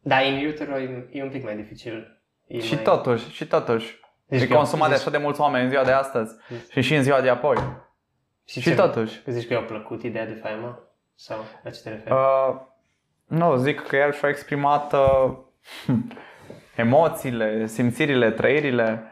Da, 0.00 0.20
In 0.20 0.46
Utero 0.46 0.78
e, 0.78 1.08
e 1.12 1.22
un 1.22 1.30
pic 1.30 1.44
mai 1.44 1.56
dificil. 1.56 2.22
E 2.46 2.60
Și 2.60 2.74
mai... 2.74 2.82
totuși, 2.82 3.30
și 3.30 3.46
totuși. 3.46 4.00
Zici 4.28 4.42
e 4.42 4.46
că- 4.46 4.54
consumat 4.54 4.88
de 4.88 4.94
zici- 4.94 5.00
așa 5.00 5.10
de 5.10 5.22
mulți 5.22 5.40
oameni 5.40 5.64
în 5.64 5.70
ziua 5.70 5.84
de 5.84 5.92
astăzi. 5.92 6.34
Zici- 6.52 6.70
Și 6.70 6.80
și 6.80 6.94
în 6.94 7.02
ziua 7.02 7.20
de 7.20 7.28
apoi. 7.28 7.56
Și, 8.44 8.60
Și 8.60 8.68
ce- 8.68 8.74
totuși. 8.74 9.22
Zici 9.26 9.46
că 9.46 9.52
i-a 9.52 9.60
plăcut 9.62 10.02
ideea 10.02 10.26
de 10.26 10.38
faimă? 10.42 10.78
Sau 11.14 11.36
la 11.62 11.70
ce 11.70 11.80
te 11.82 11.88
referi? 11.88 12.14
Uh, 12.14 12.56
nu, 13.26 13.56
zic 13.56 13.80
că 13.80 13.96
el 13.96 14.12
și-a 14.12 14.28
exprimat 14.28 14.92
uh, 14.92 15.32
emoțiile, 16.76 17.66
simțirile, 17.66 18.30
trăirile 18.30 19.02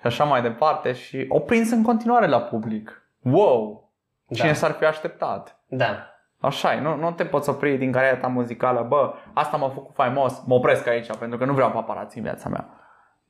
și 0.00 0.06
așa 0.06 0.24
mai 0.24 0.42
departe 0.42 0.92
și 0.92 1.24
o 1.28 1.38
prins 1.40 1.70
în 1.70 1.82
continuare 1.82 2.26
la 2.26 2.40
public. 2.40 3.02
Wow! 3.22 3.90
Cine 4.34 4.48
Da. 4.48 4.54
s-ar 4.54 4.70
fi 4.70 4.84
așteptat? 4.84 5.58
Da. 5.66 6.08
Așa 6.40 6.74
e, 6.74 6.80
nu, 6.80 6.96
nu 6.96 7.10
te 7.10 7.24
poți 7.24 7.48
opri 7.48 7.76
din 7.76 7.92
cariera 7.92 8.16
ta 8.16 8.26
muzicală, 8.26 8.82
bă, 8.88 9.14
asta 9.32 9.56
m-a 9.56 9.68
făcut 9.68 9.94
faimos, 9.94 10.42
mă 10.46 10.54
opresc 10.54 10.86
aici 10.86 11.16
pentru 11.16 11.38
că 11.38 11.44
nu 11.44 11.52
vreau 11.52 11.70
paparații 11.70 12.18
în 12.20 12.24
viața 12.26 12.48
mea. 12.48 12.68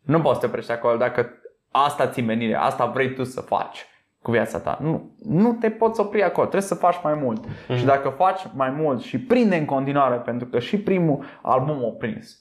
Nu 0.05 0.21
poți 0.21 0.35
să 0.35 0.41
te 0.41 0.47
oprești 0.47 0.73
acolo 0.73 0.97
dacă 0.97 1.31
asta 1.71 2.07
ți 2.07 2.21
menire, 2.21 2.55
asta 2.55 2.87
vrei 2.87 3.15
tu 3.15 3.25
să 3.25 3.41
faci 3.41 3.87
cu 4.23 4.31
viața 4.31 4.59
ta. 4.59 4.79
Nu, 4.81 5.11
nu 5.25 5.53
te 5.53 5.71
poți 5.71 6.01
opri 6.01 6.23
acolo, 6.23 6.47
trebuie 6.47 6.69
să 6.69 6.75
faci 6.75 6.97
mai 7.03 7.15
mult. 7.15 7.47
Mm-hmm. 7.47 7.77
Și 7.77 7.85
dacă 7.85 8.09
faci 8.09 8.47
mai 8.55 8.71
mult 8.71 9.03
și 9.03 9.19
prinde 9.21 9.57
în 9.57 9.65
continuare, 9.65 10.17
pentru 10.17 10.47
că 10.47 10.59
și 10.59 10.79
primul 10.79 11.25
album 11.43 11.85
a 11.85 11.89
prins. 11.99 12.39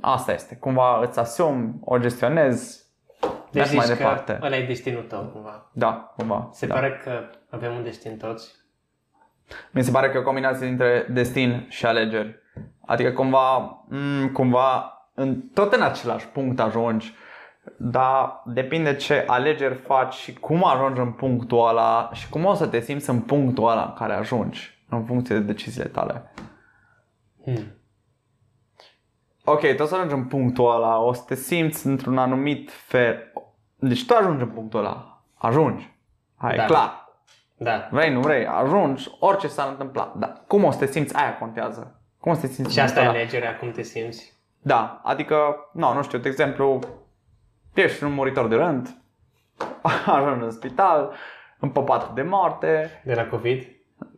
Asta 0.00 0.32
este, 0.32 0.56
cumva 0.56 1.00
îți 1.00 1.18
asumi, 1.18 1.74
o 1.80 1.98
gestionezi, 1.98 2.88
Deci 3.20 3.30
mergi 3.52 3.76
mai 3.76 3.86
zici 3.86 3.96
departe. 3.96 4.36
că 4.40 4.44
ăla 4.46 4.56
e 4.56 4.66
destinul 4.66 5.02
tău, 5.02 5.22
cumva. 5.24 5.70
Da, 5.72 6.12
cumva. 6.16 6.48
Se 6.52 6.66
da. 6.66 6.74
pare 6.74 7.00
că 7.04 7.30
avem 7.50 7.74
un 7.74 7.82
destin 7.82 8.16
toți. 8.16 8.54
Mi 9.70 9.82
se 9.82 9.90
pare 9.90 10.10
că 10.10 10.16
e 10.16 10.20
o 10.20 10.22
combinație 10.22 10.66
dintre 10.66 11.06
destin 11.10 11.66
și 11.68 11.86
alegeri. 11.86 12.38
Adică 12.86 13.10
cumva, 13.10 13.78
m- 13.88 14.32
cumva 14.32 14.94
în, 15.20 15.40
tot 15.54 15.72
în 15.72 15.82
același 15.82 16.26
punct 16.28 16.60
ajungi, 16.60 17.14
dar 17.76 18.42
depinde 18.44 18.96
ce 18.96 19.24
alegeri 19.26 19.74
faci 19.74 20.14
și 20.14 20.32
cum 20.34 20.64
ajungi 20.64 21.00
în 21.00 21.12
punctul 21.12 21.68
ăla 21.68 22.10
și 22.12 22.28
cum 22.28 22.44
o 22.44 22.54
să 22.54 22.66
te 22.66 22.80
simți 22.80 23.10
în 23.10 23.20
punctul 23.20 23.68
ăla 23.70 23.82
în 23.82 23.92
care 23.92 24.12
ajungi, 24.12 24.84
în 24.88 25.04
funcție 25.04 25.34
de 25.34 25.40
deciziile 25.40 25.88
tale. 25.88 26.32
Hmm. 27.44 27.74
Ok, 29.44 29.60
tu 29.76 29.82
o 29.82 29.86
să 29.86 29.94
ajungi 29.94 30.14
în 30.14 30.24
punctul 30.24 30.74
ăla, 30.74 30.98
o 30.98 31.12
să 31.12 31.22
te 31.26 31.34
simți 31.34 31.86
într-un 31.86 32.18
anumit 32.18 32.70
fel. 32.72 33.32
Deci 33.76 34.06
tu 34.06 34.14
ajungi 34.14 34.42
în 34.42 34.48
punctul 34.48 34.78
ăla, 34.78 35.24
ajungi. 35.34 35.98
Hai, 36.36 36.56
Da. 36.56 36.62
da. 36.62 36.66
clar. 36.66 37.08
Da. 37.56 37.88
Vrei, 37.90 38.12
nu 38.12 38.20
vrei, 38.20 38.46
ajungi, 38.46 39.08
orice 39.18 39.48
s-ar 39.48 39.68
întâmpla. 39.68 40.12
Dar 40.16 40.42
cum 40.46 40.64
o 40.64 40.70
să 40.70 40.78
te 40.78 40.86
simți, 40.86 41.14
aia 41.14 41.38
contează. 41.38 42.00
Cum 42.18 42.32
o 42.32 42.34
să 42.34 42.40
te 42.40 42.46
simți 42.46 42.72
Și 42.72 42.78
în 42.78 42.84
asta 42.84 43.00
e 43.00 43.02
punctul 43.02 43.20
ăla? 43.20 43.30
alegerea, 43.30 43.56
cum 43.56 43.70
te 43.70 43.82
simți. 43.82 44.38
Da, 44.62 45.00
adică, 45.04 45.68
nu, 45.72 45.92
nu 45.94 46.02
știu, 46.02 46.18
de 46.18 46.28
exemplu, 46.28 46.78
ești 47.74 48.04
un 48.04 48.12
muritor 48.12 48.48
de 48.48 48.54
rând, 48.54 48.88
ajungi 50.06 50.44
în 50.44 50.50
spital, 50.50 51.14
în 51.58 51.70
pat 51.70 52.12
de 52.12 52.22
moarte, 52.22 53.00
De 53.04 53.14
la 53.14 53.26
COVID. 53.26 53.66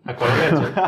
Acolo 0.07 0.31
merge. 0.41 0.73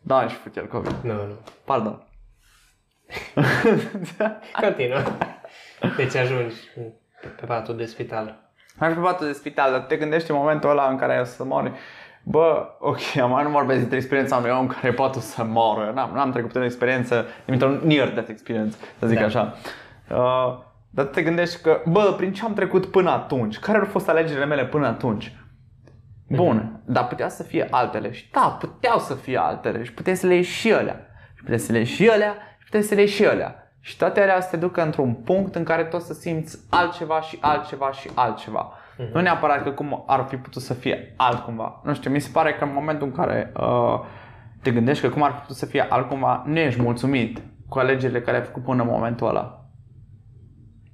da, 0.00 0.28
și 0.28 0.36
fut 0.36 0.56
el 0.56 0.66
COVID, 0.66 0.96
nu, 1.02 1.12
nu. 1.12 1.38
pardon. 1.64 2.06
Continuă. 4.60 5.02
Deci 5.96 6.14
ajungi 6.14 6.56
pe 7.20 7.46
patul 7.46 7.76
de 7.76 7.84
spital. 7.84 8.50
Ajungi 8.78 9.00
pe 9.00 9.06
patul 9.06 9.26
de 9.26 9.32
spital, 9.32 9.70
dar 9.70 9.80
te 9.80 9.96
gândești 9.96 10.30
în 10.30 10.36
momentul 10.36 10.70
ăla 10.70 10.88
în 10.88 10.96
care 10.96 11.20
o 11.20 11.24
să 11.24 11.44
mori, 11.44 11.72
Bă, 12.26 12.76
ok, 12.78 12.98
am 13.22 13.40
nu 13.42 13.48
vorbesc 13.48 13.78
despre 13.78 13.96
experiența 13.96 14.36
unui 14.36 14.50
om 14.50 14.66
care 14.66 14.92
poate 14.92 15.20
să 15.20 15.44
moară. 15.44 15.92
N-am, 15.94 16.10
n-am 16.14 16.30
trecut 16.30 16.50
prin 16.50 16.62
o 16.62 16.64
experiență, 16.64 17.26
dintr-un 17.44 17.80
near 17.84 18.08
death 18.08 18.28
experience, 18.30 18.76
să 18.98 19.06
zic 19.06 19.18
Da. 19.18 19.24
așa. 19.24 19.54
Uh, 20.10 20.58
dar 20.90 21.04
te 21.04 21.22
gândești 21.22 21.62
că, 21.62 21.82
bă, 21.86 22.14
prin 22.16 22.32
ce 22.32 22.44
am 22.44 22.52
trecut 22.52 22.86
până 22.86 23.10
atunci? 23.10 23.58
Care 23.58 23.78
au 23.78 23.84
fost 23.84 24.08
alegerile 24.08 24.44
mele 24.44 24.66
până 24.66 24.86
atunci? 24.86 25.32
Bun, 26.28 26.80
dar 26.84 27.06
putea 27.06 27.28
să 27.28 27.42
fie 27.42 27.66
altele. 27.70 28.12
Și 28.12 28.30
da, 28.30 28.56
puteau 28.60 28.98
să 28.98 29.14
fie 29.14 29.38
altele. 29.38 29.84
Și 29.84 29.92
puteai 29.92 30.16
să 30.16 30.26
le 30.26 30.34
ieși 30.34 30.52
și 30.52 30.72
alea. 30.72 31.06
Și 31.34 31.42
puteai 31.42 31.58
să 31.58 31.72
le 31.72 31.78
ieși 31.78 31.94
și 31.94 32.08
alea. 32.08 32.34
Și 32.58 32.64
puteai 32.64 32.82
să 32.82 32.94
le 32.94 33.00
ieși 33.00 33.14
și 33.14 33.26
alea. 33.26 33.72
Și 33.80 33.96
toate 33.96 34.20
alea 34.20 34.40
să 34.40 34.48
te 34.50 34.56
ducă 34.56 34.82
într-un 34.82 35.14
punct 35.14 35.54
în 35.54 35.64
care 35.64 35.84
tu 35.84 35.96
o 35.96 35.98
să 35.98 36.12
simți 36.12 36.58
altceva 36.70 37.20
și 37.20 37.38
altceva 37.40 37.92
și 37.92 38.10
altceva. 38.14 38.72
Nu 39.12 39.20
neapărat 39.20 39.62
că 39.62 39.70
cum 39.70 40.04
ar 40.06 40.24
fi 40.28 40.36
putut 40.36 40.62
să 40.62 40.74
fie 40.74 41.14
altcumva. 41.16 41.80
Nu 41.84 41.94
știu, 41.94 42.10
mi 42.10 42.20
se 42.20 42.30
pare 42.32 42.52
că 42.54 42.64
în 42.64 42.72
momentul 42.72 43.06
în 43.06 43.12
care 43.12 43.52
uh, 43.60 44.00
te 44.62 44.70
gândești 44.70 45.02
că 45.02 45.10
cum 45.12 45.22
ar 45.22 45.32
fi 45.32 45.40
putut 45.40 45.56
să 45.56 45.66
fie 45.66 45.86
altcumva, 45.88 46.42
nu 46.46 46.58
ești 46.58 46.80
mulțumit 46.82 47.42
cu 47.68 47.78
alegerile 47.78 48.20
care 48.20 48.36
ai 48.36 48.42
făcut 48.42 48.62
până 48.62 48.82
în 48.82 48.88
momentul 48.88 49.28
ăla. 49.28 49.58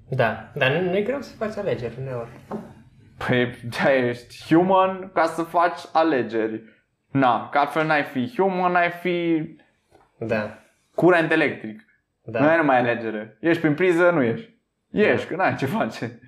Da, 0.08 0.50
dar 0.54 0.70
nu, 0.72 0.90
nu 0.90 0.96
e 0.96 1.02
greu 1.02 1.20
să 1.20 1.36
faci 1.36 1.56
alegeri 1.56 1.94
uneori. 2.00 2.28
Păi, 3.26 3.50
da, 3.82 3.92
ești 3.94 4.54
human 4.54 5.10
ca 5.14 5.24
să 5.24 5.42
faci 5.42 5.80
alegeri. 5.92 6.62
Na, 7.10 7.48
că 7.48 7.58
altfel 7.58 7.86
n-ai 7.86 8.02
fi 8.02 8.32
human, 8.36 8.72
n-ai 8.72 8.90
fi 8.90 9.44
Da, 10.18 10.58
curent 10.94 11.30
electric. 11.32 11.84
da. 12.22 12.40
Nu 12.40 12.48
ai 12.48 12.56
numai 12.56 12.78
alegere. 12.78 13.36
Ești 13.40 13.60
prin 13.62 13.74
priză, 13.74 14.10
nu 14.10 14.22
ești. 14.22 14.58
Ești, 14.90 15.26
că 15.28 15.36
n-ai 15.36 15.54
ce 15.56 15.66
face. 15.66 16.20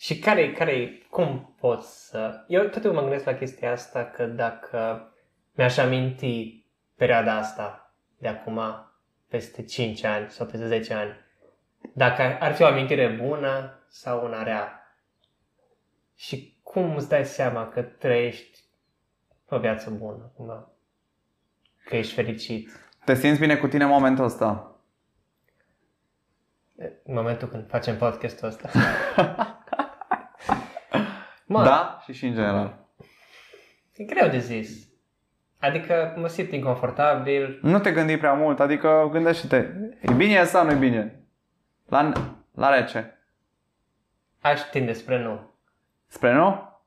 Și 0.00 0.18
care, 0.18 0.52
care, 0.52 1.06
cum 1.10 1.54
poți 1.58 2.08
să... 2.08 2.44
Eu 2.48 2.62
tot 2.62 2.72
timpul 2.72 2.92
mă 2.92 3.00
gândesc 3.00 3.24
la 3.24 3.34
chestia 3.34 3.72
asta 3.72 4.04
că 4.04 4.26
dacă 4.26 5.10
mi-aș 5.54 5.76
aminti 5.76 6.64
perioada 6.94 7.36
asta 7.36 7.94
de 8.18 8.28
acum 8.28 8.60
peste 9.28 9.64
5 9.64 10.04
ani 10.04 10.30
sau 10.30 10.46
peste 10.46 10.66
10 10.66 10.94
ani, 10.94 11.16
dacă 11.94 12.22
ar 12.22 12.54
fi 12.54 12.62
o 12.62 12.66
amintire 12.66 13.08
bună 13.08 13.84
sau 13.88 14.24
una 14.24 14.42
rea. 14.42 14.94
Și 16.14 16.58
cum 16.62 16.96
îți 16.96 17.08
dai 17.08 17.24
seama 17.24 17.68
că 17.68 17.82
trăiești 17.82 18.60
o 19.48 19.58
viață 19.58 19.90
bună, 19.90 20.32
cumva? 20.36 20.70
Că 21.84 21.96
ești 21.96 22.14
fericit. 22.14 22.70
Te 23.04 23.14
simți 23.14 23.40
bine 23.40 23.56
cu 23.56 23.66
tine 23.66 23.84
în 23.84 23.90
momentul 23.90 24.24
ăsta. 24.24 24.74
În 26.76 27.14
momentul 27.14 27.48
când 27.48 27.68
facem 27.68 27.96
podcastul 27.96 28.48
ăsta. 28.48 28.70
Mă, 31.50 31.62
Da? 31.64 31.98
Și 32.04 32.12
și 32.12 32.26
în 32.26 32.34
general. 32.34 32.78
E 33.92 34.04
greu 34.04 34.28
de 34.28 34.38
zis. 34.38 34.88
Adică 35.58 36.14
mă 36.16 36.26
simt 36.28 36.52
inconfortabil. 36.52 37.58
Nu 37.62 37.78
te 37.78 37.92
gândi 37.92 38.16
prea 38.16 38.32
mult, 38.32 38.60
adică 38.60 39.08
gândește-te. 39.10 39.56
E 40.00 40.12
bine 40.16 40.44
sau 40.44 40.64
nu 40.64 40.70
e 40.70 40.74
bine? 40.74 41.22
La, 41.86 42.12
la 42.54 42.74
rece. 42.74 43.18
Aș 44.40 44.60
tinde 44.60 44.92
spre 44.92 45.22
nu. 45.22 45.50
Spre 46.06 46.32
nu? 46.32 46.78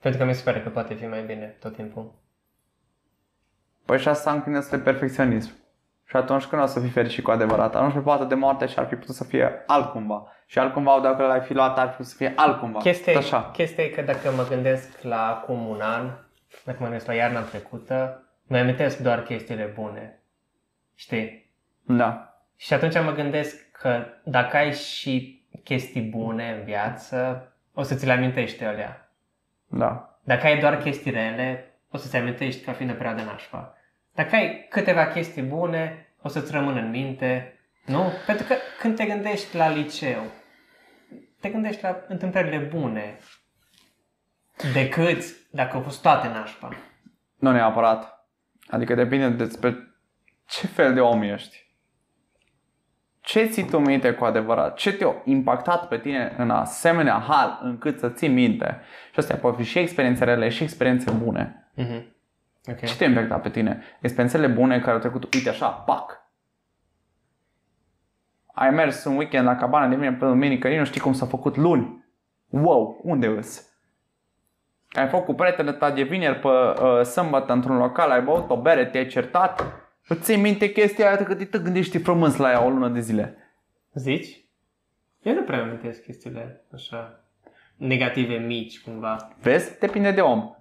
Pentru 0.00 0.20
că 0.20 0.26
mi 0.26 0.34
se 0.34 0.42
pare 0.44 0.62
că 0.62 0.68
poate 0.68 0.94
fi 0.94 1.06
mai 1.06 1.22
bine 1.22 1.56
tot 1.60 1.74
timpul. 1.74 2.14
Păi 3.84 3.98
și 3.98 4.08
asta 4.08 4.32
încline 4.32 4.60
spre 4.60 4.78
perfecționism. 4.78 5.52
Și 6.08 6.16
atunci 6.16 6.44
când 6.44 6.62
o 6.62 6.66
să 6.66 6.80
fii 6.80 6.90
fericit 6.90 7.24
cu 7.24 7.30
adevărat? 7.30 7.74
Atunci 7.74 7.92
pe 7.92 7.98
poate 7.98 8.24
de 8.24 8.34
moarte 8.34 8.66
și 8.66 8.78
ar 8.78 8.86
fi 8.86 8.94
putut 8.94 9.14
să 9.14 9.24
fie 9.24 9.62
altcumva. 9.66 10.32
Și 10.46 10.58
altcumva, 10.58 11.00
dacă 11.02 11.26
l-ai 11.26 11.40
fi 11.40 11.52
luat, 11.52 11.78
ar 11.78 11.86
fi 11.86 11.90
putut 11.90 12.06
să 12.06 12.16
fie 12.16 12.32
altcumva. 12.36 12.78
Chestia, 12.78 13.12
Tot 13.12 13.22
e, 13.22 13.24
Așa. 13.24 13.50
chestia 13.50 13.84
e 13.84 13.88
că 13.88 14.02
dacă 14.02 14.30
mă 14.36 14.46
gândesc 14.48 15.02
la 15.02 15.28
acum 15.28 15.66
un 15.66 15.80
an, 15.80 16.10
dacă 16.64 16.76
mă 16.78 16.84
gândesc 16.84 17.06
la 17.06 17.14
iarna 17.14 17.40
trecută, 17.40 18.22
mi 18.42 18.58
amintesc 18.58 18.98
doar 18.98 19.22
chestiile 19.22 19.72
bune. 19.74 20.22
Știi? 20.94 21.52
Da. 21.82 22.34
Și 22.56 22.74
atunci 22.74 23.02
mă 23.02 23.12
gândesc 23.12 23.70
că 23.70 24.04
dacă 24.24 24.56
ai 24.56 24.72
și 24.72 25.44
chestii 25.64 26.02
bune 26.02 26.52
în 26.58 26.64
viață, 26.64 27.48
o 27.74 27.82
să 27.82 27.94
ți 27.94 28.06
le 28.06 28.12
amintești 28.12 28.64
alea. 28.64 29.10
Da. 29.66 30.18
Dacă 30.22 30.46
ai 30.46 30.58
doar 30.58 30.78
chestii 30.78 31.10
rele, 31.10 31.74
o 31.90 31.96
să-ți 31.96 32.16
amintești 32.16 32.64
ca 32.64 32.72
fiind 32.72 32.90
o 32.90 32.94
perioadă 32.94 33.22
nașpa. 33.22 33.74
Dacă 34.16 34.34
ai 34.34 34.66
câteva 34.70 35.06
chestii 35.06 35.42
bune, 35.42 36.08
o 36.22 36.28
să-ți 36.28 36.52
rămână 36.52 36.80
în 36.80 36.90
minte, 36.90 37.58
nu? 37.86 38.12
Pentru 38.26 38.46
că 38.46 38.54
când 38.80 38.96
te 38.96 39.04
gândești 39.04 39.56
la 39.56 39.68
liceu, 39.68 40.22
te 41.40 41.48
gândești 41.48 41.82
la 41.82 42.04
întâmplările 42.08 42.58
bune, 42.58 43.18
decât 44.72 45.22
dacă 45.50 45.76
au 45.76 45.82
fost 45.82 46.02
toate 46.02 46.28
nașpa. 46.28 46.68
Nu 47.36 47.52
neapărat. 47.52 48.28
Adică 48.66 48.94
depinde 48.94 49.28
despre 49.28 49.76
ce 50.46 50.66
fel 50.66 50.94
de 50.94 51.00
om 51.00 51.22
ești. 51.22 51.64
Ce 53.20 53.44
ții 53.44 53.64
tu 53.64 53.78
minte 53.78 54.12
cu 54.12 54.24
adevărat? 54.24 54.76
Ce 54.76 54.92
te-a 54.92 55.14
impactat 55.24 55.88
pe 55.88 55.98
tine 55.98 56.34
în 56.38 56.50
asemenea 56.50 57.24
hal 57.28 57.58
încât 57.62 57.98
să 57.98 58.10
ții 58.10 58.28
minte? 58.28 58.80
Și 59.12 59.18
astea 59.18 59.36
pot 59.36 59.56
fi 59.56 59.62
și 59.62 59.78
experiențe 59.78 60.24
rele 60.24 60.48
și 60.48 60.62
experiențe 60.62 61.10
bune. 61.10 61.70
Mm-hmm. 61.76 62.15
Ok. 62.68 62.84
Ce 62.84 62.96
te-a 62.96 63.08
impactat 63.08 63.42
pe 63.42 63.50
tine? 63.50 63.82
Experiențele 64.00 64.46
bune 64.46 64.78
care 64.80 64.90
au 64.90 64.98
trecut, 64.98 65.34
uite 65.34 65.48
așa, 65.48 65.68
pac. 65.68 66.24
Ai 68.46 68.70
mers 68.70 69.04
un 69.04 69.16
weekend 69.16 69.46
la 69.46 69.56
cabana 69.56 69.88
de 69.88 69.96
mine 69.96 70.12
pe 70.12 70.26
duminică, 70.26 70.68
nici 70.68 70.78
nu 70.78 70.84
știi 70.84 71.00
cum 71.00 71.12
s-a 71.12 71.26
făcut 71.26 71.56
luni. 71.56 72.04
Wow, 72.48 73.00
unde 73.02 73.26
îs? 73.26 73.74
Ai 74.90 75.08
făcut 75.08 75.24
cu 75.24 75.34
prietele 75.34 75.72
ta 75.72 75.90
de 75.90 76.02
vineri 76.02 76.38
pe 76.38 76.48
uh, 76.48 77.02
sâmbătă 77.02 77.52
într-un 77.52 77.76
local, 77.76 78.10
ai 78.10 78.22
băut 78.22 78.50
o 78.50 78.60
bere, 78.60 78.86
te-ai 78.86 79.06
certat. 79.06 79.64
Îți 80.08 80.20
ții 80.20 80.36
minte 80.36 80.72
chestia 80.72 81.06
aia 81.06 81.16
că 81.16 81.34
te 81.34 81.58
gândești 81.58 81.98
frămâns 81.98 82.36
la 82.36 82.50
ea 82.50 82.64
o 82.64 82.68
lună 82.68 82.88
de 82.88 83.00
zile. 83.00 83.36
Zici? 83.94 84.44
Eu 85.22 85.34
nu 85.34 85.42
prea 85.42 85.62
amintesc 85.62 86.02
chestiile 86.02 86.64
așa 86.72 87.26
negative 87.76 88.36
mici, 88.36 88.80
cumva. 88.80 89.36
Vezi? 89.40 89.78
Depinde 89.78 90.10
de 90.10 90.20
om. 90.20 90.55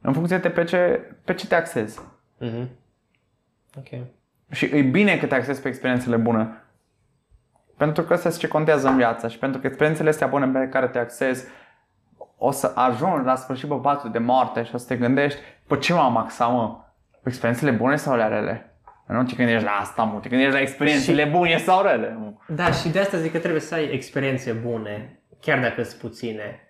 În 0.00 0.12
funcție 0.12 0.38
de 0.38 0.50
pe 0.50 0.64
ce, 0.64 1.00
pe 1.24 1.34
ce 1.34 1.46
te 1.46 1.54
axezi. 1.54 2.00
Mm-hmm. 2.40 2.66
Ok. 3.78 4.00
Și 4.50 4.64
e 4.64 4.82
bine 4.82 5.16
că 5.16 5.26
te 5.26 5.34
axezi 5.34 5.62
pe 5.62 5.68
experiențele 5.68 6.16
bune. 6.16 6.64
Pentru 7.76 8.02
că 8.02 8.12
asta 8.12 8.28
este 8.28 8.40
ce 8.40 8.48
contează 8.48 8.88
în 8.88 8.96
viață 8.96 9.28
și 9.28 9.38
pentru 9.38 9.60
că 9.60 9.66
experiențele 9.66 10.08
astea 10.08 10.26
bune 10.26 10.46
pe 10.46 10.68
care 10.68 10.88
te 10.88 10.98
axezi 10.98 11.44
o 12.36 12.50
să 12.50 12.72
ajungi 12.74 13.24
la 13.24 13.36
sfârșit 13.36 13.68
pe 13.68 13.74
patul 13.74 14.10
de 14.10 14.18
moarte 14.18 14.62
și 14.62 14.74
o 14.74 14.78
să 14.78 14.86
te 14.86 14.96
gândești, 14.96 15.40
pe 15.66 15.76
ce 15.76 15.92
m-am 15.92 16.16
axat, 16.16 16.52
mă? 16.52 16.76
Pe 17.22 17.28
experiențele 17.28 17.70
bune 17.70 17.96
sau 17.96 18.12
ale 18.12 18.28
rele? 18.28 18.74
Nu 19.06 19.24
te 19.24 19.34
gândești 19.34 19.64
la 19.64 19.70
asta, 19.70 20.02
mă, 20.02 20.18
te 20.20 20.28
gândești 20.28 20.52
la 20.52 20.60
experiențele 20.60 21.24
bune 21.24 21.56
sau 21.56 21.82
rele. 21.82 22.16
Mă. 22.20 22.32
Da, 22.46 22.72
și 22.72 22.88
de 22.88 22.98
asta 22.98 23.18
zic 23.18 23.32
că 23.32 23.38
trebuie 23.38 23.60
să 23.60 23.74
ai 23.74 23.92
experiențe 23.92 24.52
bune, 24.52 25.20
chiar 25.40 25.60
dacă 25.60 25.82
sunt 25.82 26.00
puține. 26.00 26.69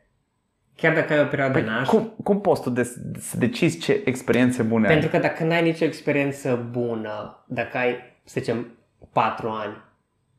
Chiar 0.80 0.94
dacă 0.94 1.12
ai 1.12 1.20
o 1.20 1.24
perioadă 1.26 1.52
păi 1.52 1.62
naș. 1.62 1.88
Cum, 1.88 2.12
cum 2.24 2.40
poți 2.40 2.62
tu 2.62 2.70
de, 2.70 2.82
să 3.18 3.36
decizi 3.38 3.78
ce 3.78 4.02
experiențe 4.04 4.62
bune 4.62 4.86
Pentru 4.86 5.08
ai? 5.12 5.20
că 5.20 5.26
dacă 5.26 5.44
n-ai 5.44 5.62
nicio 5.62 5.84
experiență 5.84 6.68
bună, 6.70 7.44
dacă 7.46 7.76
ai, 7.78 7.94
să 8.24 8.40
zicem, 8.40 8.66
patru 9.12 9.48
ani 9.48 9.76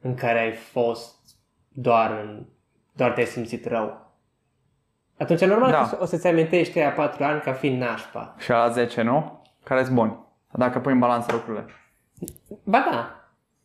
în 0.01 0.15
care 0.15 0.39
ai 0.39 0.51
fost 0.51 1.15
doar 1.67 2.11
în, 2.23 2.45
doar 2.93 3.11
te-ai 3.11 3.25
simțit 3.25 3.65
rău, 3.65 4.11
atunci 5.17 5.41
e 5.41 5.45
normal 5.45 5.71
Da. 5.71 5.87
că 5.89 5.97
o 6.01 6.05
să-ți 6.05 6.27
amintești 6.27 6.79
aia 6.79 6.91
patru 6.91 7.23
ani 7.23 7.41
ca 7.41 7.51
fiind 7.53 7.81
nașpa. 7.81 8.35
Și 8.39 8.49
la 8.49 8.69
10, 8.69 9.01
nu? 9.01 9.41
Care 9.63 9.83
sunt 9.83 9.95
buni. 9.95 10.17
Dacă 10.53 10.79
pui 10.79 10.91
în 10.93 10.99
balanță 10.99 11.31
lucrurile. 11.31 11.65
Ba 12.63 12.87
da, 12.91 13.15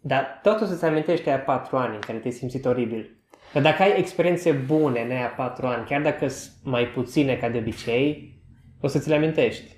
dar 0.01 0.41
tot 0.43 0.61
o 0.61 0.65
să-ți 0.65 0.85
amintești 0.85 1.29
aia 1.29 1.39
patru 1.41 1.77
ani 1.77 1.95
în 1.95 2.01
care 2.01 2.19
te-ai 2.19 2.33
simțit 2.33 2.65
oribil. 2.65 3.17
Dar 3.53 3.63
dacă 3.63 3.83
ai 3.83 3.99
experiențe 3.99 4.53
bune 4.53 5.01
în 5.01 5.11
aia 5.11 5.27
patru 5.37 5.67
ani, 5.67 5.85
chiar 5.87 6.03
dacă 6.03 6.29
sunt 6.29 6.53
mai 6.65 6.85
puține 6.87 7.35
ca 7.35 7.49
de 7.49 7.59
obicei, 7.59 8.41
o 8.81 8.87
să 8.87 8.99
ți 8.99 9.09
le 9.09 9.15
amintești. 9.15 9.75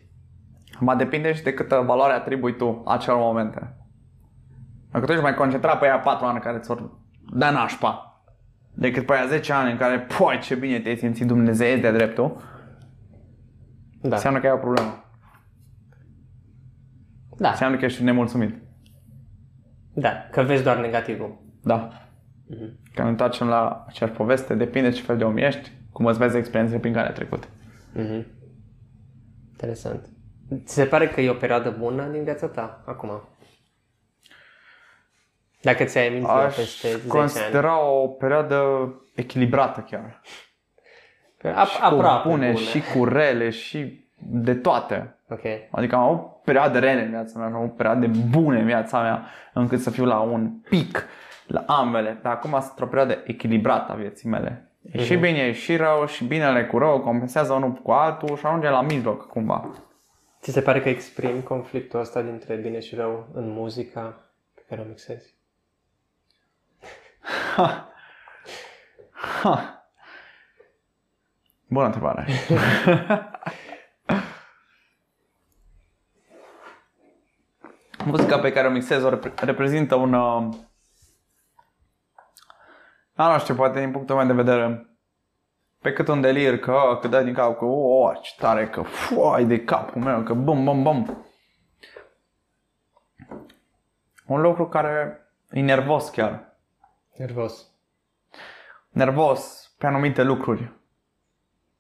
Ma 0.81 0.95
depinde 0.95 1.33
și 1.35 1.43
de 1.43 1.53
câtă 1.55 1.83
valoare 1.87 2.12
atribui 2.12 2.57
tu 2.57 2.83
acelor 2.87 3.19
momente. 3.19 3.77
Dacă 4.93 5.05
tu 5.05 5.11
ești 5.12 5.23
mai 5.23 5.35
concentrat 5.35 5.79
pe 5.79 5.85
aia 5.85 5.99
4 5.99 6.27
ani 6.27 6.41
care 6.41 6.59
ți-or 6.59 6.91
da 7.33 7.51
nașpa, 7.51 8.23
decât 8.75 9.07
pe 9.07 9.12
aia 9.12 9.27
10 9.27 9.53
ani 9.53 9.71
în 9.71 9.77
care, 9.77 10.01
poi 10.19 10.39
ce 10.39 10.55
bine 10.55 10.79
te-ai 10.81 10.97
simțit 10.97 11.27
Dumnezeu 11.27 11.79
de 11.79 11.91
dreptul, 11.91 12.43
Da. 14.01 14.14
înseamnă 14.14 14.41
că 14.41 14.47
ai 14.47 14.53
o 14.53 14.57
problemă. 14.57 15.03
Da, 17.37 17.49
Înseamnă 17.49 17.77
că 17.79 17.85
ești 17.85 18.03
nemulțumit. 18.03 18.55
da, 19.95 20.11
că 20.31 20.43
vezi 20.43 20.62
doar 20.62 20.77
negativul. 20.81 21.41
Da. 21.62 21.89
Că 22.95 23.03
ne 23.03 23.09
întoarcem 23.09 23.49
la 23.49 23.85
aceeași 23.89 24.17
poveste, 24.17 24.55
depinde 24.55 24.91
ce 24.91 25.03
fel 25.03 25.17
de 25.17 25.25
om 25.25 25.37
ești, 25.37 25.71
cum 25.93 26.07
îți 26.07 26.19
vezi 26.19 26.37
experiențele 26.37 26.81
prin 26.81 26.93
care 26.93 27.07
ai 27.07 27.13
trecut. 27.15 27.49
Mhm. 27.93 28.27
Interesant. 29.51 30.09
Ți 30.65 30.75
se 30.75 30.85
pare 30.85 31.09
că 31.09 31.21
e 31.21 31.31
o 31.31 31.35
perioadă 31.35 31.71
bună 31.79 32.07
din 32.07 32.23
viața 32.25 32.47
ta 32.47 32.83
acum? 32.87 33.23
Dacă 35.63 35.85
ți-ai 35.85 36.07
amintit 36.09 36.29
Aș 36.29 36.55
peste 36.55 36.89
10 36.89 37.01
ani. 37.01 37.09
considera 37.09 37.81
o 37.85 38.07
perioadă 38.07 38.59
echilibrată 39.15 39.81
chiar. 39.91 40.21
Ap- 41.39 41.69
Și 41.71 41.79
aproape 41.81 42.23
cu 42.23 42.29
bune, 42.29 42.51
bună. 42.53 42.65
și 42.65 42.81
cu 42.95 43.05
rele, 43.05 43.51
și 43.51 44.09
de 44.19 44.55
toate. 44.55 45.17
Ok. 45.29 45.41
Adică 45.71 45.95
am 45.97 46.03
avut 46.03 46.43
perioade 46.45 46.79
rele 46.79 47.03
în 47.03 47.11
viața 47.11 47.39
mea, 47.39 47.47
am 47.49 47.55
avut 47.55 47.77
perioade 47.77 48.07
bune 48.07 48.59
în 48.61 48.67
viața 48.67 49.03
mea, 49.03 49.27
încât 49.55 49.81
să 49.81 49.91
fiu 49.91 50.05
la 50.05 50.19
un 50.21 50.51
pic, 50.69 51.05
la 51.49 51.65
ambele. 51.67 52.19
Dar 52.23 52.33
acum 52.33 52.51
sunt 52.51 52.65
într-o 52.65 52.87
perioadă 52.87 53.23
echilibrată 53.25 53.93
a 53.93 53.95
vieții 53.95 54.29
mele. 54.29 54.73
E 54.93 55.05
și 55.05 55.17
bine, 55.17 55.39
e 55.39 55.53
și 55.53 55.77
rău, 55.77 56.07
și 56.07 56.25
binele 56.25 56.67
cu 56.67 56.79
rău, 56.79 57.01
compensează 57.01 57.53
unul 57.53 57.73
cu 57.73 57.91
altul 57.91 58.37
și 58.37 58.47
ajunge 58.47 58.69
la 58.69 58.83
mijloc 58.83 59.27
cumva. 59.27 59.71
Ți 60.41 60.53
se 60.53 60.61
pare 60.61 60.81
că 60.81 60.89
exprimi 60.89 61.43
conflictul 61.43 62.01
ăsta 62.01 62.23
dintre 62.23 62.55
bine 62.55 62.81
și 62.81 62.95
rău 62.95 63.29
în 63.33 63.51
muzica 63.51 64.21
pe 64.55 64.63
care 64.69 64.81
o 64.81 64.85
mixezi? 64.85 65.35
Ha. 69.41 69.83
Bună 71.69 71.85
întrebare. 71.87 72.27
Muzica 78.05 78.39
pe 78.39 78.53
care 78.53 78.67
o 78.67 78.71
mixez 78.71 79.03
o 79.03 79.09
repre- 79.09 79.33
reprezintă 79.41 79.95
un... 79.95 80.13
Uh, 80.13 80.49
a, 83.19 83.33
nu 83.33 83.39
știu, 83.39 83.55
poate 83.55 83.81
din 83.81 83.91
punctul 83.91 84.16
meu 84.16 84.27
de 84.27 84.33
vedere, 84.33 84.97
pe 85.81 85.93
cât 85.93 86.09
un 86.09 86.21
delir, 86.21 86.59
că, 86.59 86.99
că 87.01 87.09
dă 87.09 87.23
din 87.23 87.35
cap, 87.35 87.59
că, 87.59 87.64
o, 87.64 88.12
ce 88.23 88.35
tare, 88.39 88.69
că, 88.69 88.83
foai 88.83 89.45
de 89.45 89.64
capul 89.64 90.03
meu, 90.03 90.23
că 90.23 90.35
bum, 90.35 90.64
bum, 90.64 90.83
bum. 90.83 91.27
Un 94.27 94.41
lucru 94.41 94.69
care 94.69 95.21
e 95.51 95.61
nervos 95.61 96.09
chiar. 96.09 96.57
Nervos. 97.16 97.66
nervos 98.89 99.73
pe 99.79 99.87
anumite 99.87 100.23
lucruri 100.23 100.79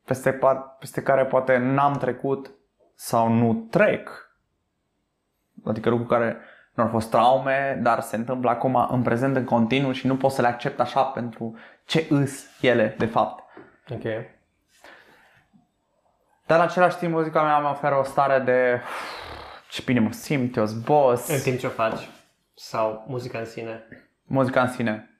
peste, 0.08 0.38
pa- 0.38 0.76
peste 0.78 1.02
care 1.02 1.26
poate 1.26 1.56
n-am 1.56 1.92
trecut 1.92 2.50
sau 2.94 3.28
nu 3.28 3.66
trec. 3.70 4.30
Adică 5.64 5.88
lucruri 5.88 6.10
care 6.10 6.40
nu 6.78 6.84
au 6.84 6.90
fost 6.90 7.10
traume, 7.10 7.78
dar 7.82 8.00
se 8.00 8.16
întâmplă 8.16 8.50
acum 8.50 8.88
în 8.90 9.02
prezent 9.02 9.36
în 9.36 9.44
continuu 9.44 9.92
și 9.92 10.06
nu 10.06 10.16
pot 10.16 10.30
să 10.30 10.40
le 10.40 10.46
accept 10.46 10.80
așa 10.80 11.02
pentru 11.02 11.56
ce 11.84 12.06
îs 12.10 12.46
ele 12.60 12.94
de 12.98 13.06
fapt. 13.06 13.44
Ok. 13.90 14.02
Dar 16.46 16.58
în 16.58 16.64
același 16.64 16.96
timp 16.96 17.12
muzica 17.12 17.42
mea 17.42 17.58
mă 17.58 17.68
oferă 17.68 17.98
o 17.98 18.02
stare 18.02 18.38
de 18.38 18.80
ce 19.70 19.82
bine 19.84 20.00
mă 20.00 20.12
simt, 20.12 20.56
eu 20.56 20.66
sunt 20.66 20.84
boss. 20.84 21.28
În 21.28 21.40
timp 21.40 21.58
ce 21.58 21.66
o 21.66 21.70
faci? 21.70 22.08
Sau 22.54 23.04
muzica 23.08 23.38
în 23.38 23.44
sine? 23.44 23.86
muzica 24.22 24.60
în 24.60 24.68
sine. 24.68 25.10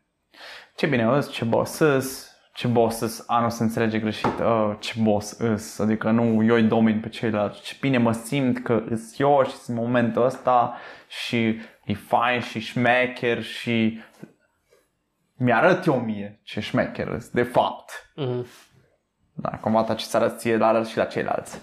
Ce 0.77 0.87
bine 0.87 1.05
îs, 1.05 1.31
ce 1.31 1.45
boss 1.45 1.79
îs, 1.79 2.37
ce 2.59 2.69
boss 2.69 3.01
îs, 3.01 3.25
a, 3.27 3.41
nu 3.41 3.49
se 3.49 3.63
înțelege 3.63 3.99
greșit, 3.99 4.39
uh, 4.39 4.77
ce 4.79 5.01
boss 5.03 5.39
îs, 5.39 5.79
adică 5.79 6.11
nu 6.11 6.45
eu 6.45 6.55
îi 6.55 6.63
domin 6.63 7.01
pe 7.01 7.09
ceilalți, 7.09 7.63
ce 7.63 7.77
bine 7.81 7.99
mă 7.99 8.13
simt 8.13 8.63
că 8.63 8.83
îs 8.89 9.19
eu 9.19 9.43
și 9.45 9.51
sunt 9.51 9.77
în 9.77 9.85
momentul 9.85 10.25
ăsta 10.25 10.77
și 11.09 11.61
e 11.85 11.95
fain 11.95 12.41
și 12.41 12.59
șmecher 12.59 13.43
și 13.43 14.01
mi-arăt 15.35 15.87
eu 15.87 16.01
mie 16.01 16.41
ce 16.43 16.61
șmecher 16.61 17.09
îs, 17.09 17.29
de 17.29 17.43
fapt. 17.43 18.13
Mhm. 18.15 18.47
Da, 19.33 19.51
cumva 19.51 19.95
ce 19.95 20.05
să 20.05 20.17
arăți 20.17 20.37
ție, 20.37 20.57
dar 20.57 20.75
arăți 20.75 20.91
și 20.91 20.97
la 20.97 21.05
ceilalți. 21.05 21.61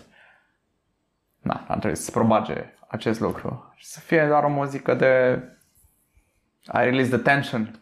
Da, 1.42 1.66
ar 1.68 1.78
trebui 1.78 1.98
să 1.98 2.04
se 2.04 2.12
propage 2.12 2.74
acest 2.88 3.20
lucru. 3.20 3.74
Și 3.76 3.86
să 3.86 4.00
fie 4.00 4.26
doar 4.28 4.44
o 4.44 4.50
muzică 4.50 4.94
de 4.94 5.44
I 6.74 6.84
release 6.84 7.10
the 7.10 7.18
tension 7.18 7.82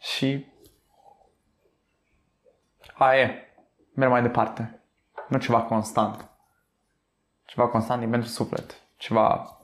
și 0.00 0.51
aia 3.02 3.20
e. 3.20 3.46
Merg 3.94 4.10
mai 4.10 4.22
departe. 4.22 4.80
Nu 5.28 5.38
ceva 5.38 5.62
constant. 5.62 6.28
Ceva 7.44 7.68
constant 7.68 8.00
din 8.00 8.10
pentru 8.10 8.28
suflet. 8.28 8.74
Ceva 8.96 9.58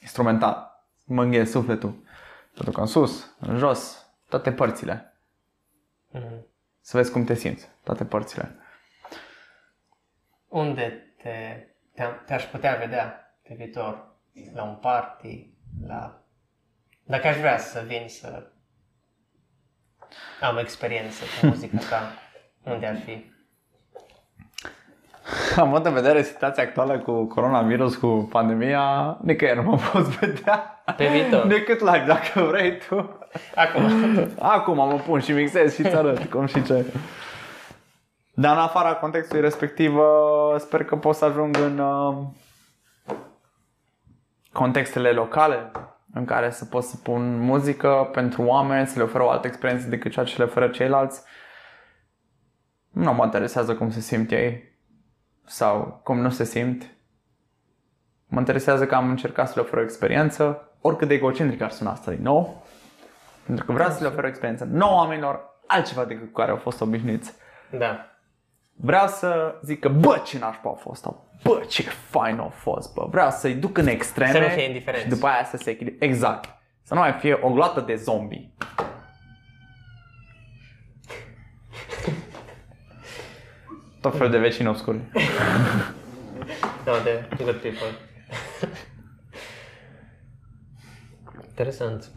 instrumental. 0.00 0.84
Mă 1.04 1.22
îngheie 1.22 1.44
sufletul. 1.44 2.04
Pentru 2.52 2.72
că 2.72 2.80
în 2.80 2.86
sus, 2.86 3.36
în 3.40 3.56
jos, 3.56 4.06
toate 4.28 4.52
părțile. 4.52 5.20
Mhm. 6.10 6.46
Să 6.80 6.96
vezi 6.96 7.12
cum 7.12 7.24
te 7.24 7.34
simți. 7.34 7.68
Toate 7.84 8.04
părțile. 8.04 8.56
Unde 10.48 11.14
te, 11.22 11.66
te, 11.94 12.04
te-aș 12.26 12.44
putea 12.44 12.74
vedea 12.74 13.36
pe 13.42 13.54
viitor? 13.54 14.14
La 14.54 14.62
un 14.62 14.74
party? 14.74 15.50
La... 15.86 16.22
Dacă 17.04 17.26
aș 17.26 17.36
vrea 17.36 17.58
să 17.58 17.84
vin 17.86 18.08
să 18.08 18.50
am 20.40 20.56
o 20.56 20.60
experiență 20.60 21.24
cu 21.40 21.46
muzica 21.46 21.78
ta, 21.78 22.12
unde 22.70 22.86
ar 22.86 22.96
fi? 23.04 23.34
Având 25.60 25.86
în 25.86 25.92
vedere 25.92 26.22
situația 26.22 26.62
actuală 26.62 26.98
cu 26.98 27.24
coronavirus, 27.24 27.96
cu 27.96 28.28
pandemia, 28.30 29.18
nicăieri 29.22 29.62
nu 29.62 29.70
mă 29.70 29.78
poți 29.92 30.18
vedea. 30.18 30.82
Pe 30.96 31.06
viitor. 31.06 31.46
Decât 31.56 31.80
live, 31.80 32.04
dacă 32.06 32.40
vrei 32.40 32.78
tu. 32.78 33.18
Acum. 33.54 33.82
Acum 34.56 34.74
mă 34.74 35.00
pun 35.06 35.20
și 35.20 35.32
mixez 35.32 35.74
și 35.74 35.80
îți 35.80 35.96
arăt 35.96 36.24
cum 36.24 36.46
și 36.46 36.62
ce. 36.62 36.84
Dar 38.34 38.56
în 38.56 38.62
afara 38.62 38.94
contextului 38.94 39.42
respectiv, 39.42 39.96
uh, 39.96 40.54
sper 40.58 40.84
că 40.84 40.96
pot 40.96 41.14
să 41.14 41.24
ajung 41.24 41.56
în 41.56 41.78
uh, 41.78 42.16
contextele 44.52 45.10
locale 45.10 45.70
în 46.14 46.24
care 46.24 46.50
să 46.50 46.64
pot 46.64 46.82
să 46.82 46.96
pun 47.02 47.38
muzică 47.38 48.08
pentru 48.12 48.42
oameni, 48.42 48.86
să 48.86 48.98
le 48.98 49.04
ofer 49.04 49.20
o 49.20 49.30
altă 49.30 49.46
experiență 49.46 49.88
decât 49.88 50.12
ceea 50.12 50.24
ce 50.24 50.38
le 50.38 50.44
oferă 50.44 50.68
ceilalți. 50.68 51.22
Nu 52.96 53.12
mă 53.14 53.24
interesează 53.24 53.74
cum 53.74 53.90
se 53.90 54.00
simt 54.00 54.30
ei 54.30 54.78
sau 55.44 56.00
cum 56.04 56.20
nu 56.20 56.30
se 56.30 56.44
simt. 56.44 56.82
Mă 58.26 58.38
interesează 58.38 58.86
că 58.86 58.94
am 58.94 59.08
încercat 59.08 59.48
să 59.48 59.52
le 59.56 59.60
ofer 59.60 59.78
o 59.78 59.82
experiență, 59.82 60.72
oricât 60.80 61.08
de 61.08 61.14
egocentric 61.14 61.60
ar 61.60 61.70
suna 61.70 61.90
asta 61.90 62.10
din 62.10 62.22
nou, 62.22 62.66
pentru 63.46 63.64
că 63.64 63.72
vreau 63.72 63.90
să 63.90 63.98
le 64.02 64.08
ofer 64.08 64.24
o 64.24 64.26
experiență 64.26 64.64
nouă 64.64 64.94
oamenilor, 64.94 65.40
altceva 65.66 66.04
decât 66.04 66.24
cu 66.24 66.32
care 66.32 66.50
au 66.50 66.56
fost 66.56 66.80
obișnuiți. 66.80 67.32
Da. 67.78 68.06
Vreau 68.72 69.06
să 69.06 69.54
zic 69.62 69.80
că, 69.80 69.88
bă, 69.88 70.22
ce 70.24 70.38
nașpa 70.38 70.68
au 70.68 70.74
fost, 70.74 71.06
bă, 71.42 71.64
ce 71.68 71.82
fain 71.82 72.38
au 72.38 72.48
fost, 72.48 72.94
bă. 72.94 73.06
Vreau 73.10 73.30
să-i 73.30 73.54
duc 73.54 73.78
în 73.78 73.86
extreme 73.86 74.32
Să 74.32 74.38
nu 74.38 74.48
fie 74.48 74.66
indiferenți. 74.66 75.06
și 75.06 75.12
după 75.14 75.26
aia 75.26 75.44
să 75.44 75.56
se 75.56 75.70
echilibre. 75.70 76.06
Exact. 76.06 76.48
Să 76.82 76.94
nu 76.94 77.00
mai 77.00 77.12
fie 77.12 77.38
o 77.42 77.50
gloată 77.50 77.80
de 77.80 77.94
zombie. 77.94 78.50
Tot 84.08 84.16
felul 84.16 84.32
de 84.32 84.38
vecini 84.38 84.68
obscuri. 84.68 84.98
No, 86.86 86.92
de 87.04 87.28
good 87.44 87.54
people. 87.56 87.86
Interesant. 91.48 92.10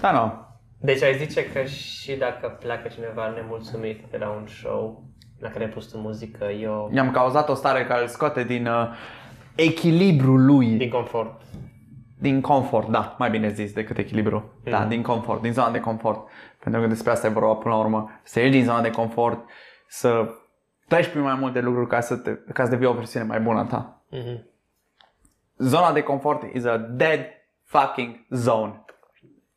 Da, 0.00 0.12
nu. 0.12 0.48
Deci 0.80 1.02
ai 1.02 1.16
zice 1.16 1.44
că 1.52 1.62
și 1.64 2.12
dacă 2.16 2.56
pleacă 2.60 2.88
cineva 2.88 3.28
nemulțumit 3.28 4.04
de 4.10 4.16
la 4.16 4.28
un 4.28 4.46
show 4.46 5.04
la 5.38 5.48
care 5.48 5.64
ai 5.64 5.70
pus 5.70 5.86
tu 5.86 5.98
muzică, 5.98 6.44
eu 6.44 6.90
I-am 6.94 7.10
cauzat 7.10 7.48
o 7.48 7.54
stare 7.54 7.84
care 7.84 8.00
îl 8.00 8.06
scoate 8.08 8.44
din 8.44 8.66
uh, 8.66 8.88
echilibrul 9.54 10.44
lui. 10.44 10.66
din 10.66 10.90
confort. 10.90 11.40
Din 12.18 12.40
confort, 12.40 12.88
da, 12.88 13.14
mai 13.18 13.30
bine 13.30 13.48
zis 13.48 13.72
decât 13.72 13.98
echilibru. 13.98 14.52
Da, 14.64 14.78
Mhm. 14.78 14.88
din 14.88 15.02
confort, 15.02 15.42
din 15.42 15.52
zona 15.52 15.70
de 15.70 15.80
confort. 15.80 16.28
Pentru 16.58 16.80
că 16.80 16.86
despre 16.86 17.10
asta 17.12 17.26
e 17.26 17.30
vorba 17.30 17.54
până 17.54 17.74
la 17.74 17.80
urmă. 17.80 18.10
Să 18.22 18.38
ieși 18.40 18.50
din 18.50 18.64
zona 18.64 18.80
de 18.80 18.90
confort, 18.90 19.38
să 19.88 20.28
treci 20.90 21.08
prin 21.08 21.22
mai 21.22 21.34
multe 21.34 21.60
lucruri 21.60 21.88
ca 21.88 22.00
să, 22.00 22.16
te, 22.16 22.30
ca 22.52 22.64
să 22.64 22.70
devii 22.70 22.86
o 22.86 22.92
versiune 22.92 23.24
mai 23.24 23.40
bună 23.40 23.58
a 23.58 23.64
ta. 23.64 24.02
Mhm. 24.08 24.44
Zona 25.56 25.92
de 25.92 26.02
confort 26.02 26.54
is 26.54 26.64
a 26.64 26.76
dead 26.76 27.20
fucking 27.64 28.26
zone. 28.30 28.84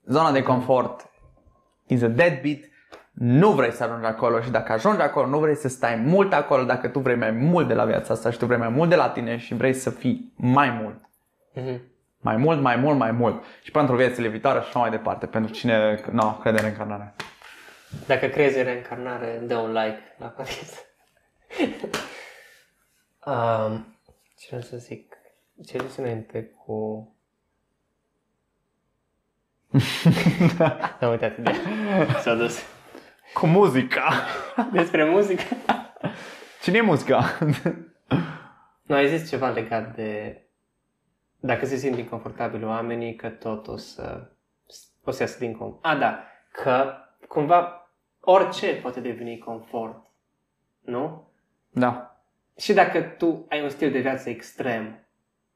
Zona 0.05 0.31
de 0.31 0.43
confort 0.43 1.09
is 1.88 2.01
a 2.01 2.07
deadbeat. 2.07 2.57
Nu 3.11 3.51
vrei 3.51 3.71
să 3.71 3.84
ajungi 3.84 4.05
acolo 4.05 4.41
și 4.41 4.49
dacă 4.49 4.71
ajungi 4.71 5.01
acolo, 5.01 5.27
nu 5.27 5.39
vrei 5.39 5.55
să 5.55 5.67
stai 5.67 5.95
mult 5.95 6.34
acolo 6.34 6.63
dacă 6.63 6.88
tu 6.88 6.99
vrei 6.99 7.15
mai 7.15 7.31
mult 7.31 7.67
de 7.67 7.73
la 7.73 7.86
viața 7.86 8.13
asta 8.13 8.31
și 8.31 8.38
tu 8.38 8.45
vrei 8.45 8.57
mai 8.57 8.69
mult 8.69 8.89
de 8.89 8.95
la 8.95 9.09
tine 9.09 9.38
și 9.38 9.53
vrei 9.53 9.73
să 9.73 9.89
fii 9.89 10.34
mai 10.36 10.69
mult. 10.69 11.01
Mhm. 11.53 11.81
Mai 12.21 12.38
mult, 12.38 12.61
mai 12.61 12.75
mult, 12.75 12.97
mai 12.97 13.11
mult. 13.11 13.43
Și 13.63 13.71
pentru 13.71 13.95
viețile 13.95 14.27
viitoare 14.27 14.59
și 14.59 14.67
așa 14.67 14.79
mai 14.79 14.89
departe. 14.89 15.25
Pentru 15.25 15.51
cine 15.51 16.03
nu, 16.11 16.38
crede 16.41 16.57
în 16.57 16.63
reîncarnare. 16.63 17.13
Dacă 18.07 18.27
crezi 18.27 18.57
în 18.57 18.63
reîncarnare, 18.63 19.41
dă 19.45 19.55
un 19.55 19.71
like 19.71 20.15
la 20.17 20.25
podcast. 20.27 20.92
Um, 23.25 23.97
ce 24.37 24.45
vreau 24.45 24.61
să 24.61 24.77
zic? 24.77 25.17
Ce 25.65 25.83
zis 25.87 25.95
înainte 25.95 26.43
cu... 26.43 27.07
Am 30.99 31.09
uitat 31.09 31.37
de 31.37 31.55
S-a 32.21 32.35
dus. 32.35 32.59
Cu 33.33 33.45
muzica. 33.45 34.13
Despre 34.71 35.09
muzică. 35.09 35.43
Cine 36.61 36.77
e 36.77 36.81
muzica? 36.81 37.37
Nu, 38.83 38.95
ai 38.95 39.17
zis 39.17 39.29
ceva 39.29 39.49
legat 39.49 39.95
de 39.95 40.37
dacă 41.45 41.65
se 41.65 41.75
simt 41.75 41.97
inconfortabil 41.97 42.65
oamenii, 42.65 43.15
că 43.15 43.29
tot 43.29 43.67
o 43.67 43.77
să, 43.77 44.31
o 45.03 45.11
să 45.11 45.21
iasă 45.21 45.39
din 45.39 45.57
confort. 45.57 45.85
A, 45.85 45.95
da, 45.95 46.23
că 46.51 46.93
cumva 47.27 47.89
orice 48.19 48.75
poate 48.75 48.99
deveni 48.99 49.37
confort, 49.37 50.05
nu? 50.81 51.32
Da, 51.74 52.17
Și 52.57 52.74
dacă 52.74 53.01
tu 53.01 53.45
ai 53.49 53.63
un 53.63 53.69
stil 53.69 53.91
de 53.91 53.99
viață 53.99 54.30
extrem, 54.30 55.07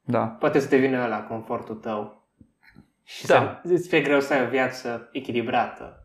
da. 0.01 0.25
poate 0.25 0.59
să 0.59 0.69
devină 0.69 1.03
ăla 1.03 1.23
confortul 1.23 1.75
tău. 1.75 2.25
Și 3.03 3.25
Da. 3.25 3.61
să 3.63 3.73
îți 3.73 3.87
fie 3.87 4.01
greu 4.01 4.19
să 4.19 4.33
ai 4.33 4.43
o 4.45 4.49
viață 4.49 5.09
echilibrată. 5.11 6.01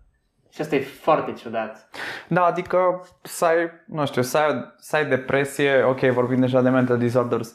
Și 0.51 0.61
asta 0.61 0.75
e 0.75 0.81
foarte 0.81 1.33
ciudat. 1.33 1.89
Da, 2.29 2.45
adică 2.45 3.07
să 3.23 3.45
ai, 3.45 3.71
nu 3.87 4.07
știu, 4.07 4.23
să 4.23 4.39
ai, 4.39 4.75
să 4.79 4.97
ai 4.97 5.07
depresie, 5.07 5.83
ok, 5.83 6.01
vorbim 6.01 6.41
deja 6.41 6.61
de 6.61 6.69
mental 6.69 6.99
disorders, 6.99 7.55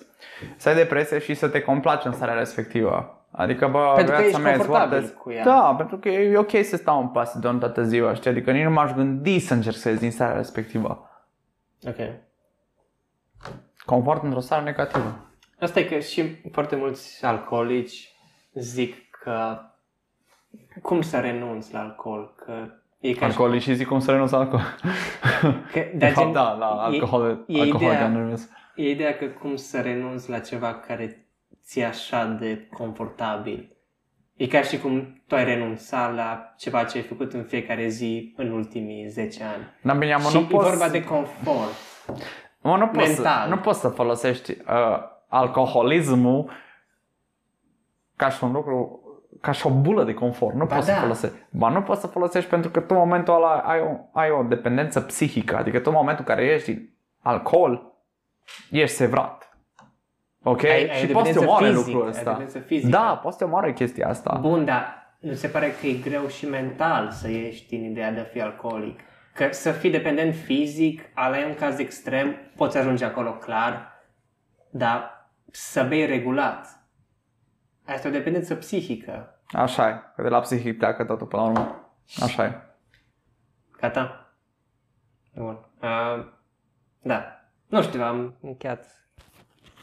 să 0.55 0.69
ai 0.69 0.75
depresie 0.75 1.19
și 1.19 1.33
să 1.33 1.47
te 1.47 1.61
complaci 1.61 2.05
în 2.05 2.11
starea 2.11 2.33
respectivă. 2.33 3.11
Adică, 3.31 3.67
bă, 3.67 3.93
Pentru 3.95 4.13
că 4.13 4.21
viața 4.21 4.37
ești 4.37 4.41
mea 4.41 4.53
e 4.53 4.57
confortabil 4.57 4.99
foarte... 4.99 5.13
cu 5.13 5.31
ea. 5.31 5.43
Da, 5.43 5.73
pentru 5.77 5.97
că 5.97 6.09
e 6.09 6.37
ok 6.37 6.51
să 6.63 6.75
stau 6.75 6.99
în 7.01 7.07
pas 7.07 7.37
de 7.39 7.57
toată 7.59 7.83
ziua, 7.83 8.13
știi? 8.13 8.29
Adică 8.29 8.51
nici 8.51 8.63
nu 8.63 8.71
m-aș 8.71 8.93
gândi 8.93 9.39
să 9.39 9.53
încerc 9.53 9.75
să 9.75 9.89
ies 9.89 9.99
din 9.99 10.11
starea 10.11 10.35
respectivă. 10.35 11.09
Ok. 11.87 11.95
Confort 13.87 14.23
într-o 14.23 14.39
stare 14.39 14.63
negativă. 14.63 15.27
Asta 15.59 15.79
e 15.79 15.83
că 15.83 15.99
și 15.99 16.35
foarte 16.51 16.75
mulți 16.75 17.25
alcoolici 17.25 18.11
zic 18.53 19.09
că 19.23 19.59
cum 20.81 21.01
să 21.01 21.19
renunți 21.19 21.73
la 21.73 21.79
alcool, 21.79 22.33
că 22.45 22.53
e 22.99 23.11
ca 23.11 23.17
și- 23.17 23.23
Alcoolii 23.23 23.59
și 23.59 23.73
zic 23.73 23.87
cum 23.87 23.99
să 23.99 24.11
renunț 24.11 24.31
la 24.31 24.37
alcool. 24.37 24.61
Că, 25.71 25.79
De 25.79 25.91
dar 25.97 26.09
fapt, 26.11 26.25
gen, 26.25 26.33
da, 26.33 26.51
la 26.51 26.65
alcohol, 26.65 27.43
e 27.47 27.59
alcohol 27.61 27.81
ideea- 27.91 28.05
anonymous. 28.05 28.49
E 28.75 28.89
ideea 28.89 29.15
că 29.17 29.25
cum 29.25 29.55
să 29.55 29.81
renunți 29.81 30.29
la 30.29 30.39
ceva 30.39 30.73
care 30.75 31.27
ți-e 31.63 31.85
așa 31.85 32.25
de 32.25 32.67
confortabil. 32.77 33.71
E 34.35 34.47
ca 34.47 34.61
și 34.61 34.77
cum 34.79 35.21
tu 35.27 35.35
ai 35.35 35.43
renunțat 35.43 36.15
la 36.15 36.53
ceva 36.57 36.83
ce 36.83 36.97
ai 36.97 37.03
făcut 37.03 37.33
în 37.33 37.43
fiecare 37.43 37.87
zi 37.87 38.33
în 38.37 38.51
ultimii 38.51 39.07
10 39.07 39.43
ani. 39.43 39.63
Da, 39.81 39.93
bine, 39.93 40.15
mă, 40.15 40.29
și 40.29 40.35
nu 40.35 40.41
e 40.41 40.45
poți... 40.49 40.69
vorba 40.69 40.89
de 40.89 41.03
confort. 41.03 41.73
Mă, 42.69 42.77
nu 42.77 42.87
poți, 42.87 43.13
să, 43.13 43.21
mental. 43.21 43.49
nu 43.49 43.57
poți 43.57 43.79
să 43.79 43.87
folosești 43.87 44.51
uh, 44.51 44.99
alcoholismul 45.27 46.49
ca 48.15 48.29
și 48.29 48.43
un 48.43 48.51
lucru, 48.51 48.99
ca 49.41 49.51
și 49.51 49.67
o 49.67 49.69
bulă 49.69 50.03
de 50.03 50.13
confort. 50.13 50.55
Nu 50.55 50.65
Ba 50.65 50.75
poți 50.75 50.87
da. 50.87 50.93
să 50.93 50.99
folosești. 50.99 51.35
Ba 51.49 51.69
nu 51.69 51.81
poți 51.81 52.01
să 52.01 52.07
folosești 52.07 52.49
pentru 52.49 52.69
că 52.69 52.79
tu 52.79 52.87
în 52.93 52.97
momentul 52.99 53.33
ăla 53.33 53.57
ai 53.57 53.79
o, 53.79 54.19
ai 54.19 54.29
o 54.29 54.43
dependență 54.43 55.01
psihică. 55.01 55.57
Adică 55.57 55.79
tu 55.79 55.89
în 55.89 55.95
momentul 55.95 56.25
în 56.27 56.35
care 56.35 56.47
ești 56.47 56.73
din 56.73 56.93
alcool, 57.21 57.93
ești 58.71 58.95
sevrat. 58.95 59.57
Ok? 60.43 60.63
Ai- 60.63 60.71
ai 60.71 60.89
și 60.89 61.11
o 61.11 61.13
poți 61.13 61.31
să 61.31 61.39
te 61.39 61.39
dependență 61.39 61.39
omoare 61.45 61.65
fizică, 61.67 61.85
lucrul 61.89 62.01
ai 62.03 62.09
ăsta. 62.09 62.23
dependență 62.23 62.59
fizică. 62.59 62.89
Da, 62.97 63.19
poți 63.23 63.37
să 63.37 63.43
te 63.43 63.49
omoare 63.49 63.73
chestia 63.73 64.07
asta. 64.09 64.37
Bun, 64.41 64.65
dar 64.65 65.15
nu 65.19 65.33
se 65.33 65.47
pare 65.47 65.75
că 65.81 65.87
e 65.87 65.93
greu 65.93 66.27
și 66.27 66.49
mental 66.49 67.11
să 67.11 67.29
ieși 67.29 67.67
din 67.67 67.83
ideea 67.83 68.11
de 68.11 68.19
a 68.19 68.23
fi 68.23 68.41
alcoolic. 68.41 68.99
Că 69.37 69.51
să 69.51 69.71
fii 69.71 69.89
dependent 69.89 70.35
fizic, 70.35 71.01
ala 71.13 71.39
e 71.39 71.45
un 71.45 71.55
caz 71.55 71.79
extrem, 71.79 72.35
poți 72.55 72.77
ajunge 72.77 73.05
acolo 73.05 73.33
clar, 73.33 73.91
dar 74.69 75.29
să 75.51 75.83
bei 75.83 76.05
regulat. 76.05 76.79
Asta 77.85 78.07
e 78.07 78.09
o 78.09 78.13
dependență 78.13 78.55
psihică. 78.55 79.41
Așa 79.47 79.89
e. 79.89 80.01
Că 80.15 80.21
de 80.21 80.27
la 80.27 80.39
psihic 80.39 80.77
pleacă 80.77 81.03
totul 81.03 81.27
până 81.27 81.41
la 81.41 81.47
urmă. 81.47 81.93
Așa 82.21 82.45
e. 82.45 82.61
Gata? 83.79 84.35
Bun. 85.35 85.65
Uh, 85.81 86.25
da. 87.01 87.49
Nu 87.67 87.81
știu, 87.81 88.03
am 88.03 88.37
încheiat 88.41 89.09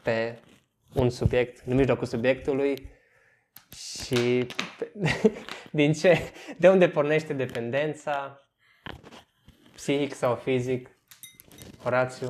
pe 0.03 0.39
un 0.95 1.11
subiect, 1.11 1.67
în 1.67 1.77
mijlocul 1.77 2.07
subiectului 2.07 2.91
și 3.71 4.47
pe, 4.79 4.93
din 5.71 5.93
ce, 5.93 6.19
de 6.59 6.69
unde 6.69 6.89
pornește 6.89 7.33
dependența, 7.33 8.39
psihic 9.75 10.15
sau 10.15 10.35
fizic, 10.35 10.89
Horațiu, 11.83 12.29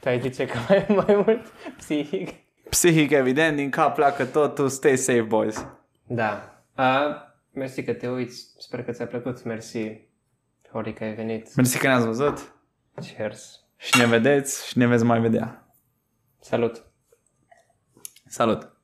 tu 0.00 0.08
ai 0.08 0.20
zice 0.20 0.46
că 0.46 0.58
mai, 0.68 0.86
mai 1.06 1.14
mult 1.14 1.46
psihic. 1.76 2.30
Psihic, 2.68 3.10
evident, 3.10 3.56
din 3.56 3.70
cap 3.70 3.94
pleacă 3.94 4.24
totul. 4.24 4.68
Stay 4.68 4.96
safe, 4.96 5.20
boys. 5.20 5.66
Da. 6.06 6.62
Uh, 6.76 7.16
mersi 7.52 7.84
că 7.84 7.92
te 7.92 8.08
uiți, 8.08 8.54
sper 8.58 8.84
că 8.84 8.92
ți-a 8.92 9.06
plăcut, 9.06 9.44
mersi, 9.44 10.08
Hori, 10.72 10.92
că 10.92 11.04
ai 11.04 11.14
venit. 11.14 11.54
Mersi 11.54 11.78
că 11.78 11.86
ne-ați 11.86 12.06
văzut. 12.06 12.54
Cheers. 13.00 13.60
Și 13.76 13.98
ne 13.98 14.06
vedeți 14.06 14.68
și 14.68 14.78
ne 14.78 14.86
veți 14.86 15.04
mai 15.04 15.20
vedea. 15.20 15.66
Salut! 16.40 16.84
Salut! 18.26 18.79